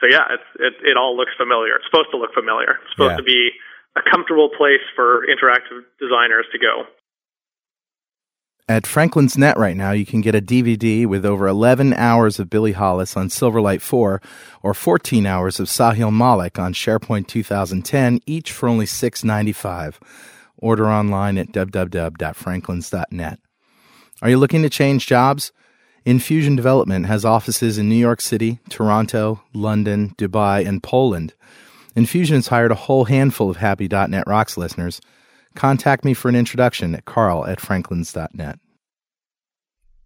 so 0.00 0.04
yeah, 0.08 0.36
it's, 0.36 0.48
it 0.60 0.74
it 0.92 0.96
all 0.96 1.16
looks 1.16 1.32
familiar. 1.40 1.76
It's 1.76 1.84
supposed 1.88 2.10
to 2.12 2.18
look 2.20 2.32
familiar. 2.36 2.76
It's 2.84 2.92
supposed 2.92 3.12
Yeah. 3.16 3.24
to 3.24 3.28
be 3.28 3.50
a 3.96 4.02
comfortable 4.04 4.50
place 4.52 4.84
for 4.94 5.24
interactive 5.24 5.80
designers 6.00 6.44
to 6.52 6.58
go. 6.60 6.84
At 8.68 8.84
Franklin's 8.84 9.38
Net 9.38 9.56
right 9.56 9.76
now, 9.76 9.92
you 9.92 10.04
can 10.04 10.20
get 10.20 10.34
a 10.34 10.42
DVD 10.42 11.06
with 11.06 11.24
over 11.24 11.46
11 11.46 11.94
hours 11.94 12.40
of 12.40 12.50
Billy 12.50 12.72
Hollis 12.72 13.16
on 13.16 13.28
Silverlight 13.28 13.80
4 13.80 14.20
or 14.60 14.74
14 14.74 15.24
hours 15.24 15.60
of 15.60 15.68
Sahil 15.68 16.12
Malik 16.12 16.58
on 16.58 16.72
SharePoint 16.72 17.28
2010, 17.28 18.18
each 18.26 18.50
for 18.50 18.68
only 18.68 18.84
$6.95. 18.84 19.94
Order 20.58 20.88
online 20.88 21.38
at 21.38 21.52
www.franklins.net. 21.52 23.38
Are 24.20 24.30
you 24.30 24.38
looking 24.38 24.62
to 24.62 24.70
change 24.70 25.06
jobs? 25.06 25.52
Infusion 26.04 26.56
Development 26.56 27.06
has 27.06 27.24
offices 27.24 27.78
in 27.78 27.88
New 27.88 27.94
York 27.94 28.20
City, 28.20 28.58
Toronto, 28.68 29.42
London, 29.54 30.12
Dubai, 30.18 30.66
and 30.66 30.82
Poland. 30.82 31.34
Infusion 31.94 32.34
has 32.34 32.48
hired 32.48 32.72
a 32.72 32.76
whole 32.76 33.04
handful 33.04 33.48
of 33.48 33.58
Happy.net 33.58 34.24
Rocks 34.26 34.56
listeners. 34.56 35.00
Contact 35.56 36.04
me 36.04 36.14
for 36.14 36.28
an 36.28 36.36
introduction 36.36 36.94
at 36.94 37.06
carl 37.06 37.46
at 37.46 37.58
franklins.net. 37.58 38.58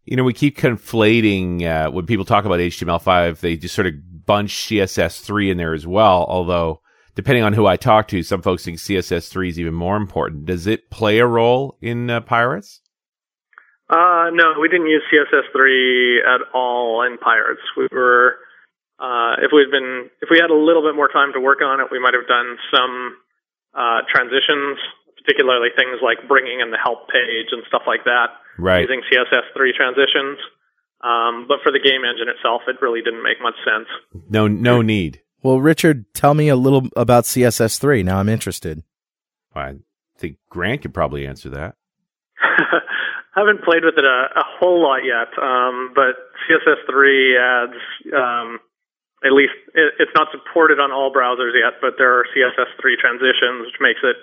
You 0.04 0.16
know, 0.16 0.24
we 0.24 0.32
keep 0.32 0.56
conflating 0.56 1.64
uh, 1.64 1.90
when 1.90 2.06
people 2.06 2.24
talk 2.24 2.44
about 2.44 2.60
HTML5, 2.60 3.40
they 3.40 3.56
just 3.56 3.74
sort 3.74 3.88
of 3.88 3.94
bunch 4.24 4.68
CSS3 4.68 5.50
in 5.50 5.56
there 5.56 5.74
as 5.74 5.86
well. 5.86 6.24
Although, 6.28 6.80
depending 7.16 7.42
on 7.42 7.52
who 7.52 7.66
I 7.66 7.76
talk 7.76 8.06
to, 8.08 8.22
some 8.22 8.42
folks 8.42 8.64
think 8.64 8.78
CSS3 8.78 9.48
is 9.48 9.58
even 9.58 9.74
more 9.74 9.96
important. 9.96 10.46
Does 10.46 10.68
it 10.68 10.88
play 10.88 11.18
a 11.18 11.26
role 11.26 11.76
in 11.82 12.08
uh, 12.08 12.20
Pirates? 12.20 12.80
Uh, 13.90 14.30
no, 14.32 14.54
we 14.60 14.68
didn't 14.68 14.86
use 14.86 15.02
CSS3 15.12 16.18
at 16.32 16.40
all 16.54 17.02
in 17.02 17.18
Pirates. 17.18 17.60
We 17.76 17.88
were, 17.90 18.36
uh, 19.00 19.34
if 19.42 19.50
we'd 19.52 19.70
been, 19.72 20.10
if 20.22 20.28
we 20.30 20.38
had 20.40 20.50
a 20.50 20.54
little 20.54 20.82
bit 20.82 20.94
more 20.94 21.08
time 21.08 21.32
to 21.34 21.40
work 21.40 21.58
on 21.60 21.80
it, 21.80 21.88
we 21.90 21.98
might 21.98 22.14
have 22.14 22.28
done 22.28 22.56
some 22.72 23.16
uh, 23.74 24.02
transitions, 24.12 24.78
particularly 25.24 25.68
things 25.76 25.98
like 26.02 26.26
bringing 26.28 26.60
in 26.60 26.70
the 26.70 26.78
help 26.82 27.08
page 27.08 27.48
and 27.52 27.62
stuff 27.68 27.82
like 27.86 28.04
that, 28.04 28.30
Right. 28.58 28.80
using 28.82 29.02
CSS3 29.10 29.74
transitions. 29.74 30.38
Um, 31.02 31.46
but 31.48 31.58
for 31.62 31.72
the 31.72 31.80
game 31.80 32.04
engine 32.04 32.28
itself, 32.28 32.62
it 32.68 32.76
really 32.82 33.00
didn't 33.00 33.22
make 33.22 33.40
much 33.40 33.56
sense. 33.64 33.88
No, 34.28 34.46
no 34.48 34.82
need. 34.82 35.22
Well, 35.42 35.58
Richard, 35.60 36.04
tell 36.12 36.34
me 36.34 36.48
a 36.48 36.56
little 36.56 36.88
about 36.96 37.24
CSS3. 37.24 38.04
Now 38.04 38.18
I'm 38.18 38.28
interested. 38.28 38.82
I 39.54 39.76
think 40.18 40.36
Grant 40.50 40.82
could 40.82 40.92
probably 40.92 41.26
answer 41.26 41.48
that. 41.50 41.76
I 42.42 42.80
haven't 43.34 43.64
played 43.64 43.84
with 43.84 43.94
it 43.96 44.04
a, 44.04 44.28
a 44.36 44.44
whole 44.60 44.82
lot 44.82 45.00
yet, 45.04 45.32
um, 45.42 45.92
but 45.94 46.16
CSS3 46.44 47.36
adds 47.40 47.80
um, 48.14 48.58
at 49.24 49.32
least 49.32 49.52
it, 49.74 49.94
it's 49.98 50.12
not 50.14 50.28
supported 50.32 50.80
on 50.80 50.92
all 50.92 51.12
browsers 51.12 51.52
yet, 51.56 51.80
but 51.80 51.94
there 51.98 52.20
are 52.20 52.24
CSS3 52.36 52.96
transitions, 53.00 53.66
which 53.66 53.80
makes 53.80 54.00
it 54.02 54.16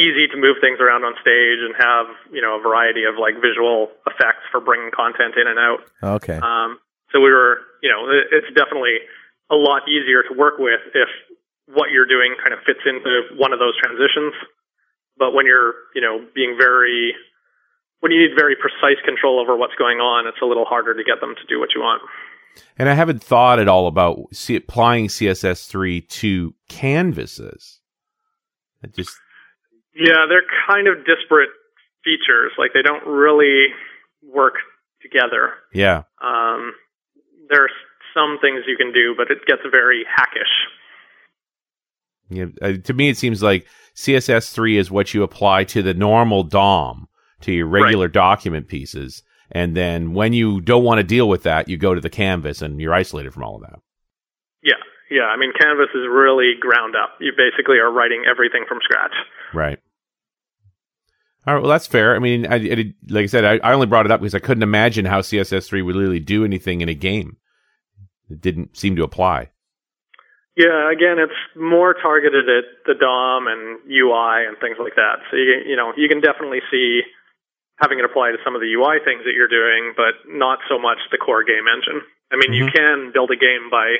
easy 0.00 0.24
to 0.32 0.36
move 0.40 0.56
things 0.64 0.80
around 0.80 1.04
on 1.04 1.12
stage 1.20 1.60
and 1.60 1.76
have 1.76 2.08
you 2.32 2.40
know 2.40 2.56
a 2.56 2.60
variety 2.64 3.04
of 3.04 3.20
like 3.20 3.36
visual 3.36 3.92
effects 4.08 4.48
for 4.50 4.60
bringing 4.60 4.90
content 4.90 5.36
in 5.36 5.46
and 5.46 5.60
out. 5.60 5.84
Okay. 6.24 6.40
Um, 6.40 6.80
so 7.12 7.20
we 7.20 7.30
were, 7.30 7.60
you 7.82 7.90
know, 7.90 8.08
it's 8.08 8.48
definitely 8.56 9.04
a 9.50 9.58
lot 9.58 9.82
easier 9.88 10.22
to 10.22 10.32
work 10.32 10.58
with 10.58 10.80
if 10.94 11.10
what 11.66 11.90
you're 11.90 12.06
doing 12.06 12.34
kind 12.38 12.54
of 12.54 12.60
fits 12.64 12.80
into 12.86 13.36
one 13.36 13.52
of 13.52 13.58
those 13.58 13.76
transitions. 13.78 14.32
But 15.18 15.34
when 15.34 15.44
you're, 15.44 15.74
you 15.94 16.00
know, 16.00 16.24
being 16.34 16.56
very 16.56 17.14
when 18.00 18.12
you 18.12 18.20
need 18.22 18.34
very 18.38 18.56
precise 18.56 18.98
control 19.04 19.38
over 19.38 19.56
what's 19.56 19.74
going 19.74 19.98
on, 19.98 20.26
it's 20.26 20.40
a 20.40 20.46
little 20.46 20.64
harder 20.64 20.94
to 20.94 21.04
get 21.04 21.20
them 21.20 21.34
to 21.34 21.44
do 21.46 21.60
what 21.60 21.70
you 21.74 21.82
want. 21.82 22.02
And 22.78 22.88
I 22.88 22.94
haven't 22.94 23.22
thought 23.22 23.58
at 23.58 23.68
all 23.68 23.86
about 23.86 24.18
applying 24.48 25.08
CSS3 25.08 26.08
to 26.08 26.54
canvases. 26.68 27.80
I 28.82 28.86
just 28.88 29.16
yeah, 29.94 30.26
they're 30.28 30.46
kind 30.68 30.88
of 30.88 31.04
disparate 31.04 31.50
features. 32.04 32.52
Like 32.58 32.70
they 32.74 32.82
don't 32.82 33.06
really 33.06 33.68
work 34.22 34.54
together. 35.02 35.54
Yeah. 35.72 36.02
Um, 36.22 36.72
there's 37.48 37.72
some 38.14 38.38
things 38.40 38.64
you 38.66 38.76
can 38.76 38.92
do, 38.92 39.14
but 39.16 39.30
it 39.30 39.46
gets 39.46 39.62
very 39.70 40.04
hackish. 40.08 40.52
Yeah, 42.28 42.46
uh, 42.62 42.74
to 42.84 42.94
me, 42.94 43.08
it 43.08 43.18
seems 43.18 43.42
like 43.42 43.66
CSS3 43.96 44.78
is 44.78 44.90
what 44.90 45.12
you 45.14 45.22
apply 45.22 45.64
to 45.64 45.82
the 45.82 45.94
normal 45.94 46.44
DOM, 46.44 47.08
to 47.40 47.52
your 47.52 47.66
regular 47.66 48.06
right. 48.06 48.12
document 48.12 48.68
pieces. 48.68 49.22
And 49.50 49.76
then 49.76 50.14
when 50.14 50.32
you 50.32 50.60
don't 50.60 50.84
want 50.84 50.98
to 50.98 51.04
deal 51.04 51.28
with 51.28 51.42
that, 51.42 51.68
you 51.68 51.76
go 51.76 51.94
to 51.94 52.00
the 52.00 52.10
canvas 52.10 52.62
and 52.62 52.80
you're 52.80 52.94
isolated 52.94 53.34
from 53.34 53.42
all 53.42 53.56
of 53.56 53.62
that. 53.62 53.80
Yeah. 54.62 54.78
Yeah. 55.10 55.26
I 55.26 55.36
mean, 55.36 55.52
Canvas 55.58 55.90
is 55.92 56.06
really 56.08 56.54
ground 56.60 56.94
up. 56.94 57.18
You 57.18 57.32
basically 57.36 57.78
are 57.78 57.90
writing 57.90 58.24
everything 58.30 58.64
from 58.68 58.78
scratch. 58.82 59.14
Right. 59.52 59.78
All 61.46 61.54
right. 61.54 61.60
Well, 61.62 61.70
that's 61.70 61.86
fair. 61.86 62.14
I 62.14 62.18
mean, 62.18 62.46
I, 62.46 62.56
I 62.56 62.94
like 63.08 63.24
I 63.24 63.26
said, 63.26 63.44
I, 63.44 63.56
I 63.66 63.72
only 63.72 63.86
brought 63.86 64.06
it 64.06 64.12
up 64.12 64.20
because 64.20 64.34
I 64.34 64.40
couldn't 64.40 64.62
imagine 64.62 65.04
how 65.06 65.20
CSS3 65.20 65.84
would 65.84 65.96
really 65.96 66.20
do 66.20 66.44
anything 66.44 66.80
in 66.80 66.88
a 66.88 66.94
game. 66.94 67.38
It 68.28 68.40
didn't 68.40 68.76
seem 68.76 68.96
to 68.96 69.02
apply. 69.02 69.50
Yeah, 70.56 70.92
again, 70.92 71.16
it's 71.18 71.40
more 71.56 71.94
targeted 71.94 72.44
at 72.48 72.64
the 72.84 72.94
DOM 72.94 73.46
and 73.46 73.80
UI 73.88 74.44
and 74.44 74.58
things 74.60 74.76
like 74.78 74.94
that. 74.96 75.24
So 75.30 75.36
you 75.36 75.62
you 75.64 75.76
know 75.76 75.92
you 75.96 76.08
can 76.08 76.20
definitely 76.20 76.60
see 76.70 77.00
having 77.80 77.98
it 77.98 78.04
apply 78.04 78.30
to 78.30 78.38
some 78.44 78.54
of 78.54 78.60
the 78.60 78.68
UI 78.68 79.00
things 79.00 79.24
that 79.24 79.32
you're 79.32 79.48
doing, 79.48 79.94
but 79.96 80.20
not 80.28 80.58
so 80.68 80.78
much 80.78 80.98
the 81.10 81.16
core 81.16 81.42
game 81.42 81.64
engine. 81.64 82.04
I 82.30 82.36
mean, 82.36 82.52
mm-hmm. 82.52 82.68
you 82.68 82.70
can 82.70 83.10
build 83.12 83.30
a 83.30 83.40
game 83.40 83.70
by 83.70 83.96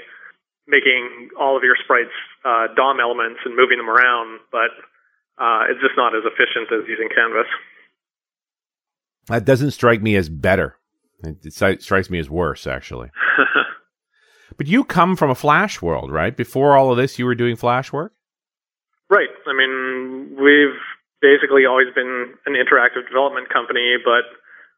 making 0.68 1.30
all 1.40 1.56
of 1.56 1.64
your 1.64 1.76
sprites 1.82 2.14
uh, 2.44 2.68
DOM 2.76 3.00
elements 3.00 3.40
and 3.44 3.56
moving 3.56 3.78
them 3.78 3.88
around, 3.88 4.40
but 4.52 4.70
uh, 5.40 5.64
it's 5.70 5.80
just 5.80 5.96
not 5.96 6.14
as 6.14 6.22
efficient 6.24 6.70
as 6.70 6.86
using 6.86 7.08
Canvas. 7.08 7.48
That 9.28 9.44
doesn't 9.44 9.70
strike 9.72 10.02
me 10.02 10.16
as 10.16 10.28
better. 10.28 10.76
It 11.22 11.52
strikes 11.82 12.10
me 12.10 12.18
as 12.18 12.28
worse, 12.28 12.66
actually. 12.66 13.10
but 14.56 14.66
you 14.66 14.84
come 14.84 15.16
from 15.16 15.30
a 15.30 15.34
Flash 15.34 15.80
world, 15.80 16.12
right? 16.12 16.36
Before 16.36 16.76
all 16.76 16.90
of 16.90 16.96
this, 16.96 17.18
you 17.18 17.24
were 17.24 17.34
doing 17.34 17.56
Flash 17.56 17.92
work? 17.92 18.12
Right. 19.08 19.28
I 19.46 19.52
mean, 19.56 20.36
we've 20.36 20.78
basically 21.20 21.66
always 21.66 21.88
been 21.94 22.34
an 22.46 22.54
interactive 22.54 23.06
development 23.08 23.48
company, 23.48 23.96
but 24.04 24.24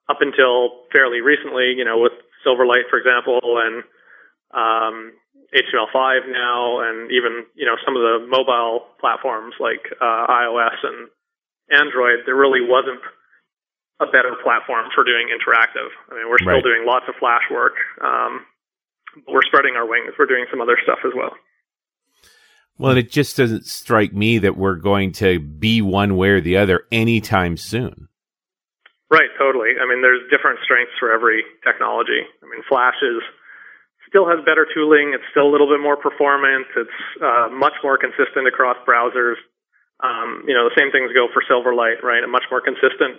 up 0.08 0.18
until 0.20 0.86
fairly 0.92 1.20
recently, 1.20 1.74
you 1.76 1.84
know, 1.84 1.98
with 1.98 2.12
Silverlight, 2.46 2.90
for 2.90 2.98
example, 2.98 3.40
and 3.42 3.84
um, 4.54 5.12
HTML5 5.54 6.32
now, 6.32 6.80
and 6.80 7.12
even 7.12 7.44
you 7.54 7.66
know 7.66 7.76
some 7.84 7.96
of 7.96 8.02
the 8.02 8.26
mobile 8.28 8.88
platforms 9.00 9.54
like 9.60 9.84
uh, 10.00 10.26
iOS 10.28 10.80
and 10.82 11.08
Android, 11.70 12.24
there 12.26 12.36
really 12.36 12.64
wasn't 12.64 13.00
a 14.00 14.06
better 14.06 14.34
platform 14.42 14.88
for 14.94 15.04
doing 15.04 15.28
interactive. 15.28 15.92
I 16.10 16.16
mean, 16.16 16.28
we're 16.28 16.38
still 16.38 16.58
right. 16.58 16.64
doing 16.64 16.84
lots 16.86 17.04
of 17.08 17.14
Flash 17.20 17.44
work, 17.50 17.74
um, 18.00 18.44
but 19.24 19.34
we're 19.34 19.46
spreading 19.46 19.76
our 19.76 19.86
wings. 19.86 20.12
We're 20.18 20.26
doing 20.26 20.46
some 20.50 20.60
other 20.60 20.78
stuff 20.82 20.98
as 21.04 21.12
well. 21.14 21.36
Well, 22.78 22.96
it 22.96 23.10
just 23.10 23.36
doesn't 23.36 23.66
strike 23.66 24.12
me 24.12 24.38
that 24.38 24.56
we're 24.56 24.76
going 24.76 25.12
to 25.22 25.38
be 25.38 25.82
one 25.82 26.16
way 26.16 26.30
or 26.30 26.40
the 26.40 26.56
other 26.56 26.84
anytime 26.90 27.56
soon. 27.56 28.08
Right, 29.10 29.28
totally. 29.38 29.76
I 29.76 29.86
mean, 29.86 30.00
there's 30.00 30.22
different 30.30 30.58
strengths 30.64 30.96
for 30.98 31.12
every 31.12 31.44
technology. 31.62 32.24
I 32.42 32.46
mean, 32.48 32.64
Flash 32.66 32.96
is 33.02 33.20
still 34.12 34.28
has 34.28 34.44
better 34.44 34.68
tooling. 34.68 35.16
It's 35.16 35.24
still 35.32 35.48
a 35.48 35.52
little 35.52 35.72
bit 35.72 35.80
more 35.80 35.96
performant. 35.96 36.68
It's 36.76 37.00
uh, 37.16 37.48
much 37.48 37.72
more 37.80 37.96
consistent 37.96 38.44
across 38.44 38.76
browsers. 38.84 39.40
Um, 40.04 40.44
you 40.44 40.52
know, 40.52 40.68
the 40.68 40.76
same 40.76 40.92
things 40.92 41.08
go 41.16 41.32
for 41.32 41.40
Silverlight, 41.48 42.04
right? 42.04 42.20
A 42.20 42.28
much 42.28 42.44
more 42.52 42.60
consistent 42.60 43.16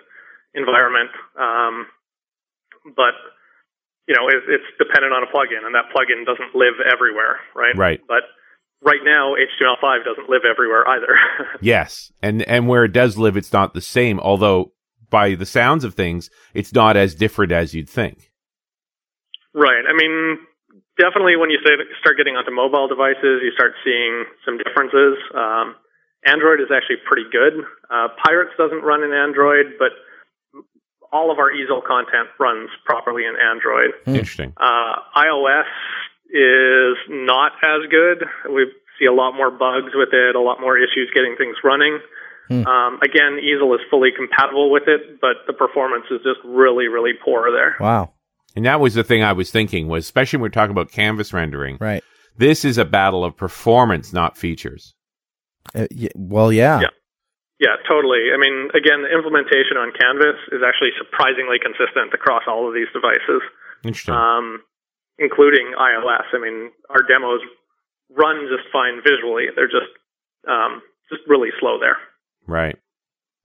environment. 0.53 1.09
Um, 1.33 1.89
but 2.93 3.17
you 4.07 4.13
know, 4.13 4.29
it, 4.29 4.45
it's 4.47 4.69
dependent 4.77 5.13
on 5.17 5.23
a 5.25 5.29
plugin, 5.33 5.65
and 5.65 5.73
that 5.73 5.89
plugin 5.89 6.25
doesn't 6.29 6.53
live 6.53 6.77
everywhere, 6.85 7.39
right? 7.55 7.75
Right. 7.75 8.01
But 8.07 8.23
right 8.83 8.99
now, 9.03 9.33
HTML5 9.33 10.05
doesn't 10.05 10.29
live 10.29 10.41
everywhere 10.45 10.87
either. 10.87 11.17
yes, 11.61 12.11
and 12.21 12.43
and 12.43 12.67
where 12.67 12.83
it 12.85 12.93
does 12.93 13.17
live, 13.17 13.37
it's 13.37 13.53
not 13.53 13.73
the 13.73 13.81
same. 13.81 14.19
Although, 14.19 14.73
by 15.09 15.35
the 15.35 15.45
sounds 15.45 15.83
of 15.83 15.95
things, 15.95 16.29
it's 16.53 16.73
not 16.73 16.97
as 16.97 17.15
different 17.15 17.51
as 17.51 17.73
you'd 17.73 17.89
think. 17.89 18.29
Right. 19.55 19.83
I 19.87 19.93
mean, 19.95 20.39
definitely 20.97 21.35
when 21.35 21.49
you 21.49 21.59
start 21.99 22.17
getting 22.17 22.35
onto 22.35 22.51
mobile 22.51 22.87
devices, 22.87 23.41
you 23.41 23.51
start 23.53 23.73
seeing 23.83 24.25
some 24.45 24.57
differences. 24.57 25.17
Um, 25.33 25.75
Android 26.25 26.61
is 26.61 26.71
actually 26.71 27.03
pretty 27.05 27.27
good. 27.31 27.65
Uh, 27.89 28.07
Pirates 28.23 28.55
doesn't 28.57 28.81
run 28.81 29.03
in 29.03 29.11
Android, 29.11 29.75
but 29.77 29.91
all 31.11 31.31
of 31.31 31.37
our 31.37 31.51
easel 31.51 31.81
content 31.85 32.29
runs 32.39 32.69
properly 32.85 33.23
in 33.25 33.35
Android. 33.35 33.91
Hmm. 34.05 34.15
Interesting. 34.15 34.53
Uh, 34.57 34.95
iOS 35.15 35.69
is 36.31 36.97
not 37.09 37.53
as 37.61 37.85
good. 37.91 38.25
We 38.49 38.71
see 38.99 39.05
a 39.05 39.13
lot 39.13 39.33
more 39.33 39.51
bugs 39.51 39.93
with 39.93 40.09
it, 40.13 40.35
a 40.35 40.41
lot 40.41 40.59
more 40.59 40.77
issues 40.77 41.11
getting 41.13 41.35
things 41.37 41.57
running. 41.63 41.99
Hmm. 42.47 42.65
Um, 42.65 42.99
again, 43.03 43.39
Easel 43.39 43.73
is 43.75 43.81
fully 43.89 44.09
compatible 44.15 44.71
with 44.71 44.83
it, 44.87 45.21
but 45.21 45.45
the 45.47 45.53
performance 45.53 46.05
is 46.11 46.19
just 46.23 46.39
really, 46.43 46.87
really 46.87 47.13
poor 47.13 47.51
there. 47.51 47.77
Wow. 47.79 48.12
And 48.55 48.65
that 48.65 48.79
was 48.79 48.93
the 48.93 49.03
thing 49.03 49.23
I 49.23 49.33
was 49.33 49.51
thinking 49.51 49.87
was, 49.87 50.05
especially 50.05 50.37
when 50.37 50.43
we're 50.43 50.49
talking 50.49 50.71
about 50.71 50.91
canvas 50.91 51.33
rendering. 51.33 51.77
Right. 51.79 52.03
This 52.37 52.65
is 52.65 52.77
a 52.77 52.85
battle 52.85 53.23
of 53.23 53.37
performance, 53.37 54.13
not 54.13 54.37
features. 54.37 54.93
Uh, 55.73 55.87
y- 55.91 56.09
well, 56.15 56.51
yeah. 56.51 56.81
Yeah. 56.81 56.87
Yeah, 57.59 57.75
totally. 57.87 58.33
I 58.33 58.37
mean, 58.37 58.69
again, 58.75 59.03
the 59.03 59.13
implementation 59.13 59.77
on 59.77 59.93
Canvas 59.95 60.35
is 60.51 60.59
actually 60.67 60.89
surprisingly 60.97 61.57
consistent 61.63 62.13
across 62.13 62.43
all 62.45 62.67
of 62.67 62.73
these 62.73 62.91
devices. 62.91 63.41
Interesting. 63.85 64.15
Um, 64.15 64.59
including 65.17 65.73
iOS. 65.79 66.27
I 66.33 66.39
mean, 66.39 66.71
our 66.89 67.01
demos 67.07 67.39
run 68.09 68.49
just 68.49 68.67
fine 68.73 69.01
visually. 69.03 69.45
They're 69.55 69.67
just 69.67 69.91
um, 70.49 70.81
just 71.09 71.21
really 71.27 71.49
slow 71.59 71.79
there. 71.79 71.97
Right. 72.47 72.77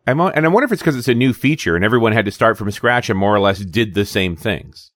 I'm, 0.06 0.20
and 0.20 0.46
I 0.46 0.48
wonder 0.48 0.64
if 0.64 0.72
it's 0.72 0.82
because 0.82 0.96
it's 0.96 1.08
a 1.08 1.14
new 1.14 1.32
feature 1.32 1.76
and 1.76 1.84
everyone 1.84 2.12
had 2.12 2.24
to 2.24 2.30
start 2.30 2.56
from 2.56 2.70
scratch 2.70 3.10
and 3.10 3.18
more 3.18 3.34
or 3.34 3.40
less 3.40 3.58
did 3.58 3.94
the 3.94 4.06
same 4.06 4.36
things. 4.36 4.90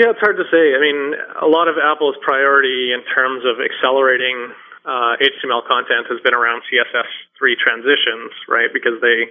Yeah, 0.00 0.16
it's 0.16 0.24
hard 0.24 0.40
to 0.40 0.48
say. 0.48 0.72
I 0.72 0.80
mean, 0.80 1.12
a 1.44 1.44
lot 1.44 1.68
of 1.68 1.76
Apple's 1.76 2.16
priority 2.24 2.88
in 2.96 3.04
terms 3.04 3.44
of 3.44 3.60
accelerating 3.60 4.48
uh, 4.80 5.20
HTML 5.20 5.60
content 5.68 6.08
has 6.08 6.24
been 6.24 6.32
around 6.32 6.64
CSS3 6.72 7.36
transitions, 7.60 8.32
right? 8.48 8.72
Because 8.72 8.96
they 9.04 9.28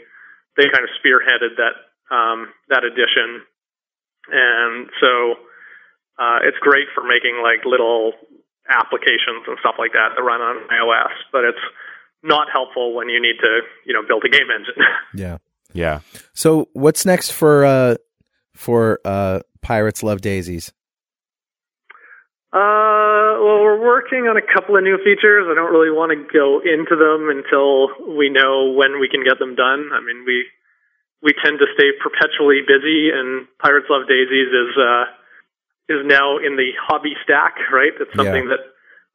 they 0.61 0.70
kind 0.70 0.86
of 0.86 0.93
spearheaded 1.01 1.57
that 1.57 1.74
um, 2.13 2.53
that 2.70 2.86
addition, 2.86 3.41
and 4.30 4.93
so 5.01 5.41
uh, 6.22 6.45
it's 6.45 6.61
great 6.61 6.86
for 6.93 7.01
making 7.01 7.41
like 7.41 7.65
little 7.65 8.13
applications 8.70 9.49
and 9.49 9.57
stuff 9.65 9.82
like 9.82 9.97
that 9.97 10.13
that 10.13 10.22
run 10.22 10.38
on 10.38 10.70
iOS, 10.70 11.17
but 11.34 11.49
it's 11.49 11.65
not 12.22 12.45
helpful 12.53 12.93
when 12.93 13.09
you 13.09 13.20
need 13.20 13.41
to 13.41 13.61
you 13.89 13.93
know 13.97 14.05
build 14.07 14.22
a 14.22 14.30
game 14.30 14.53
engine. 14.53 14.86
yeah, 15.15 15.38
yeah. 15.74 16.01
So 16.34 16.70
what's 16.74 17.07
next 17.07 17.32
for 17.32 17.65
uh, 17.65 17.95
for 18.53 18.99
uh, 19.03 19.39
Pirates 19.62 20.03
Love 20.03 20.22
Daisies? 20.22 20.74
Uh, 22.49 23.38
well, 23.38 23.62
we're 23.62 23.78
working 23.78 24.26
on 24.26 24.34
a 24.36 24.41
couple 24.41 24.76
of 24.76 24.84
new 24.84 24.97
features. 25.05 25.45
I 25.45 25.53
don't 25.53 25.70
really 25.70 25.93
want 25.93 26.10
to 26.10 26.20
go 26.34 26.57
into 26.66 26.97
them 26.97 27.30
until 27.30 27.93
we 28.18 28.30
know 28.30 28.74
when 28.74 28.99
we 28.99 29.07
can 29.07 29.24
get 29.24 29.38
them 29.38 29.53
done. 29.53 29.93
I 29.93 30.01
mean, 30.01 30.26
we 30.26 30.49
we 31.22 31.34
tend 31.43 31.60
to 31.60 31.68
stay 31.76 31.93
perpetually 32.01 32.66
busy, 32.66 33.12
and 33.14 33.45
Pirates 33.62 33.86
Love 33.89 34.10
Daisies 34.10 34.49
is 34.49 34.74
uh, 34.82 35.05
is 35.93 36.01
now 36.05 36.38
in 36.41 36.57
the 36.57 36.74
hobby 36.82 37.14
stack, 37.22 37.62
right? 37.70 37.93
It's 37.99 38.16
something 38.16 38.49
yeah. 38.49 38.57
that 38.57 38.64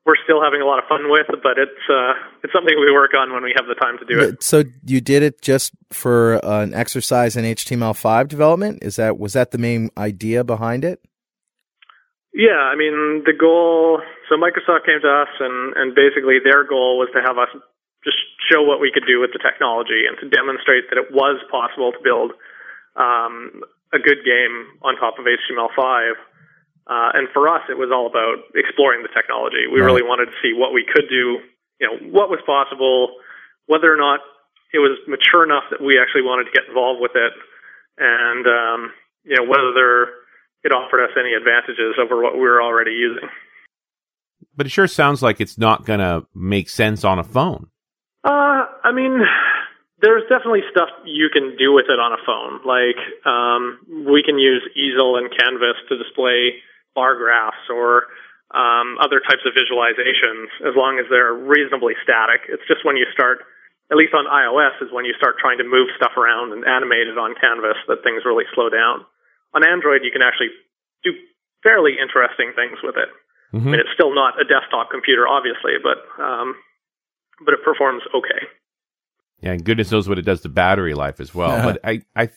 we're 0.05 0.21
still 0.25 0.43
having 0.43 0.61
a 0.61 0.67
lot 0.67 0.79
of 0.79 0.85
fun 0.85 1.09
with, 1.09 1.27
but 1.43 1.57
it's 1.57 1.85
uh, 1.89 2.13
it's 2.43 2.53
something 2.53 2.77
we 2.79 2.93
work 2.93 3.13
on 3.17 3.33
when 3.33 3.43
we 3.43 3.55
have 3.57 3.67
the 3.67 3.75
time 3.75 3.97
to 3.99 4.05
do 4.05 4.21
it. 4.21 4.43
So 4.43 4.65
you 4.85 5.01
did 5.01 5.23
it 5.23 5.41
just 5.41 5.73
for 5.91 6.45
uh, 6.45 6.63
an 6.63 6.75
exercise 6.75 7.37
in 7.37 7.45
HTML5 7.45 8.29
development? 8.29 8.83
Is 8.83 8.97
that 8.97 9.19
was 9.19 9.33
that 9.33 9.51
the 9.51 9.59
main 9.59 9.91
idea 9.97 10.45
behind 10.45 10.85
it? 10.85 11.01
Yeah, 12.35 12.61
I 12.61 12.77
mean 12.77 13.25
the 13.25 13.33
goal. 13.33 14.03
So 14.29 14.37
Microsoft 14.37 14.85
came 14.85 15.01
to 15.01 15.09
us, 15.09 15.33
and 15.41 15.73
and 15.77 15.95
basically 15.95 16.37
their 16.45 16.65
goal 16.65 16.99
was 16.99 17.09
to 17.17 17.23
have 17.25 17.39
us 17.39 17.49
just 18.05 18.21
show 18.53 18.61
what 18.61 18.81
we 18.81 18.93
could 18.93 19.09
do 19.09 19.21
with 19.21 19.33
the 19.33 19.41
technology 19.41 20.05
and 20.05 20.21
to 20.21 20.29
demonstrate 20.29 20.93
that 20.93 21.01
it 21.01 21.09
was 21.09 21.41
possible 21.49 21.93
to 21.93 22.01
build 22.05 22.37
um, 23.01 23.65
a 23.97 23.99
good 23.99 24.21
game 24.21 24.77
on 24.85 25.01
top 25.01 25.17
of 25.17 25.25
HTML5. 25.25 26.13
Uh, 26.87 27.17
and 27.17 27.29
for 27.33 27.49
us, 27.49 27.63
it 27.71 27.79
was 27.81 27.89
all 27.89 28.07
about 28.07 28.45
exploring 28.55 29.03
the 29.03 29.09
technology. 29.09 29.65
We 29.67 29.81
right. 29.81 29.87
really 29.87 30.05
wanted 30.05 30.27
to 30.27 30.37
see 30.45 30.53
what 30.53 30.73
we 30.73 30.85
could 30.85 31.09
do, 31.09 31.41
you 31.81 31.87
know, 31.89 31.97
what 32.13 32.29
was 32.29 32.41
possible, 32.45 33.17
whether 33.67 33.93
or 33.93 33.97
not 33.97 34.21
it 34.75 34.79
was 34.79 34.99
mature 35.07 35.45
enough 35.45 35.65
that 35.71 35.81
we 35.81 35.99
actually 35.99 36.23
wanted 36.23 36.45
to 36.45 36.53
get 36.53 36.69
involved 36.69 37.01
with 37.01 37.13
it, 37.15 37.33
and 37.97 38.45
um, 38.47 38.93
you 39.25 39.37
know 39.37 39.47
whether 39.49 40.11
it 40.65 40.73
offered 40.73 41.05
us 41.05 41.15
any 41.17 41.33
advantages 41.33 41.95
over 41.97 42.21
what 42.21 42.35
we 42.35 42.41
were 42.41 42.61
already 42.61 42.93
using. 42.93 43.29
But 44.57 44.67
it 44.67 44.71
sure 44.71 44.89
sounds 44.89 45.23
like 45.23 45.41
it's 45.41 45.57
not 45.57 45.87
going 45.87 46.01
to 46.01 46.27
make 46.35 46.69
sense 46.69 47.05
on 47.05 47.19
a 47.19 47.25
phone. 47.25 47.69
Uh, 48.25 48.67
I 48.83 48.93
mean, 48.93 49.21
there's 50.01 50.23
definitely 50.29 50.63
stuff 50.71 50.89
you 51.05 51.29
can 51.33 51.57
do 51.57 51.73
with 51.73 51.87
it 51.89 51.99
on 51.99 52.13
a 52.13 52.21
phone. 52.25 52.61
Like, 52.67 52.99
um, 53.27 54.07
we 54.07 54.23
can 54.23 54.39
use 54.39 54.63
easel 54.75 55.17
and 55.17 55.31
canvas 55.31 55.77
to 55.89 55.99
display 55.99 56.63
bar 56.95 57.19
graphs 57.19 57.69
or 57.69 58.09
um, 58.55 58.97
other 59.03 59.19
types 59.19 59.43
of 59.43 59.53
visualizations 59.53 60.47
as 60.63 60.79
long 60.79 61.03
as 61.03 61.07
they're 61.11 61.35
reasonably 61.35 61.99
static. 62.03 62.47
It's 62.49 62.65
just 62.71 62.87
when 62.87 62.97
you 62.97 63.07
start, 63.13 63.43
at 63.91 63.99
least 63.99 64.15
on 64.15 64.31
iOS, 64.31 64.79
is 64.81 64.95
when 64.95 65.05
you 65.05 65.15
start 65.19 65.37
trying 65.43 65.59
to 65.59 65.67
move 65.67 65.91
stuff 65.99 66.15
around 66.17 66.55
and 66.55 66.63
animate 66.63 67.11
it 67.11 67.19
on 67.19 67.35
canvas 67.35 67.79
that 67.91 68.07
things 68.07 68.23
really 68.23 68.47
slow 68.55 68.71
down. 68.71 69.03
On 69.55 69.67
Android, 69.67 70.07
you 70.07 70.15
can 70.15 70.23
actually 70.23 70.55
do 71.03 71.13
fairly 71.63 71.99
interesting 71.99 72.55
things 72.55 72.79
with 72.83 72.95
it. 72.95 73.11
Mm-hmm. 73.55 73.69
I 73.69 73.71
mean, 73.71 73.81
it's 73.81 73.95
still 73.95 74.15
not 74.15 74.39
a 74.39 74.45
desktop 74.45 74.91
computer, 74.91 75.27
obviously, 75.27 75.79
but 75.83 76.03
um, 76.23 76.55
but 77.45 77.55
it 77.55 77.63
performs 77.63 78.03
okay. 78.15 78.47
Yeah, 79.41 79.53
and 79.53 79.65
goodness 79.65 79.91
knows 79.91 80.09
what 80.09 80.19
it 80.19 80.23
does 80.23 80.41
to 80.43 80.49
battery 80.49 80.95
life 80.95 81.21
as 81.21 81.35
well. 81.35 81.63
but 81.67 81.81
I, 81.85 82.03
I 82.17 82.31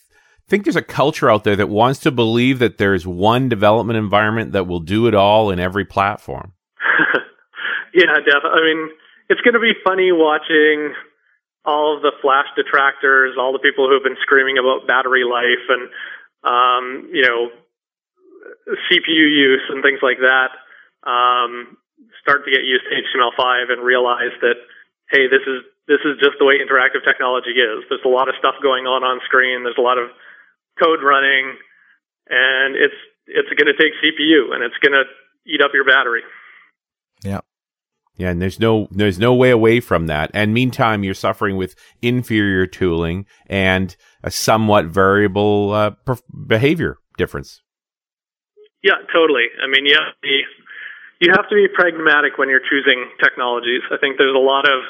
think 0.48 0.64
there's 0.64 0.76
a 0.76 0.82
culture 0.82 1.30
out 1.30 1.44
there 1.44 1.56
that 1.56 1.68
wants 1.68 2.00
to 2.00 2.10
believe 2.10 2.58
that 2.58 2.78
there's 2.78 3.06
one 3.06 3.48
development 3.48 3.98
environment 3.98 4.52
that 4.52 4.66
will 4.66 4.80
do 4.80 5.06
it 5.06 5.14
all 5.14 5.50
in 5.50 5.60
every 5.60 5.84
platform. 5.84 6.52
yeah, 7.94 8.14
definitely. 8.16 8.56
I 8.56 8.64
mean, 8.64 8.90
it's 9.28 9.40
going 9.42 9.54
to 9.54 9.60
be 9.60 9.72
funny 9.84 10.10
watching 10.10 10.94
all 11.64 11.96
of 11.96 12.02
the 12.02 12.12
Flash 12.22 12.48
detractors, 12.56 13.36
all 13.38 13.52
the 13.52 13.60
people 13.60 13.86
who 13.86 13.94
have 13.94 14.02
been 14.02 14.16
screaming 14.22 14.56
about 14.56 14.88
battery 14.88 15.24
life 15.24 15.68
and, 15.68 15.84
um, 16.44 17.10
you 17.12 17.22
know, 17.22 17.52
CPU 18.88 19.28
use 19.28 19.64
and 19.68 19.82
things 19.82 20.00
like 20.00 20.18
that. 20.24 20.56
Um, 21.04 21.76
start 22.22 22.44
to 22.44 22.50
get 22.50 22.64
used 22.64 22.84
to 22.88 22.92
HTML5 22.96 23.72
and 23.72 23.84
realize 23.84 24.32
that, 24.40 24.56
hey, 25.10 25.28
this 25.28 25.44
is 25.44 25.64
this 25.88 26.04
is 26.04 26.20
just 26.20 26.36
the 26.36 26.44
way 26.44 26.60
interactive 26.60 27.00
technology 27.00 27.56
is. 27.56 27.80
There's 27.88 28.04
a 28.04 28.12
lot 28.12 28.28
of 28.28 28.36
stuff 28.38 28.60
going 28.60 28.84
on 28.84 29.04
on 29.04 29.24
screen. 29.24 29.64
There's 29.64 29.80
a 29.80 29.84
lot 29.84 29.96
of 29.96 30.12
code 30.80 31.00
running, 31.02 31.56
and 32.28 32.76
it's 32.76 32.94
it's 33.26 33.48
going 33.48 33.66
to 33.66 33.76
take 33.76 33.92
CPU 34.02 34.54
and 34.54 34.64
it's 34.64 34.78
going 34.82 34.92
to 34.92 35.04
eat 35.46 35.60
up 35.62 35.72
your 35.74 35.84
battery. 35.84 36.22
Yeah. 37.22 37.40
Yeah, 38.16 38.30
and 38.30 38.42
there's 38.42 38.58
no 38.58 38.88
there's 38.90 39.20
no 39.20 39.32
way 39.32 39.50
away 39.50 39.78
from 39.78 40.08
that. 40.08 40.32
And 40.34 40.52
meantime, 40.52 41.04
you're 41.04 41.14
suffering 41.14 41.56
with 41.56 41.76
inferior 42.02 42.66
tooling 42.66 43.26
and 43.46 43.94
a 44.24 44.30
somewhat 44.30 44.86
variable 44.86 45.72
uh, 45.72 45.92
behavior 46.48 46.98
difference. 47.16 47.62
Yeah, 48.82 48.98
totally. 49.14 49.46
I 49.62 49.70
mean, 49.70 49.86
yeah, 49.86 50.10
you 51.20 51.30
have 51.30 51.48
to 51.48 51.54
be 51.54 51.68
pragmatic 51.72 52.38
when 52.38 52.48
you're 52.48 52.62
choosing 52.68 53.06
technologies. 53.22 53.82
I 53.92 53.98
think 53.98 54.18
there's 54.18 54.34
a 54.34 54.38
lot 54.38 54.66
of 54.66 54.82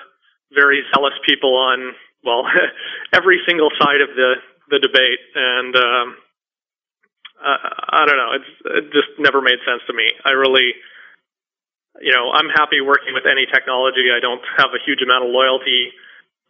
very 0.55 0.81
zealous 0.95 1.15
people 1.29 1.55
on 1.55 1.93
well 2.25 2.45
every 3.13 3.41
single 3.47 3.69
side 3.79 4.01
of 4.01 4.09
the 4.17 4.37
the 4.71 4.79
debate, 4.79 5.21
and 5.35 5.75
um, 5.77 6.07
I, 7.41 8.03
I 8.03 8.07
don't 8.07 8.17
know. 8.17 8.33
It's 8.37 8.53
it 8.65 8.85
just 8.93 9.19
never 9.19 9.41
made 9.41 9.59
sense 9.65 9.83
to 9.87 9.95
me. 9.95 10.09
I 10.25 10.33
really, 10.33 10.75
you 12.01 12.13
know, 12.13 12.31
I'm 12.31 12.49
happy 12.49 12.81
working 12.81 13.15
with 13.15 13.25
any 13.27 13.47
technology. 13.47 14.13
I 14.15 14.21
don't 14.21 14.43
have 14.57 14.71
a 14.75 14.81
huge 14.85 15.03
amount 15.03 15.25
of 15.25 15.31
loyalty 15.31 15.93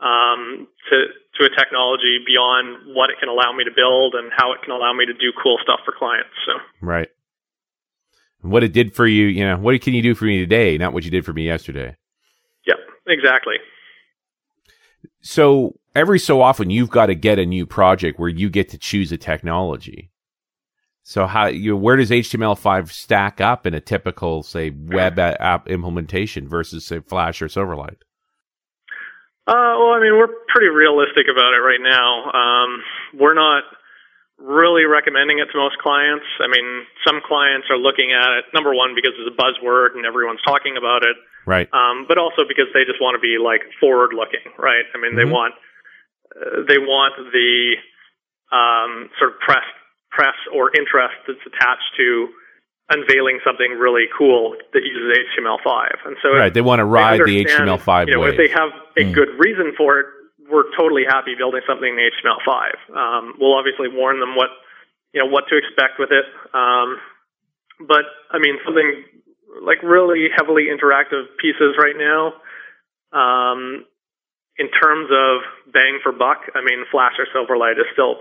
um, 0.00 0.68
to 0.90 0.96
to 1.38 1.40
a 1.46 1.50
technology 1.54 2.18
beyond 2.26 2.94
what 2.94 3.10
it 3.10 3.18
can 3.20 3.28
allow 3.28 3.52
me 3.52 3.64
to 3.64 3.74
build 3.74 4.14
and 4.14 4.30
how 4.34 4.52
it 4.52 4.62
can 4.62 4.72
allow 4.72 4.92
me 4.92 5.06
to 5.06 5.14
do 5.14 5.32
cool 5.42 5.58
stuff 5.62 5.80
for 5.84 5.94
clients. 5.96 6.34
So 6.46 6.58
right 6.80 7.08
what 8.42 8.62
it 8.62 8.72
did 8.72 8.94
for 8.94 9.06
you, 9.06 9.26
you 9.26 9.44
know, 9.44 9.56
what 9.56 9.80
can 9.80 9.94
you 9.94 10.02
do 10.02 10.14
for 10.14 10.24
me 10.24 10.38
today, 10.38 10.78
not 10.78 10.92
what 10.92 11.04
you 11.04 11.10
did 11.10 11.24
for 11.24 11.32
me 11.32 11.44
yesterday. 11.44 11.96
Yep, 12.66 12.78
exactly. 13.06 13.56
So 15.20 15.78
every 15.94 16.18
so 16.18 16.40
often 16.40 16.70
you've 16.70 16.90
got 16.90 17.06
to 17.06 17.14
get 17.14 17.38
a 17.38 17.46
new 17.46 17.66
project 17.66 18.18
where 18.18 18.28
you 18.28 18.48
get 18.50 18.68
to 18.70 18.78
choose 18.78 19.12
a 19.12 19.16
technology. 19.16 20.10
So 21.02 21.26
how 21.26 21.46
you 21.46 21.76
where 21.76 21.96
does 21.96 22.10
HTML5 22.10 22.90
stack 22.90 23.40
up 23.40 23.66
in 23.66 23.72
a 23.72 23.80
typical 23.80 24.42
say 24.42 24.70
web 24.70 25.18
app 25.18 25.68
implementation 25.68 26.46
versus 26.46 26.84
say 26.84 27.00
Flash 27.00 27.40
or 27.40 27.48
Silverlight? 27.48 27.96
Uh, 29.46 29.80
well, 29.80 29.96
I 29.96 30.00
mean, 30.02 30.12
we're 30.18 30.28
pretty 30.48 30.68
realistic 30.68 31.24
about 31.32 31.54
it 31.54 31.64
right 31.64 31.80
now. 31.80 32.30
Um, 32.30 32.82
we're 33.18 33.32
not 33.32 33.62
really 34.38 34.86
recommending 34.86 35.42
it 35.42 35.50
to 35.50 35.58
most 35.58 35.78
clients. 35.82 36.26
I 36.38 36.46
mean, 36.46 36.86
some 37.02 37.20
clients 37.26 37.66
are 37.70 37.76
looking 37.76 38.14
at 38.14 38.30
it 38.38 38.44
number 38.54 38.72
one 38.74 38.94
because 38.94 39.12
it's 39.18 39.28
a 39.28 39.36
buzzword 39.36 39.98
and 39.98 40.06
everyone's 40.06 40.42
talking 40.46 40.78
about 40.78 41.02
it, 41.02 41.18
right? 41.44 41.68
Um, 41.74 42.06
but 42.06 42.18
also 42.18 42.46
because 42.46 42.70
they 42.72 42.86
just 42.86 43.02
want 43.02 43.18
to 43.18 43.22
be 43.22 43.36
like 43.36 43.66
forward 43.82 44.14
looking, 44.14 44.46
right? 44.56 44.86
I 44.94 44.98
mean, 44.98 45.12
mm-hmm. 45.12 45.18
they 45.18 45.28
want 45.28 45.54
uh, 46.30 46.62
they 46.70 46.78
want 46.78 47.18
the 47.18 47.76
um, 48.54 49.10
sort 49.18 49.34
of 49.34 49.40
press 49.42 49.66
press 50.10 50.38
or 50.54 50.70
interest 50.74 51.18
that's 51.26 51.42
attached 51.44 51.90
to 51.98 52.30
unveiling 52.90 53.38
something 53.44 53.76
really 53.76 54.06
cool 54.16 54.56
that 54.72 54.80
uses 54.80 55.18
HTML5. 55.36 56.06
And 56.06 56.16
so, 56.22 56.32
right, 56.32 56.52
they 56.52 56.62
want 56.62 56.80
to 56.80 56.86
ride 56.86 57.20
the 57.20 57.44
HTML5 57.44 58.06
you 58.06 58.14
know, 58.14 58.20
wave. 58.20 58.32
If 58.32 58.38
they 58.38 58.48
have 58.54 58.70
a 58.96 59.04
mm. 59.04 59.14
good 59.14 59.28
reason 59.38 59.74
for 59.76 60.00
it, 60.00 60.06
we're 60.50 60.70
totally 60.76 61.04
happy 61.08 61.34
building 61.36 61.60
something 61.68 61.88
in 61.88 61.98
HTML5. 61.98 62.96
Um, 62.96 63.34
we'll 63.38 63.56
obviously 63.56 63.88
warn 63.88 64.20
them 64.20 64.34
what 64.34 64.50
you 65.12 65.22
know 65.22 65.30
what 65.30 65.44
to 65.48 65.56
expect 65.56 65.98
with 65.98 66.10
it. 66.10 66.24
Um, 66.54 66.98
but 67.86 68.04
I 68.30 68.38
mean 68.38 68.56
something 68.64 69.04
like 69.62 69.82
really 69.82 70.28
heavily 70.34 70.66
interactive 70.72 71.24
pieces 71.40 71.76
right 71.78 71.96
now. 71.96 72.34
Um, 73.12 73.84
in 74.58 74.68
terms 74.68 75.08
of 75.12 75.72
bang 75.72 76.00
for 76.02 76.12
buck, 76.12 76.50
I 76.54 76.60
mean 76.64 76.84
Flash 76.90 77.14
or 77.18 77.26
Silverlight 77.34 77.78
is 77.78 77.86
still 77.92 78.16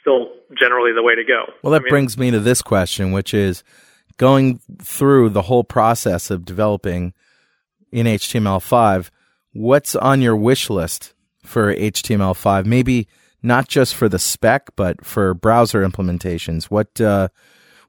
still 0.00 0.28
generally 0.58 0.92
the 0.92 1.02
way 1.02 1.14
to 1.14 1.24
go. 1.24 1.52
Well, 1.62 1.72
that 1.72 1.80
I 1.80 1.84
mean, 1.84 1.90
brings 1.90 2.18
me 2.18 2.30
to 2.30 2.40
this 2.40 2.62
question, 2.62 3.12
which 3.12 3.32
is 3.32 3.64
going 4.18 4.60
through 4.80 5.30
the 5.30 5.42
whole 5.42 5.64
process 5.64 6.30
of 6.30 6.44
developing 6.44 7.14
in 7.90 8.06
HTML5. 8.06 9.10
What's 9.52 9.96
on 9.96 10.20
your 10.20 10.36
wish 10.36 10.68
list 10.68 11.14
for 11.44 11.74
HTML5? 11.74 12.66
Maybe 12.66 13.08
not 13.42 13.68
just 13.68 13.94
for 13.94 14.08
the 14.08 14.18
spec, 14.18 14.70
but 14.74 15.04
for 15.04 15.34
browser 15.34 15.86
implementations. 15.86 16.64
What 16.64 17.00
uh, 17.00 17.28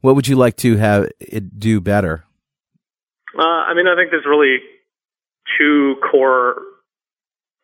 what 0.01 0.15
would 0.15 0.27
you 0.27 0.35
like 0.35 0.57
to 0.57 0.77
have 0.77 1.09
it 1.19 1.59
do 1.59 1.81
better? 1.81 2.25
Uh, 3.37 3.41
I 3.41 3.73
mean, 3.73 3.87
I 3.87 3.95
think 3.95 4.11
there's 4.11 4.25
really 4.25 4.57
two 5.57 5.95
core 6.11 6.61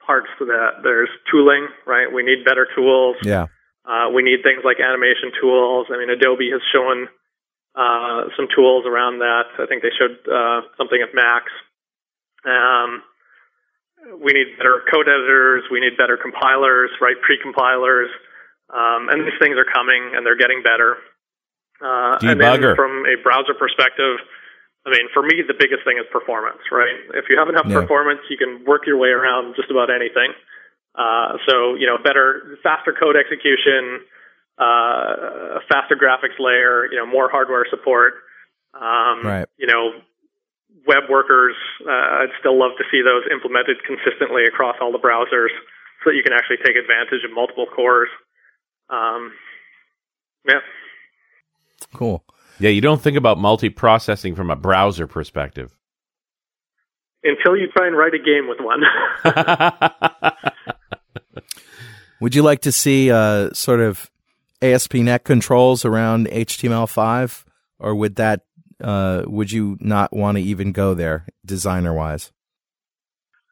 parts 0.06 0.28
to 0.40 0.46
that. 0.46 0.84
There's 0.84 1.10
tooling, 1.32 1.68
right? 1.86 2.12
We 2.12 2.24
need 2.24 2.44
better 2.44 2.68
tools. 2.76 3.18
Yeah. 3.24 3.48
Uh, 3.86 4.10
we 4.14 4.22
need 4.24 4.44
things 4.44 4.62
like 4.64 4.78
animation 4.80 5.32
tools. 5.42 5.88
I 5.90 5.98
mean, 5.98 6.10
Adobe 6.10 6.52
has 6.52 6.62
shown 6.74 7.08
uh, 7.76 8.30
some 8.36 8.48
tools 8.54 8.86
around 8.86 9.20
that. 9.20 9.54
I 9.60 9.66
think 9.66 9.82
they 9.82 9.92
showed 9.98 10.20
uh, 10.28 10.62
something 10.78 11.00
at 11.02 11.16
Max. 11.16 11.46
Um, 12.46 13.04
we 14.20 14.34
need 14.34 14.58
better 14.58 14.82
code 14.92 15.08
editors, 15.08 15.64
we 15.72 15.80
need 15.80 15.98
better 15.98 16.18
compilers, 16.18 16.90
right? 17.02 17.16
Pre-compilers, 17.22 18.10
um, 18.74 19.10
and 19.10 19.26
these 19.26 19.38
things 19.40 19.58
are 19.58 19.68
coming 19.68 20.14
and 20.16 20.26
they're 20.26 20.40
getting 20.40 20.64
better. 20.64 20.98
Uh, 21.82 22.18
and 22.22 22.40
then 22.40 22.62
from 22.76 23.06
a 23.10 23.18
browser 23.22 23.54
perspective, 23.58 24.22
I 24.86 24.90
mean, 24.90 25.10
for 25.14 25.22
me, 25.22 25.42
the 25.46 25.54
biggest 25.58 25.86
thing 25.86 25.98
is 25.98 26.06
performance, 26.12 26.62
right? 26.72 26.98
If 27.14 27.26
you 27.30 27.38
have 27.38 27.50
enough 27.50 27.66
yeah. 27.70 27.82
performance, 27.82 28.22
you 28.30 28.38
can 28.38 28.66
work 28.66 28.86
your 28.86 28.98
way 28.98 29.10
around 29.10 29.56
just 29.56 29.70
about 29.70 29.90
anything. 29.94 30.34
Uh, 30.96 31.38
so, 31.48 31.76
you 31.76 31.86
know, 31.86 31.98
better, 32.02 32.58
faster 32.64 32.94
code 32.94 33.16
execution, 33.16 34.02
uh, 34.58 35.62
faster 35.70 35.96
graphics 35.96 36.38
layer, 36.40 36.86
you 36.92 36.98
know, 36.98 37.06
more 37.06 37.30
hardware 37.30 37.66
support. 37.70 38.14
Um, 38.74 39.22
right. 39.24 39.48
You 39.58 39.68
know, 39.68 40.02
web 40.88 41.10
workers, 41.10 41.56
uh, 41.86 42.24
I'd 42.26 42.34
still 42.40 42.58
love 42.58 42.72
to 42.78 42.84
see 42.92 43.02
those 43.02 43.24
implemented 43.32 43.78
consistently 43.86 44.44
across 44.46 44.76
all 44.82 44.92
the 44.92 45.00
browsers 45.00 45.54
so 46.04 46.10
that 46.10 46.16
you 46.16 46.24
can 46.24 46.34
actually 46.34 46.58
take 46.58 46.76
advantage 46.76 47.24
of 47.24 47.34
multiple 47.34 47.66
cores. 47.66 48.10
Um, 48.90 49.34
yeah. 50.48 50.60
Cool. 51.94 52.24
Yeah, 52.60 52.70
you 52.70 52.82
don't 52.82 53.02
think 53.02 53.18
about 53.18 53.38
multi-processing 53.38 54.36
from 54.36 54.52
a 54.52 54.56
browser 54.56 55.08
perspective. 55.08 55.76
Until 57.24 57.56
you 57.56 57.68
try 57.76 57.88
and 57.88 57.96
write 57.96 58.14
a 58.14 58.20
game 58.20 58.48
with 58.48 58.60
one. 58.60 58.82
Would 62.22 62.36
you 62.36 62.44
like 62.44 62.62
to 62.62 62.72
see 62.72 63.12
uh, 63.12 63.52
sort 63.52 63.80
of 63.80 64.12
ASP.NET 64.62 65.24
controls 65.24 65.86
around 65.86 66.28
HTML5, 66.28 67.46
or 67.80 67.96
would 67.96 68.16
that 68.18 68.42
uh, 68.82 69.24
would 69.28 69.52
you 69.52 69.78
not 69.80 70.14
want 70.14 70.38
to 70.38 70.44
even 70.44 70.72
go 70.72 70.94
there, 70.94 71.26
designer 71.46 71.94
wise? 71.94 72.32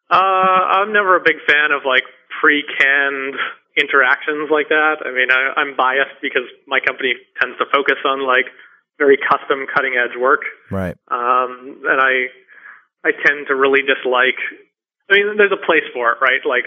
Uh, 0.09 0.17
I'm 0.17 0.91
never 0.91 1.15
a 1.15 1.23
big 1.23 1.37
fan 1.47 1.71
of 1.71 1.83
like 1.85 2.03
pre-canned 2.41 3.35
interactions 3.77 4.49
like 4.51 4.69
that. 4.69 5.05
I 5.05 5.11
mean, 5.13 5.29
I, 5.31 5.53
I'm 5.59 5.77
biased 5.77 6.17
because 6.21 6.49
my 6.67 6.79
company 6.79 7.13
tends 7.39 7.57
to 7.59 7.65
focus 7.71 8.01
on 8.05 8.25
like 8.25 8.45
very 8.97 9.17
custom, 9.17 9.65
cutting-edge 9.73 10.17
work. 10.19 10.41
Right. 10.71 10.97
Um, 11.07 11.79
and 11.85 12.01
I, 12.01 12.27
I 13.05 13.11
tend 13.11 13.47
to 13.47 13.55
really 13.55 13.81
dislike. 13.81 14.41
I 15.09 15.15
mean, 15.15 15.37
there's 15.37 15.55
a 15.55 15.65
place 15.65 15.85
for 15.93 16.11
it, 16.11 16.17
right? 16.21 16.41
Like, 16.43 16.65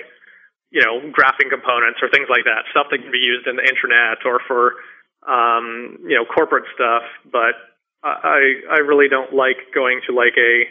you 0.70 0.80
know, 0.80 1.12
graphing 1.12 1.50
components 1.50 2.00
or 2.00 2.08
things 2.08 2.30
like 2.30 2.44
that, 2.48 2.64
stuff 2.70 2.86
that 2.90 2.98
can 3.02 3.12
be 3.12 3.20
used 3.20 3.46
in 3.46 3.56
the 3.56 3.66
internet 3.66 4.24
or 4.24 4.40
for, 4.48 4.80
um, 5.28 5.98
you 6.08 6.16
know, 6.16 6.24
corporate 6.24 6.64
stuff. 6.74 7.02
But 7.30 7.58
I, 8.04 8.54
I 8.70 8.78
really 8.78 9.08
don't 9.08 9.32
like 9.32 9.56
going 9.74 10.00
to 10.08 10.14
like 10.14 10.34
a 10.36 10.64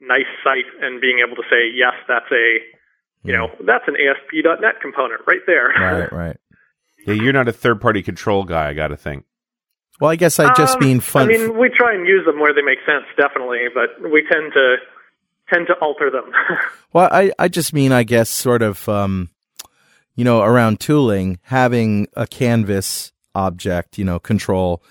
nice 0.00 0.26
site 0.44 0.64
and 0.80 1.00
being 1.00 1.18
able 1.26 1.36
to 1.36 1.42
say, 1.50 1.70
yes, 1.74 1.94
that's 2.06 2.30
a, 2.30 2.58
you 3.24 3.32
know, 3.32 3.48
that's 3.66 3.84
an 3.88 3.96
ASP.NET 3.96 4.80
component 4.80 5.22
right 5.26 5.40
there. 5.46 5.68
Right, 5.68 6.12
right. 6.26 6.36
yeah, 7.06 7.14
you're 7.14 7.32
not 7.32 7.48
a 7.48 7.52
third-party 7.52 8.02
control 8.02 8.44
guy. 8.44 8.68
I 8.70 8.74
got 8.74 8.88
to 8.88 8.96
think. 8.96 9.24
Well, 10.00 10.10
I 10.10 10.16
guess 10.16 10.38
I 10.38 10.54
just 10.54 10.76
Um, 10.76 10.84
mean 10.86 11.00
fun. 11.00 11.24
I 11.24 11.36
mean, 11.36 11.58
we 11.58 11.68
try 11.70 11.92
and 11.94 12.06
use 12.06 12.24
them 12.24 12.38
where 12.38 12.54
they 12.54 12.62
make 12.62 12.78
sense, 12.86 13.04
definitely, 13.16 13.64
but 13.74 14.00
we 14.10 14.22
tend 14.30 14.52
to 14.52 14.76
tend 15.52 15.66
to 15.66 15.74
alter 15.80 16.10
them. 16.10 16.30
Well, 16.92 17.08
I, 17.12 17.32
I 17.38 17.48
just 17.48 17.74
mean, 17.74 17.92
I 17.92 18.02
guess, 18.02 18.30
sort 18.30 18.62
of, 18.62 18.88
um, 18.88 19.28
you 20.14 20.24
know, 20.24 20.40
around 20.40 20.80
tooling, 20.80 21.38
having 21.42 22.08
a 22.14 22.26
canvas 22.26 23.12
object, 23.34 23.98
you 23.98 24.04
know, 24.06 24.18
control, 24.18 24.82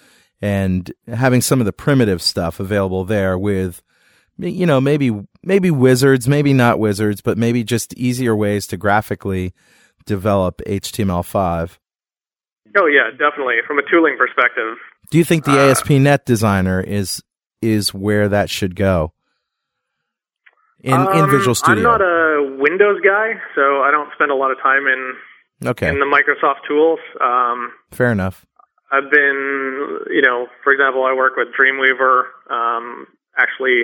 and 0.41 0.91
having 1.07 1.41
some 1.41 1.59
of 1.59 1.65
the 1.65 1.73
primitive 1.73 2.21
stuff 2.21 2.59
available 2.59 3.03
there 3.05 3.37
with, 3.37 3.81
you 4.37 4.65
know, 4.65 4.79
maybe 4.79 5.11
maybe 5.43 5.71
wizards, 5.71 6.27
maybe 6.27 6.53
not 6.53 6.79
wizards, 6.79 7.21
but 7.21 7.37
maybe 7.37 7.63
just 7.63 7.93
easier 7.95 8.35
ways 8.35 8.67
to 8.67 8.77
graphically 8.77 9.53
develop 10.05 10.61
HTML5. 10.67 11.77
oh 12.77 12.85
yeah, 12.85 13.09
definitely. 13.11 13.55
From 13.65 13.79
a 13.79 13.83
tooling 13.91 14.15
perspective, 14.17 14.77
Do 15.11 15.17
you 15.17 15.23
think 15.23 15.45
the 15.45 15.51
Uh, 15.59 15.71
ASP.NET 15.71 16.25
designer 16.25 16.81
is 16.81 17.23
is 17.61 17.93
where 17.93 18.29
that 18.29 18.49
should 18.49 18.75
go 18.75 19.13
in 20.81 20.93
in 20.93 20.99
Um, 21.23 21.29
Visual 21.31 21.55
Studio? 21.55 21.77
I'm 21.77 21.99
not 21.99 22.01
a 22.01 22.55
Windows 22.59 23.01
guy, 23.03 23.33
so 23.55 23.81
I 23.81 23.91
don't 23.91 24.09
spend 24.13 24.31
a 24.31 24.35
lot 24.35 24.51
of 24.51 24.57
time 24.61 24.85
in 24.87 25.13
okay, 25.69 25.89
in 25.89 25.99
the 25.99 26.05
Microsoft 26.05 26.67
tools. 26.67 26.99
Um, 27.19 27.71
fair 27.91 28.11
enough. 28.11 28.45
I've 28.91 29.11
been, 29.11 29.99
you 30.11 30.21
know, 30.21 30.47
for 30.63 30.71
example, 30.71 31.03
I 31.03 31.13
work 31.13 31.35
with 31.35 31.49
Dreamweaver. 31.59 32.23
Um, 32.49 33.07
actually, 33.37 33.83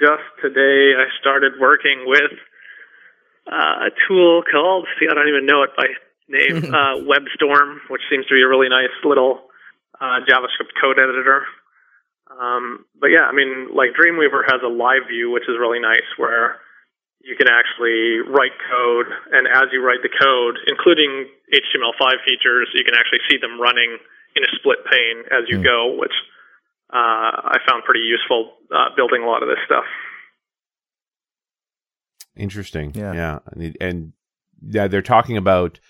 just 0.00 0.22
today 0.40 0.94
I 0.94 1.06
started 1.20 1.54
working 1.60 2.04
with 2.06 2.32
uh, 3.50 3.88
a 3.88 3.90
tool 4.06 4.42
called, 4.50 4.86
see, 5.00 5.06
I 5.10 5.14
don't 5.14 5.28
even 5.28 5.46
know 5.46 5.62
it 5.64 5.70
by 5.76 5.86
name, 6.28 6.72
uh, 6.74 7.02
WebStorm, 7.02 7.78
which 7.90 8.02
seems 8.10 8.26
to 8.26 8.34
be 8.34 8.42
a 8.42 8.48
really 8.48 8.68
nice 8.68 8.94
little 9.04 9.50
uh, 10.00 10.22
JavaScript 10.28 10.78
code 10.80 10.98
editor. 10.98 11.42
Um, 12.30 12.84
but 13.00 13.08
yeah, 13.08 13.26
I 13.26 13.32
mean, 13.32 13.74
like 13.74 13.98
Dreamweaver 13.98 14.44
has 14.46 14.60
a 14.62 14.68
live 14.68 15.08
view, 15.08 15.30
which 15.30 15.48
is 15.48 15.56
really 15.58 15.80
nice, 15.80 16.06
where 16.16 16.58
you 17.28 17.36
can 17.36 17.46
actually 17.46 18.24
write 18.24 18.56
code, 18.72 19.06
and 19.32 19.46
as 19.46 19.68
you 19.70 19.84
write 19.84 20.00
the 20.00 20.08
code, 20.08 20.56
including 20.66 21.28
HTML5 21.52 22.24
features, 22.24 22.72
you 22.72 22.84
can 22.84 22.94
actually 22.96 23.20
see 23.28 23.36
them 23.36 23.60
running 23.60 23.98
in 24.34 24.42
a 24.44 24.50
split 24.56 24.78
pane 24.90 25.28
as 25.30 25.44
you 25.48 25.62
go, 25.62 25.94
which 25.98 26.14
uh, 26.88 27.52
I 27.52 27.58
found 27.68 27.84
pretty 27.84 28.00
useful 28.00 28.52
uh, 28.72 28.96
building 28.96 29.22
a 29.22 29.26
lot 29.26 29.42
of 29.42 29.48
this 29.50 29.58
stuff. 29.66 29.84
Interesting. 32.34 32.92
Yeah. 32.94 33.12
Yeah. 33.12 33.38
And, 33.52 33.76
and 33.78 34.12
yeah, 34.66 34.88
they're 34.88 35.02
talking 35.02 35.36
about 35.36 35.80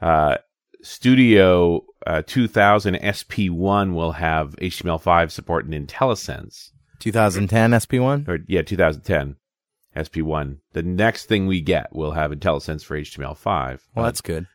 uh, 0.00 0.36
Studio 0.82 1.84
uh, 2.06 2.22
2000 2.24 2.94
SP1 2.96 3.94
will 3.94 4.12
have 4.12 4.54
HTML5 4.56 5.30
support 5.32 5.66
in 5.66 5.86
IntelliSense. 5.86 6.70
2010 7.00 7.70
SP1. 7.72 8.28
Or, 8.28 8.38
yeah, 8.46 8.62
2010 8.62 9.36
SP1. 9.96 10.58
The 10.72 10.82
next 10.82 11.26
thing 11.26 11.46
we 11.46 11.60
get 11.60 11.94
will 11.94 12.12
have 12.12 12.30
IntelliSense 12.30 12.84
for 12.84 12.98
HTML5. 12.98 13.80
Well, 13.94 14.04
that's 14.04 14.20
good. 14.20 14.46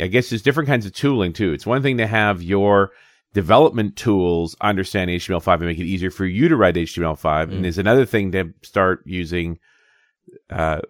I 0.00 0.06
guess 0.06 0.30
there's 0.30 0.42
different 0.42 0.68
kinds 0.68 0.86
of 0.86 0.92
tooling 0.92 1.32
too. 1.32 1.52
It's 1.52 1.66
one 1.66 1.82
thing 1.82 1.98
to 1.98 2.06
have 2.06 2.42
your 2.42 2.92
development 3.32 3.96
tools 3.96 4.56
understand 4.60 5.10
HTML5 5.10 5.54
and 5.54 5.66
make 5.66 5.78
it 5.78 5.84
easier 5.84 6.10
for 6.10 6.24
you 6.24 6.48
to 6.48 6.56
write 6.56 6.76
HTML5, 6.76 7.52
and 7.52 7.64
there's 7.64 7.78
another 7.78 8.06
thing 8.06 8.32
to 8.32 8.54
start 8.62 9.02
using 9.04 9.58
uh, 10.50 10.80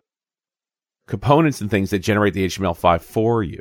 components 1.07 1.61
and 1.61 1.70
things 1.70 1.91
that 1.91 2.01
generate 2.01 2.35
the 2.35 2.47
HTML5 2.47 3.01
for 3.01 3.43
you. 3.43 3.61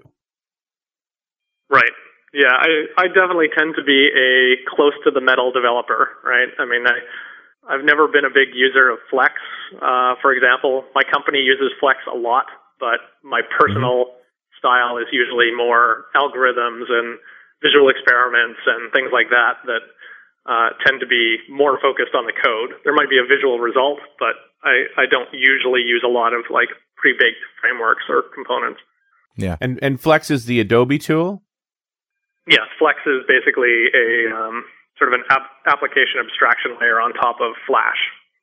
Right. 1.69 1.91
Yeah, 2.33 2.51
I, 2.51 3.03
I 3.03 3.07
definitely 3.07 3.47
tend 3.55 3.75
to 3.77 3.83
be 3.83 4.09
a 4.09 4.75
close 4.75 4.93
to 5.05 5.11
the 5.11 5.21
metal 5.21 5.51
developer, 5.51 6.09
right? 6.23 6.49
I 6.59 6.65
mean, 6.65 6.85
I, 6.85 6.99
I've 7.69 7.85
never 7.85 8.07
been 8.07 8.25
a 8.25 8.33
big 8.33 8.51
user 8.53 8.89
of 8.89 8.99
Flex, 9.09 9.33
uh, 9.79 10.19
for 10.21 10.33
example. 10.33 10.83
My 10.93 11.03
company 11.03 11.39
uses 11.39 11.71
Flex 11.79 11.99
a 12.11 12.17
lot, 12.17 12.47
but 12.79 12.99
my 13.23 13.41
personal 13.59 14.19
style 14.59 14.97
is 14.97 15.07
usually 15.11 15.55
more 15.55 16.05
algorithms 16.15 16.91
and 16.91 17.19
visual 17.63 17.87
experiments 17.87 18.59
and 18.67 18.91
things 18.91 19.11
like 19.15 19.31
that 19.31 19.63
that 19.63 19.83
uh, 20.45 20.75
tend 20.83 20.99
to 20.99 21.07
be 21.07 21.39
more 21.47 21.79
focused 21.79 22.11
on 22.15 22.27
the 22.27 22.35
code. 22.35 22.75
There 22.83 22.93
might 22.93 23.09
be 23.09 23.17
a 23.17 23.23
visual 23.23 23.59
result, 23.59 23.99
but 24.19 24.35
I, 24.63 24.91
I 24.99 25.05
don't 25.07 25.31
usually 25.31 25.81
use 25.81 26.03
a 26.03 26.11
lot 26.11 26.33
of 26.33 26.43
like 26.51 26.69
pre-baked 26.97 27.43
frameworks 27.61 28.03
or 28.09 28.23
components. 28.35 28.79
Yeah. 29.35 29.55
And 29.59 29.79
and 29.81 29.99
Flex 29.99 30.29
is 30.29 30.45
the 30.45 30.59
Adobe 30.59 30.99
tool. 30.99 31.43
Yeah, 32.47 32.67
Flex 32.77 32.99
is 33.07 33.23
basically 33.27 33.87
a 33.95 34.35
um, 34.35 34.65
sort 35.03 35.13
of 35.13 35.19
an 35.19 35.25
ap- 35.29 35.49
application 35.67 36.19
abstraction 36.23 36.77
layer 36.79 36.99
on 37.01 37.13
top 37.13 37.37
of 37.41 37.53
Flash. 37.67 37.97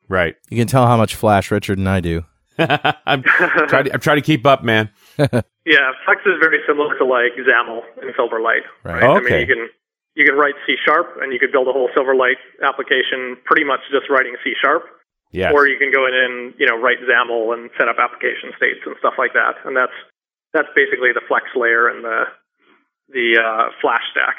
Right. 0.08 0.36
You 0.50 0.58
can 0.58 0.66
tell 0.66 0.86
how 0.86 0.96
much 0.96 1.14
Flash 1.14 1.50
Richard 1.50 1.78
and 1.78 1.88
I 1.88 2.00
do. 2.00 2.24
I'm 2.58 3.22
trying 3.22 3.84
to 3.84 3.94
I'm 3.94 4.00
trying 4.00 4.16
to 4.18 4.22
keep 4.26 4.44
up, 4.46 4.62
man. 4.62 4.90
Yeah, 5.66 5.92
Flex 6.04 6.22
is 6.24 6.40
very 6.42 6.58
similar 6.66 6.96
to 6.98 7.04
like 7.04 7.36
XAML 7.38 7.82
and 8.02 8.10
Silverlight. 8.16 8.64
Right. 8.82 9.04
I 9.04 9.06
Okay. 9.20 9.30
mean, 9.30 9.40
you 9.40 9.46
can 9.46 9.68
you 10.16 10.24
can 10.24 10.34
write 10.34 10.54
C 10.66 10.74
sharp 10.84 11.18
and 11.22 11.32
you 11.32 11.38
could 11.38 11.52
build 11.52 11.68
a 11.68 11.72
whole 11.72 11.88
Silverlight 11.96 12.40
application 12.64 13.36
pretty 13.44 13.62
much 13.62 13.80
just 13.92 14.08
writing 14.10 14.34
C 14.42 14.54
sharp, 14.60 14.82
Yes. 15.32 15.52
or 15.54 15.68
you 15.68 15.78
can 15.78 15.92
go 15.92 16.06
in 16.08 16.14
and 16.14 16.54
you 16.58 16.66
know 16.66 16.76
write 16.80 16.96
XAML 17.04 17.54
and 17.54 17.70
set 17.78 17.88
up 17.88 17.96
application 18.00 18.50
states 18.56 18.80
and 18.86 18.96
stuff 18.98 19.14
like 19.18 19.32
that. 19.34 19.56
And 19.64 19.76
that's 19.76 19.92
that's 20.54 20.68
basically 20.74 21.12
the 21.12 21.22
Flex 21.28 21.44
layer 21.54 21.86
and 21.88 22.02
the 22.02 22.24
the 23.10 23.38
uh, 23.38 23.68
Flash 23.80 24.02
stack. 24.10 24.36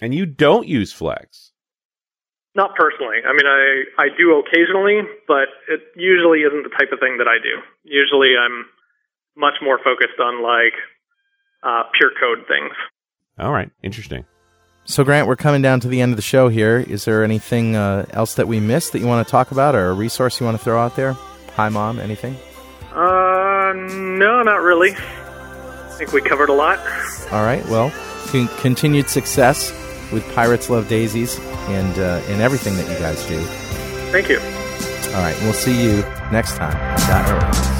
and 0.00 0.14
you 0.14 0.26
don't 0.26 0.66
use 0.66 0.92
Flex. 0.92 1.52
Not 2.54 2.76
personally. 2.76 3.18
I 3.26 3.32
mean, 3.32 3.46
I 3.46 4.04
I 4.04 4.08
do 4.16 4.38
occasionally, 4.38 5.02
but 5.26 5.48
it 5.68 5.80
usually 5.96 6.40
isn't 6.40 6.62
the 6.62 6.70
type 6.70 6.92
of 6.92 7.00
thing 7.00 7.18
that 7.18 7.26
I 7.26 7.42
do. 7.42 7.60
Usually, 7.82 8.34
I'm 8.38 8.66
much 9.36 9.54
more 9.60 9.78
focused 9.82 10.20
on 10.20 10.42
like 10.42 10.74
uh, 11.64 11.82
pure 11.98 12.10
code 12.20 12.46
things. 12.46 12.72
All 13.38 13.52
right. 13.52 13.70
Interesting. 13.82 14.24
So, 14.86 15.02
Grant, 15.02 15.26
we're 15.26 15.36
coming 15.36 15.62
down 15.62 15.80
to 15.80 15.88
the 15.88 16.00
end 16.00 16.12
of 16.12 16.16
the 16.16 16.22
show 16.22 16.48
here. 16.48 16.78
Is 16.78 17.06
there 17.06 17.24
anything 17.24 17.74
uh, 17.74 18.04
else 18.10 18.34
that 18.34 18.46
we 18.46 18.60
missed 18.60 18.92
that 18.92 18.98
you 18.98 19.06
want 19.06 19.26
to 19.26 19.30
talk 19.30 19.50
about 19.50 19.74
or 19.74 19.88
a 19.88 19.94
resource 19.94 20.38
you 20.38 20.46
want 20.46 20.58
to 20.58 20.62
throw 20.62 20.78
out 20.78 20.94
there? 20.94 21.14
Hi, 21.56 21.70
Mom, 21.70 21.98
anything? 21.98 22.36
Uh, 22.92 23.72
no, 23.74 24.42
not 24.42 24.60
really. 24.60 24.92
I 24.92 25.94
think 25.96 26.12
we 26.12 26.20
covered 26.20 26.50
a 26.50 26.52
lot. 26.52 26.78
All 27.32 27.44
right. 27.44 27.64
Well, 27.66 27.92
con- 28.26 28.48
continued 28.58 29.08
success 29.08 29.72
with 30.12 30.22
Pirates 30.34 30.68
Love 30.68 30.86
Daisies 30.86 31.38
and, 31.68 31.98
uh, 31.98 32.22
and 32.28 32.40
everything 32.40 32.76
that 32.76 32.88
you 32.90 32.98
guys 32.98 33.24
do. 33.26 33.40
Thank 34.10 34.28
you. 34.28 34.38
All 35.14 35.20
right. 35.20 35.36
We'll 35.42 35.52
see 35.52 35.82
you 35.82 36.02
next 36.32 36.56
time 36.56 36.76
on 36.76 37.08
.NET 37.08 37.42
Rocks. 37.42 37.74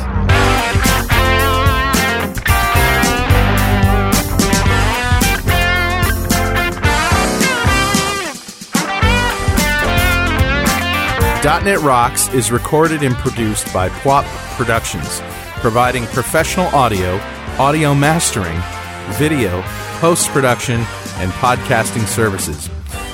.NET 11.45 11.81
Rocks 11.81 12.33
is 12.33 12.51
recorded 12.51 13.03
and 13.03 13.15
produced 13.17 13.73
by 13.73 13.91
PWOP 13.91 14.25
Productions, 14.57 15.21
providing 15.61 16.07
professional 16.07 16.67
audio, 16.69 17.17
audio 17.59 17.95
mastering, 17.95 18.59
video, 19.19 19.63
post-production, 20.01 20.81
and 21.17 21.31
podcasting 21.33 22.07
services. 22.07 22.71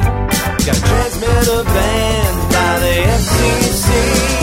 Got 0.65 0.69
a 0.69 0.81
transmitter 0.81 1.65
banned 1.65 2.53
by 2.53 2.79
the 2.79 2.95
FCC. 3.19 3.89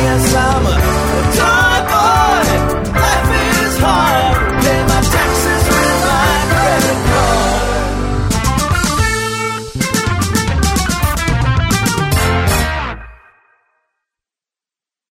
Yes, 0.01 0.35
I'm 0.35 0.65
a 0.65 0.77